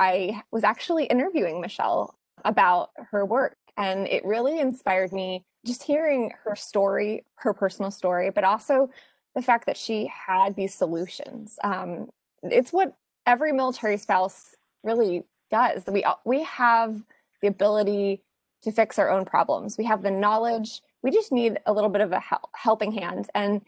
I 0.00 0.40
was 0.50 0.64
actually 0.64 1.04
interviewing 1.04 1.60
Michelle 1.60 2.14
about 2.42 2.88
her 3.10 3.26
work, 3.26 3.58
and 3.76 4.06
it 4.06 4.24
really 4.24 4.58
inspired 4.58 5.12
me 5.12 5.44
just 5.64 5.82
hearing 5.82 6.32
her 6.44 6.54
story, 6.56 7.24
her 7.36 7.52
personal 7.52 7.90
story, 7.90 8.30
but 8.30 8.44
also 8.44 8.90
the 9.34 9.42
fact 9.42 9.66
that 9.66 9.76
she 9.76 10.06
had 10.06 10.54
these 10.54 10.74
solutions. 10.74 11.58
Um, 11.64 12.10
it's 12.42 12.72
what 12.72 12.94
every 13.26 13.52
military 13.52 13.96
spouse 13.96 14.54
really 14.82 15.24
does. 15.50 15.84
We 15.86 16.04
we 16.24 16.42
have 16.44 17.02
the 17.40 17.48
ability 17.48 18.22
to 18.62 18.72
fix 18.72 18.98
our 18.98 19.10
own 19.10 19.24
problems. 19.24 19.76
We 19.76 19.84
have 19.84 20.02
the 20.02 20.10
knowledge. 20.10 20.80
We 21.02 21.10
just 21.10 21.32
need 21.32 21.58
a 21.66 21.72
little 21.72 21.90
bit 21.90 22.00
of 22.00 22.12
a 22.12 22.22
helping 22.54 22.92
hand. 22.92 23.28
And 23.34 23.60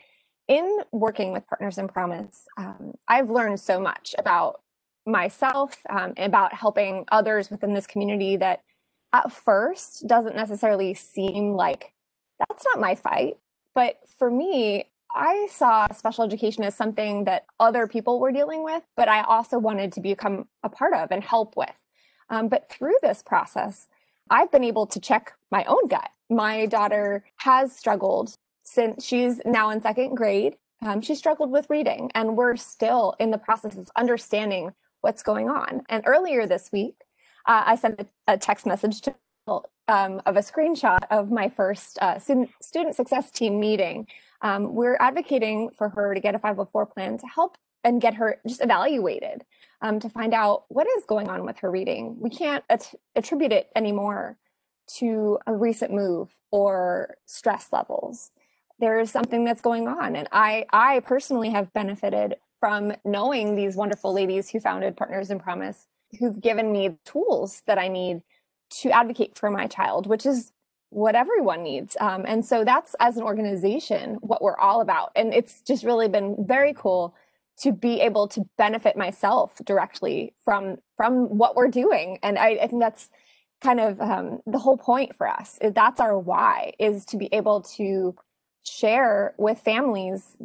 in 0.49 0.81
working 0.93 1.33
with 1.33 1.47
Partners 1.47 1.79
in 1.79 1.89
Promise, 1.89 2.47
um, 2.57 2.95
I've 3.09 3.31
learned 3.31 3.61
so 3.61 3.81
much 3.81 4.15
about 4.19 4.63
myself, 5.05 5.77
um, 5.91 6.15
about 6.17 6.53
helping 6.55 7.05
others 7.13 7.51
within 7.51 7.75
this 7.75 7.87
community 7.87 8.37
that 8.37 8.63
at 9.13 9.33
first 9.33 10.07
doesn't 10.07 10.37
necessarily 10.37 10.95
seem 10.95 11.53
like 11.53 11.93
that's 12.39 12.65
not 12.65 12.81
my 12.81 12.95
fight. 12.95 13.39
But 13.75 13.99
for 14.19 14.31
me, 14.31 14.91
I 15.15 15.49
saw 15.51 15.87
special 15.93 16.25
education 16.25 16.65
as 16.65 16.75
something 16.75 17.25
that 17.25 17.47
other 17.59 17.87
people 17.87 18.21
were 18.21 18.33
dealing 18.33 18.63
with, 18.63 18.83
but 18.97 19.09
I 19.09 19.23
also 19.23 19.59
wanted 19.59 19.93
to 19.93 20.01
become 20.01 20.49
a 20.63 20.69
part 20.69 20.93
of 20.95 21.11
and 21.11 21.23
help 21.23 21.57
with. 21.57 21.75
Um, 22.29 22.49
but 22.49 22.69
through 22.69 22.97
this 23.03 23.23
process, 23.23 23.89
I've 24.29 24.51
been 24.51 24.65
able 24.65 24.87
to 24.89 25.01
check 25.01 25.33
my 25.51 25.65
own 25.65 25.87
gut. 25.89 26.11
My 26.29 26.67
daughter 26.67 27.25
has 27.37 27.75
struggled 27.75 28.35
since 28.63 29.05
she's 29.05 29.41
now 29.45 29.71
in 29.71 29.81
second 29.81 30.17
grade. 30.17 30.57
Um, 30.83 31.01
she 31.01 31.15
struggled 31.15 31.51
with 31.51 31.71
reading, 31.71 32.11
and 32.15 32.37
we're 32.37 32.57
still 32.57 33.15
in 33.19 33.31
the 33.31 33.39
process 33.39 33.77
of 33.77 33.89
understanding 33.97 34.73
what's 35.01 35.23
going 35.23 35.49
on. 35.49 35.83
And 35.89 36.03
earlier 36.05 36.47
this 36.47 36.71
week, 36.73 36.97
uh, 37.47 37.63
I 37.67 37.77
sent 37.77 38.01
a, 38.01 38.07
a, 38.27 38.39
text 38.39 38.67
message 38.67 39.01
to 39.03 39.15
um, 39.89 40.21
of 40.27 40.37
a 40.37 40.41
screenshot 40.41 40.99
of 41.11 41.31
my 41.31 41.49
first 41.49 41.99
uh, 42.01 42.19
student, 42.19 42.51
student 42.61 42.97
success 42.97 43.31
team 43.31 43.61
meeting. 43.61 44.07
Um, 44.43 44.75
we're 44.75 44.97
advocating 45.01 45.71
for 45.71 45.89
her 45.91 46.15
to 46.15 46.21
get 46.21 46.35
a 46.35 46.39
504 46.39 46.87
plan 46.87 47.19
to 47.19 47.27
help 47.27 47.57
and 47.85 48.01
get 48.01 48.15
her 48.15 48.41
just 48.47 48.63
evaluated 48.63 49.45
um, 49.81 50.01
to 50.01 50.09
find 50.09 50.35
out 50.35 50.65
what 50.69 50.89
is 50.99 51.05
going 51.05 51.29
on 51.29 51.45
with 51.45 51.59
her 51.59 51.71
reading. 51.71 52.17
We 52.19 52.31
can't 52.31 52.65
at- 52.69 52.95
attribute 53.15 53.53
it 53.53 53.71
anymore 53.77 54.37
to 54.99 55.39
a 55.47 55.55
recent 55.55 55.93
move 55.93 56.31
or 56.51 57.17
stress 57.27 57.69
levels. 57.73 58.31
There 58.79 58.99
is 58.99 59.11
something 59.11 59.45
that's 59.45 59.61
going 59.61 59.89
on, 59.89 60.17
and 60.17 60.29
I 60.33 60.67
I 60.71 61.01
personally 61.01 61.51
have 61.51 61.73
benefited 61.73 62.37
from 62.61 62.93
knowing 63.05 63.55
these 63.55 63.75
wonderful 63.75 64.13
ladies 64.13 64.51
who 64.51 64.61
founded 64.61 64.97
Partners 64.97 65.31
in 65.31 65.39
Promise, 65.39 65.87
who've 66.19 66.41
given 66.41 66.73
me 66.73 66.97
tools 67.05 67.63
that 67.67 67.79
I 67.79 67.89
need 67.89 68.23
to 68.83 68.91
advocate 68.91 69.37
for 69.37 69.51
my 69.51 69.67
child, 69.67 70.07
which 70.07 70.27
is 70.27 70.53
what 70.91 71.15
everyone 71.15 71.63
needs. 71.63 71.97
Um, 72.01 72.25
and 72.27 72.45
so 72.45 72.65
that's 72.65 72.95
as 73.01 73.17
an 73.17 73.23
organization 73.23 74.15
what 74.21 74.43
we're 74.43 74.59
all 74.59 74.81
about. 74.81 75.13
And 75.17 75.35
it's 75.35 75.63
just 75.63 75.85
really 75.85 76.09
been 76.09 76.37
very 76.47 76.75
cool 76.75 77.15
to 77.59 77.73
be 77.73 78.01
able 78.01 78.29
to 78.29 78.45
benefit 78.59 78.97
myself 78.97 79.55
directly 79.65 80.35
from 80.45 80.77
from 80.97 81.39
what 81.39 81.57
we're 81.57 81.69
doing 81.69 82.19
and 82.23 82.39
i, 82.39 82.51
I 82.51 82.67
think 82.67 82.81
that's 82.81 83.09
kind 83.63 83.81
of 83.81 84.01
um, 84.01 84.41
the 84.47 84.59
whole 84.59 84.77
point 84.77 85.17
for 85.17 85.27
us 85.27 85.59
that's 85.75 86.01
our 86.01 86.19
why 86.19 86.73
is 86.79 87.05
to 87.07 87.17
be 87.17 87.29
able 87.33 87.63
to 87.77 88.15
share 88.65 89.35
with 89.39 89.59
families 89.61 90.37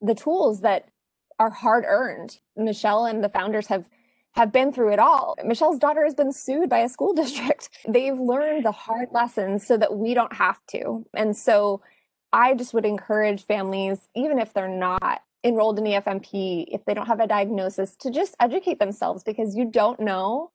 the 0.00 0.14
tools 0.14 0.62
that 0.62 0.88
are 1.38 1.50
hard 1.50 1.84
earned 1.86 2.38
michelle 2.56 3.04
and 3.04 3.22
the 3.22 3.28
founders 3.28 3.66
have 3.66 3.88
have 4.34 4.52
been 4.52 4.72
through 4.72 4.92
it 4.92 4.98
all 4.98 5.36
michelle's 5.44 5.78
daughter 5.78 6.04
has 6.04 6.14
been 6.14 6.32
sued 6.32 6.68
by 6.68 6.78
a 6.78 6.88
school 6.88 7.12
district 7.22 7.70
they've 7.88 8.18
learned 8.18 8.64
the 8.64 8.72
hard 8.72 9.08
lessons 9.12 9.66
so 9.66 9.76
that 9.76 9.96
we 9.96 10.14
don't 10.14 10.34
have 10.34 10.58
to 10.66 11.04
and 11.14 11.36
so 11.36 11.80
i 12.32 12.54
just 12.54 12.74
would 12.74 12.84
encourage 12.84 13.44
families 13.44 14.08
even 14.14 14.38
if 14.38 14.52
they're 14.52 14.68
not 14.68 15.22
enrolled 15.44 15.78
in 15.78 15.84
EFMP, 15.84 16.64
if 16.68 16.84
they 16.86 16.94
don't 16.94 17.06
have 17.06 17.20
a 17.20 17.26
diagnosis, 17.26 17.94
to 17.96 18.10
just 18.10 18.34
educate 18.40 18.78
themselves 18.78 19.22
because 19.22 19.54
you 19.54 19.66
don't 19.66 20.00
know 20.00 20.50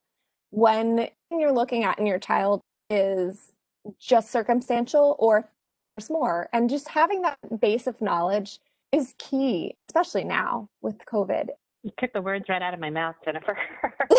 when 0.49 1.07
you're 1.31 1.53
looking 1.53 1.83
at 1.83 1.99
in 1.99 2.07
your 2.07 2.17
child 2.17 2.59
is 2.89 3.51
just 3.99 4.31
circumstantial 4.31 5.15
or 5.19 5.47
there's 5.95 6.09
more. 6.09 6.49
And 6.51 6.69
just 6.69 6.89
having 6.89 7.21
that 7.21 7.37
base 7.59 7.85
of 7.85 8.01
knowledge 8.01 8.59
is 8.91 9.13
key, 9.19 9.75
especially 9.87 10.23
now 10.23 10.69
with 10.81 10.97
COVID. 11.05 11.49
You 11.83 11.91
took 11.99 12.11
the 12.13 12.21
words 12.21 12.45
right 12.49 12.61
out 12.61 12.73
of 12.73 12.79
my 12.79 12.89
mouth, 12.89 13.15
Jennifer. 13.23 13.57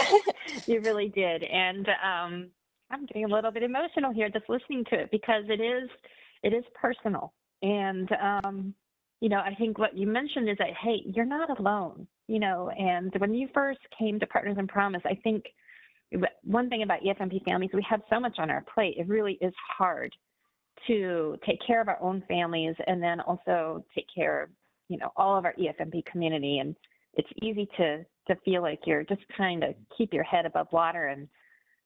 you 0.67 0.81
really 0.81 1.09
did. 1.09 1.43
And 1.45 1.87
um, 1.89 2.49
I'm 2.91 3.07
getting 3.07 3.25
a 3.25 3.29
little 3.29 3.51
bit 3.51 3.63
emotional 3.63 4.13
here 4.13 4.29
just 4.31 4.49
listening 4.49 4.85
to 4.91 5.01
it 5.01 5.11
because 5.11 5.45
it 5.49 5.61
is 5.61 5.89
it 6.43 6.55
is 6.55 6.65
personal. 6.75 7.35
And 7.63 8.09
um, 8.13 8.75
you 9.21 9.29
know, 9.29 9.41
I 9.41 9.55
think 9.55 9.79
what 9.79 9.97
you 9.97 10.07
mentioned 10.07 10.49
is 10.49 10.57
that, 10.59 10.71
hey, 10.83 11.03
you're 11.05 11.27
not 11.27 11.59
alone, 11.59 12.07
you 12.27 12.39
know, 12.39 12.71
and 12.71 13.13
when 13.19 13.35
you 13.35 13.49
first 13.53 13.81
came 13.99 14.19
to 14.19 14.27
Partners 14.27 14.57
in 14.59 14.67
Promise, 14.67 15.03
I 15.05 15.15
think 15.23 15.45
one 16.43 16.69
thing 16.69 16.83
about 16.83 17.03
EFMP 17.03 17.45
families, 17.45 17.71
we 17.73 17.85
have 17.89 18.01
so 18.11 18.19
much 18.19 18.39
on 18.39 18.51
our 18.51 18.65
plate. 18.75 18.97
It 18.99 19.07
really 19.07 19.39
is 19.41 19.53
hard 19.77 20.13
to 20.87 21.37
take 21.47 21.59
care 21.65 21.81
of 21.81 21.89
our 21.89 22.01
own 22.01 22.23
families 22.27 22.75
and 22.87 23.03
then 23.03 23.21
also 23.21 23.85
take 23.95 24.07
care 24.13 24.45
of, 24.45 24.51
you 24.89 24.97
know, 24.97 25.13
all 25.17 25.39
of 25.39 25.45
our 25.45 25.55
EFMP 25.55 26.05
community. 26.07 26.59
And 26.59 26.75
it's 27.15 27.29
easy 27.43 27.69
to 27.77 28.05
to 28.29 28.37
feel 28.45 28.63
like 28.63 28.81
you're 28.87 29.05
just 29.05 29.23
trying 29.37 29.61
to 29.61 29.75
keep 29.97 30.13
your 30.13 30.23
head 30.23 30.47
above 30.47 30.69
water. 30.73 31.07
And 31.07 31.27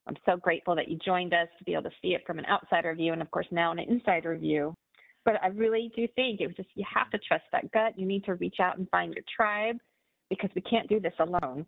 I'm 0.07 0.17
so 0.27 0.37
grateful 0.37 0.75
that 0.77 0.89
you 0.89 0.99
joined 1.05 1.33
us 1.33 1.49
to 1.59 1.65
be 1.65 1.73
able 1.73 1.85
to 1.85 1.97
see 2.03 2.09
it 2.09 2.23
from 2.27 2.39
an 2.39 2.47
outsider 2.47 2.95
view 2.95 3.13
and 3.13 3.23
of 3.23 3.31
course 3.31 3.47
now 3.51 3.73
an 3.73 3.79
insider 3.79 4.37
view 4.37 4.75
but 5.25 5.43
I 5.43 5.49
really 5.49 5.91
do 5.97 6.07
think 6.15 6.41
it 6.41 6.47
was 6.47 6.57
just 6.57 6.69
you 6.75 6.85
have 6.93 7.11
to 7.11 7.19
trust 7.19 7.45
that 7.53 7.71
gut. 7.73 7.99
You 7.99 8.07
need 8.07 8.25
to 8.25 8.35
reach 8.35 8.57
out 8.61 8.79
and 8.79 8.89
find 8.91 9.15
your 9.15 9.25
tribe 9.35 9.77
because 10.29 10.51
we 10.55 10.63
can't 10.63 10.89
do 10.89 11.01
this 11.01 11.15
alone. 11.19 11.67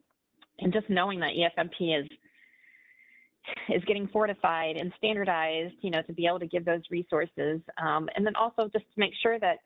And 0.59 0.73
just 0.73 0.89
knowing 0.89 1.21
that 1.21 1.33
EFMP 1.33 2.01
is 2.01 2.09
is 3.69 3.85
getting 3.85 4.09
fortified 4.09 4.77
and 4.77 4.93
standardized, 4.99 5.75
you 5.81 5.91
know, 5.91 6.03
to 6.03 6.13
be 6.13 6.27
able 6.27 6.41
to 6.41 6.47
give 6.47 6.65
those 6.65 6.83
resources, 6.91 7.61
um, 7.81 8.09
and 8.17 8.27
then 8.27 8.35
also 8.35 8.69
just 8.73 8.85
to 8.85 9.01
make 9.01 9.13
sure 9.23 9.39
that 9.39 9.59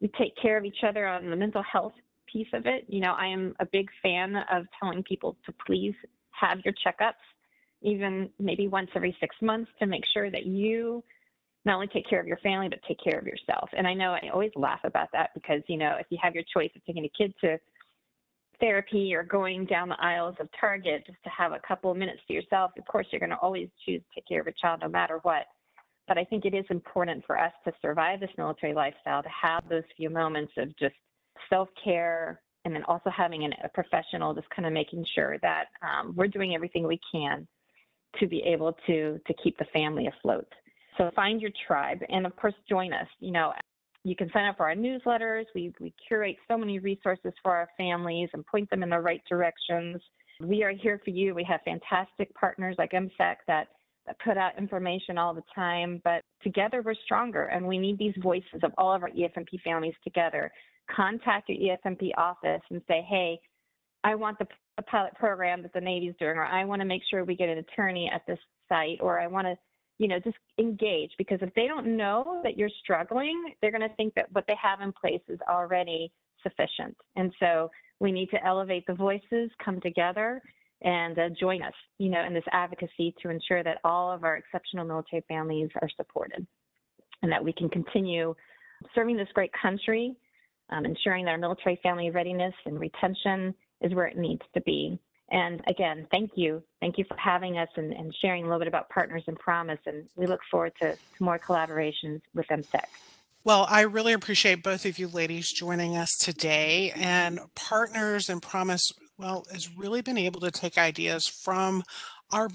we 0.00 0.08
take 0.18 0.32
care 0.40 0.56
of 0.56 0.64
each 0.64 0.84
other 0.86 1.06
on 1.06 1.28
the 1.28 1.36
mental 1.36 1.62
health 1.70 1.94
piece 2.32 2.48
of 2.52 2.66
it. 2.66 2.84
You 2.88 3.00
know, 3.00 3.12
I 3.12 3.26
am 3.26 3.54
a 3.60 3.66
big 3.66 3.88
fan 4.02 4.36
of 4.50 4.66
telling 4.78 5.02
people 5.02 5.36
to 5.46 5.54
please 5.66 5.94
have 6.30 6.58
your 6.64 6.74
checkups, 6.74 7.14
even 7.82 8.30
maybe 8.38 8.68
once 8.68 8.90
every 8.94 9.16
six 9.20 9.34
months, 9.42 9.70
to 9.80 9.86
make 9.86 10.04
sure 10.12 10.30
that 10.30 10.46
you 10.46 11.02
not 11.64 11.74
only 11.74 11.88
take 11.88 12.08
care 12.08 12.20
of 12.20 12.26
your 12.26 12.38
family, 12.38 12.68
but 12.68 12.80
take 12.86 12.98
care 13.02 13.18
of 13.18 13.26
yourself. 13.26 13.68
And 13.76 13.86
I 13.86 13.94
know 13.94 14.12
I 14.12 14.30
always 14.32 14.52
laugh 14.56 14.80
about 14.84 15.08
that 15.12 15.30
because, 15.34 15.60
you 15.66 15.76
know, 15.76 15.96
if 15.98 16.06
you 16.10 16.18
have 16.22 16.34
your 16.34 16.44
choice 16.54 16.70
of 16.74 16.84
taking 16.84 17.04
a 17.04 17.10
kid 17.16 17.34
to 17.42 17.58
therapy 18.60 19.14
or 19.14 19.22
going 19.22 19.66
down 19.66 19.88
the 19.88 20.00
aisles 20.00 20.36
of 20.40 20.48
Target 20.58 21.04
just 21.06 21.22
to 21.24 21.30
have 21.30 21.52
a 21.52 21.60
couple 21.66 21.90
of 21.90 21.96
minutes 21.96 22.20
to 22.26 22.34
yourself, 22.34 22.72
of 22.78 22.86
course, 22.86 23.06
you're 23.10 23.20
going 23.20 23.30
to 23.30 23.38
always 23.38 23.68
choose 23.84 24.00
to 24.00 24.14
take 24.14 24.28
care 24.28 24.40
of 24.40 24.46
a 24.46 24.52
child 24.60 24.80
no 24.80 24.88
matter 24.88 25.18
what. 25.22 25.46
But 26.06 26.16
I 26.16 26.24
think 26.24 26.44
it 26.44 26.54
is 26.54 26.64
important 26.70 27.24
for 27.26 27.38
us 27.38 27.52
to 27.64 27.72
survive 27.82 28.20
this 28.20 28.30
military 28.38 28.72
lifestyle 28.72 29.22
to 29.22 29.28
have 29.28 29.68
those 29.68 29.82
few 29.96 30.08
moments 30.08 30.52
of 30.56 30.74
just 30.78 30.94
self 31.50 31.68
care 31.82 32.40
and 32.64 32.74
then 32.74 32.84
also 32.84 33.10
having 33.10 33.44
an, 33.44 33.54
a 33.64 33.68
professional 33.68 34.34
just 34.34 34.48
kind 34.50 34.66
of 34.66 34.72
making 34.72 35.04
sure 35.14 35.38
that 35.42 35.66
um, 35.82 36.14
we're 36.14 36.28
doing 36.28 36.54
everything 36.54 36.86
we 36.86 37.00
can 37.12 37.46
to 38.18 38.26
be 38.26 38.40
able 38.40 38.76
to 38.86 39.20
to 39.26 39.34
keep 39.42 39.56
the 39.58 39.66
family 39.72 40.06
afloat. 40.06 40.48
So 40.96 41.10
find 41.14 41.40
your 41.40 41.52
tribe 41.66 42.00
and 42.08 42.26
of 42.26 42.34
course 42.36 42.54
join 42.68 42.92
us. 42.92 43.06
You 43.20 43.32
know, 43.32 43.52
you 44.04 44.16
can 44.16 44.30
sign 44.32 44.46
up 44.46 44.56
for 44.56 44.68
our 44.68 44.74
newsletters. 44.74 45.44
We, 45.54 45.72
we 45.80 45.94
curate 46.06 46.36
so 46.48 46.56
many 46.56 46.78
resources 46.78 47.32
for 47.42 47.54
our 47.54 47.68
families 47.76 48.28
and 48.32 48.44
point 48.46 48.68
them 48.70 48.82
in 48.82 48.90
the 48.90 48.98
right 48.98 49.22
directions. 49.28 50.00
We 50.40 50.62
are 50.62 50.70
here 50.70 51.00
for 51.04 51.10
you. 51.10 51.34
We 51.34 51.44
have 51.44 51.60
fantastic 51.64 52.32
partners 52.34 52.76
like 52.78 52.92
MCEC 52.92 53.36
that, 53.46 53.68
that 54.06 54.18
put 54.24 54.36
out 54.36 54.56
information 54.56 55.18
all 55.18 55.34
the 55.34 55.42
time, 55.54 56.00
but 56.04 56.22
together 56.42 56.82
we're 56.82 56.94
stronger 57.04 57.44
and 57.44 57.66
we 57.66 57.78
need 57.78 57.98
these 57.98 58.14
voices 58.22 58.60
of 58.62 58.72
all 58.78 58.94
of 58.94 59.02
our 59.02 59.10
EFMP 59.10 59.60
families 59.62 59.94
together. 60.04 60.50
Contact 60.94 61.48
your 61.48 61.76
EFMP 61.76 62.10
office 62.16 62.62
and 62.70 62.82
say, 62.88 63.04
hey, 63.08 63.38
I 64.04 64.14
want 64.14 64.38
the, 64.38 64.46
pilot 64.86 65.12
program 65.16 65.60
that 65.62 65.72
the 65.72 65.80
Navy's 65.80 66.14
doing, 66.20 66.36
or 66.36 66.44
I 66.44 66.64
want 66.64 66.80
to 66.80 66.86
make 66.86 67.02
sure 67.10 67.24
we 67.24 67.34
get 67.34 67.48
an 67.48 67.58
attorney 67.58 68.08
at 68.14 68.22
this 68.28 68.38
site, 68.68 68.98
or 69.00 69.18
I 69.18 69.26
want 69.26 69.48
to 69.48 69.56
you 69.98 70.06
know, 70.06 70.18
just 70.20 70.36
engage 70.58 71.10
because 71.18 71.38
if 71.42 71.52
they 71.54 71.66
don't 71.66 71.96
know 71.96 72.40
that 72.44 72.56
you're 72.56 72.70
struggling, 72.82 73.52
they're 73.60 73.72
going 73.72 73.88
to 73.88 73.94
think 73.96 74.14
that 74.14 74.32
what 74.32 74.44
they 74.46 74.54
have 74.60 74.80
in 74.80 74.92
place 74.92 75.20
is 75.28 75.40
already 75.48 76.12
sufficient. 76.42 76.96
And 77.16 77.32
so 77.40 77.70
we 78.00 78.12
need 78.12 78.30
to 78.30 78.44
elevate 78.46 78.86
the 78.86 78.94
voices, 78.94 79.50
come 79.62 79.80
together, 79.80 80.40
and 80.82 81.18
uh, 81.18 81.28
join 81.40 81.62
us, 81.62 81.72
you 81.98 82.08
know, 82.08 82.24
in 82.24 82.32
this 82.32 82.44
advocacy 82.52 83.12
to 83.20 83.30
ensure 83.30 83.64
that 83.64 83.78
all 83.82 84.12
of 84.12 84.22
our 84.22 84.36
exceptional 84.36 84.84
military 84.84 85.24
families 85.26 85.68
are 85.82 85.88
supported 85.96 86.46
and 87.22 87.32
that 87.32 87.44
we 87.44 87.52
can 87.52 87.68
continue 87.68 88.32
serving 88.94 89.16
this 89.16 89.28
great 89.34 89.50
country, 89.60 90.14
um, 90.70 90.84
ensuring 90.84 91.24
that 91.24 91.32
our 91.32 91.38
military 91.38 91.78
family 91.82 92.10
readiness 92.10 92.54
and 92.64 92.78
retention 92.78 93.54
is 93.80 93.94
where 93.94 94.06
it 94.06 94.16
needs 94.16 94.42
to 94.54 94.60
be. 94.60 94.98
And 95.30 95.60
again, 95.68 96.06
thank 96.10 96.32
you. 96.36 96.62
Thank 96.80 96.96
you 96.96 97.04
for 97.06 97.16
having 97.16 97.58
us 97.58 97.68
and, 97.76 97.92
and 97.92 98.14
sharing 98.22 98.44
a 98.44 98.46
little 98.46 98.60
bit 98.60 98.68
about 98.68 98.88
Partners 98.88 99.24
in 99.26 99.36
Promise. 99.36 99.80
And 99.86 100.06
we 100.16 100.26
look 100.26 100.40
forward 100.50 100.72
to, 100.80 100.92
to 100.94 101.22
more 101.22 101.38
collaborations 101.38 102.22
with 102.34 102.46
MCEC. 102.46 102.80
Well, 103.44 103.66
I 103.68 103.82
really 103.82 104.12
appreciate 104.12 104.62
both 104.62 104.84
of 104.84 104.98
you 104.98 105.06
ladies 105.08 105.52
joining 105.52 105.96
us 105.96 106.10
today. 106.20 106.92
And 106.96 107.40
Partners 107.54 108.28
in 108.28 108.40
Promise, 108.40 108.90
well, 109.18 109.44
has 109.52 109.74
really 109.76 110.00
been 110.00 110.18
able 110.18 110.40
to 110.40 110.50
take 110.50 110.78
ideas 110.78 111.26
from 111.44 111.82
our 112.30 112.48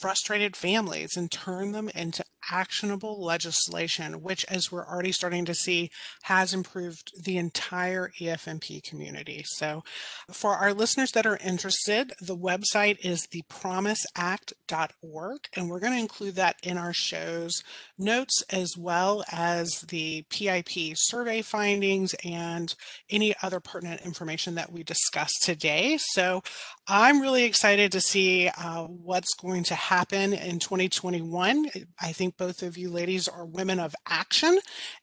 frustrated 0.00 0.56
families 0.56 1.16
and 1.16 1.30
turn 1.30 1.72
them 1.72 1.88
into 1.94 2.24
actionable 2.50 3.22
legislation, 3.22 4.22
which, 4.22 4.46
as 4.46 4.72
we're 4.72 4.86
already 4.86 5.12
starting 5.12 5.44
to 5.44 5.54
see, 5.54 5.90
has 6.22 6.52
improved 6.52 7.12
the 7.22 7.38
entire 7.38 8.10
EFMP 8.20 8.82
community. 8.82 9.44
So, 9.46 9.84
for 10.30 10.56
our 10.56 10.74
listeners 10.74 11.12
that 11.12 11.26
are 11.26 11.38
interested, 11.38 12.12
the 12.20 12.36
website 12.36 12.98
is 13.04 13.28
thepromiseact.org, 13.28 15.40
and 15.54 15.68
we're 15.68 15.80
going 15.80 15.92
to 15.92 15.98
include 15.98 16.36
that 16.36 16.56
in 16.62 16.78
our 16.78 16.92
show's 16.92 17.64
notes 17.98 18.44
as 18.50 18.76
well 18.76 19.24
as 19.30 19.84
the 19.88 20.24
PIP 20.30 20.96
survey 20.96 21.42
findings 21.42 22.14
and 22.24 22.76
any 23.08 23.34
other 23.42 23.60
pertinent 23.60 24.00
information 24.02 24.54
that 24.56 24.72
we 24.72 24.82
discussed 24.82 25.42
today. 25.42 25.98
So, 25.98 26.42
I'm 26.86 27.20
really 27.20 27.44
excited 27.44 27.92
to 27.92 28.00
see 28.00 28.48
uh, 28.48 28.84
what's 28.84 29.34
going 29.34 29.64
to 29.64 29.74
happen 29.74 30.32
in 30.32 30.58
2021. 30.58 31.66
I 32.00 32.12
think 32.12 32.36
both 32.40 32.62
of 32.62 32.78
you 32.78 32.88
ladies 32.88 33.28
are 33.28 33.44
women 33.44 33.78
of 33.78 33.94
action 34.08 34.58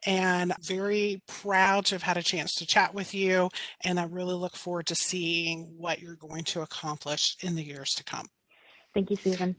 and 0.08 0.52
very 0.60 1.22
proud 1.28 1.86
to 1.86 1.94
have 1.94 2.02
had 2.02 2.18
a 2.18 2.24
chance 2.24 2.56
to 2.56 2.66
chat 2.66 2.96
with 2.96 3.14
you. 3.14 3.48
And 3.84 4.00
I 4.00 4.06
really 4.06 4.34
look 4.34 4.56
forward 4.56 4.88
to 4.88 4.96
seeing 4.96 5.72
what 5.78 6.00
you're 6.00 6.16
going 6.16 6.46
to 6.46 6.62
accomplish 6.62 7.38
in 7.42 7.54
the 7.54 7.64
years 7.64 7.94
to 7.94 8.04
come. 8.04 8.26
Thank 8.96 9.12
you, 9.12 9.18
Susan. 9.18 9.56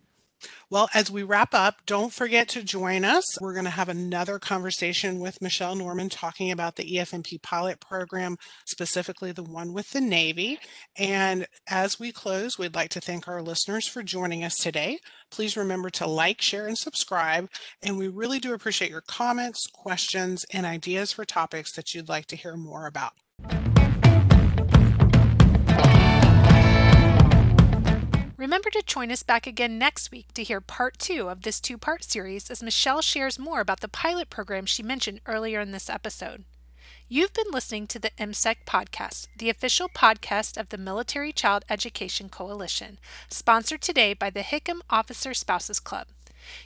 Well, 0.71 0.89
as 0.95 1.11
we 1.11 1.23
wrap 1.23 1.55
up, 1.55 1.77
don't 1.87 2.13
forget 2.13 2.49
to 2.51 2.63
join 2.63 3.05
us. 3.05 3.25
We're 3.41 3.55
going 3.55 3.65
to 3.65 3.71
have 3.71 3.89
another 3.89 4.39
conversation 4.39 5.19
with 5.19 5.43
Michelle 5.43 5.75
Norman 5.75 6.09
talking 6.09 6.51
about 6.51 6.77
the 6.77 6.97
EFMP 6.97 7.43
pilot 7.43 7.81
program, 7.81 8.37
specifically 8.67 9.33
the 9.33 9.43
one 9.43 9.73
with 9.73 9.91
the 9.91 10.01
Navy. 10.01 10.59
And 10.97 11.47
as 11.69 11.99
we 11.99 12.13
close, 12.13 12.59
we'd 12.59 12.75
like 12.75 12.91
to 12.91 13.01
thank 13.01 13.27
our 13.27 13.43
listeners 13.43 13.89
for 13.89 14.03
joining 14.03 14.45
us 14.45 14.57
today. 14.57 14.99
Please 15.31 15.57
remember 15.57 15.91
to 15.91 16.07
like, 16.07 16.41
share, 16.41 16.67
and 16.67 16.79
subscribe. 16.79 17.49
And 17.83 17.99
we 17.99 18.09
really 18.09 18.39
do 18.39 18.55
appreciate 18.55 18.91
your 18.91 19.03
comments, 19.03 19.67
questions, 19.67 20.45
and 20.53 20.67
ideas 20.67 21.13
for 21.13 21.25
topics 21.25 21.73
that 21.73 21.95
you'd 21.95 22.09
like 22.09 22.27
to 22.27 22.37
hear 22.37 22.57
more 22.57 22.87
about. 22.87 23.13
Remember 28.37 28.71
to 28.71 28.83
join 28.87 29.11
us 29.11 29.23
back 29.23 29.47
again 29.47 29.79
next 29.79 30.11
week 30.11 30.33
to 30.35 30.45
hear 30.45 30.61
part 30.61 30.99
two 30.99 31.29
of 31.29 31.43
this 31.43 31.61
two 31.61 31.77
part 31.77 32.05
series 32.05 32.51
as 32.51 32.63
Michelle 32.63 33.03
shares 33.03 33.39
more 33.39 33.61
about 33.61 33.81
the 33.81 33.89
pilot 33.89 34.31
program 34.31 34.65
she 34.65 34.83
mentioned 34.83 35.21
earlier 35.27 35.61
in 35.61 35.73
this 35.73 35.91
episode. 35.91 36.45
You've 37.11 37.33
been 37.33 37.51
listening 37.51 37.87
to 37.87 37.99
the 37.99 38.11
MCEC 38.19 38.57
podcast, 38.67 39.29
the 39.35 39.49
official 39.49 39.89
podcast 39.89 40.59
of 40.59 40.69
the 40.69 40.77
Military 40.77 41.33
Child 41.33 41.65
Education 41.71 42.29
Coalition, 42.29 42.99
sponsored 43.31 43.81
today 43.81 44.13
by 44.13 44.29
the 44.29 44.43
Hickam 44.43 44.83
Officer 44.91 45.33
Spouses 45.33 45.81
Club. 45.81 46.09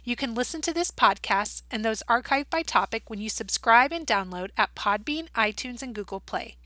You 0.02 0.16
can 0.16 0.34
listen 0.34 0.60
to 0.62 0.74
this 0.74 0.90
podcast 0.90 1.62
and 1.70 1.84
those 1.84 2.02
archived 2.08 2.50
by 2.50 2.62
topic 2.62 3.08
when 3.08 3.20
you 3.20 3.28
subscribe 3.28 3.92
and 3.92 4.04
download 4.04 4.50
at 4.56 4.74
Podbean, 4.74 5.28
iTunes, 5.36 5.80
and 5.80 5.94
Google 5.94 6.18
Play. 6.18 6.56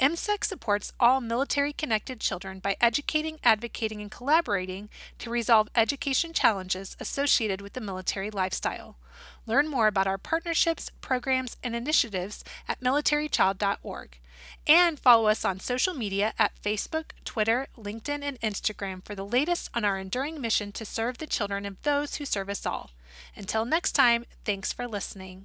MCEC 0.00 0.42
supports 0.42 0.92
all 0.98 1.20
military 1.20 1.72
connected 1.72 2.18
children 2.18 2.58
by 2.58 2.76
educating, 2.80 3.38
advocating, 3.44 4.00
and 4.00 4.10
collaborating 4.10 4.88
to 5.20 5.30
resolve 5.30 5.68
education 5.76 6.32
challenges 6.32 6.96
associated 6.98 7.60
with 7.60 7.74
the 7.74 7.80
military 7.80 8.32
lifestyle. 8.32 8.96
Learn 9.46 9.68
more 9.68 9.86
about 9.86 10.06
our 10.06 10.18
partnerships, 10.18 10.90
programs, 11.00 11.56
and 11.62 11.74
initiatives 11.74 12.44
at 12.68 12.80
militarychild.org. 12.80 14.18
And 14.66 14.98
follow 14.98 15.26
us 15.28 15.44
on 15.44 15.60
social 15.60 15.94
media 15.94 16.32
at 16.38 16.60
Facebook, 16.62 17.12
Twitter, 17.24 17.66
LinkedIn, 17.76 18.22
and 18.22 18.40
Instagram 18.40 19.04
for 19.04 19.14
the 19.14 19.26
latest 19.26 19.70
on 19.74 19.84
our 19.84 19.98
enduring 19.98 20.40
mission 20.40 20.72
to 20.72 20.84
serve 20.84 21.18
the 21.18 21.26
children 21.26 21.66
of 21.66 21.82
those 21.82 22.16
who 22.16 22.24
serve 22.24 22.48
us 22.48 22.66
all. 22.66 22.90
Until 23.36 23.64
next 23.64 23.92
time, 23.92 24.24
thanks 24.44 24.72
for 24.72 24.86
listening. 24.86 25.44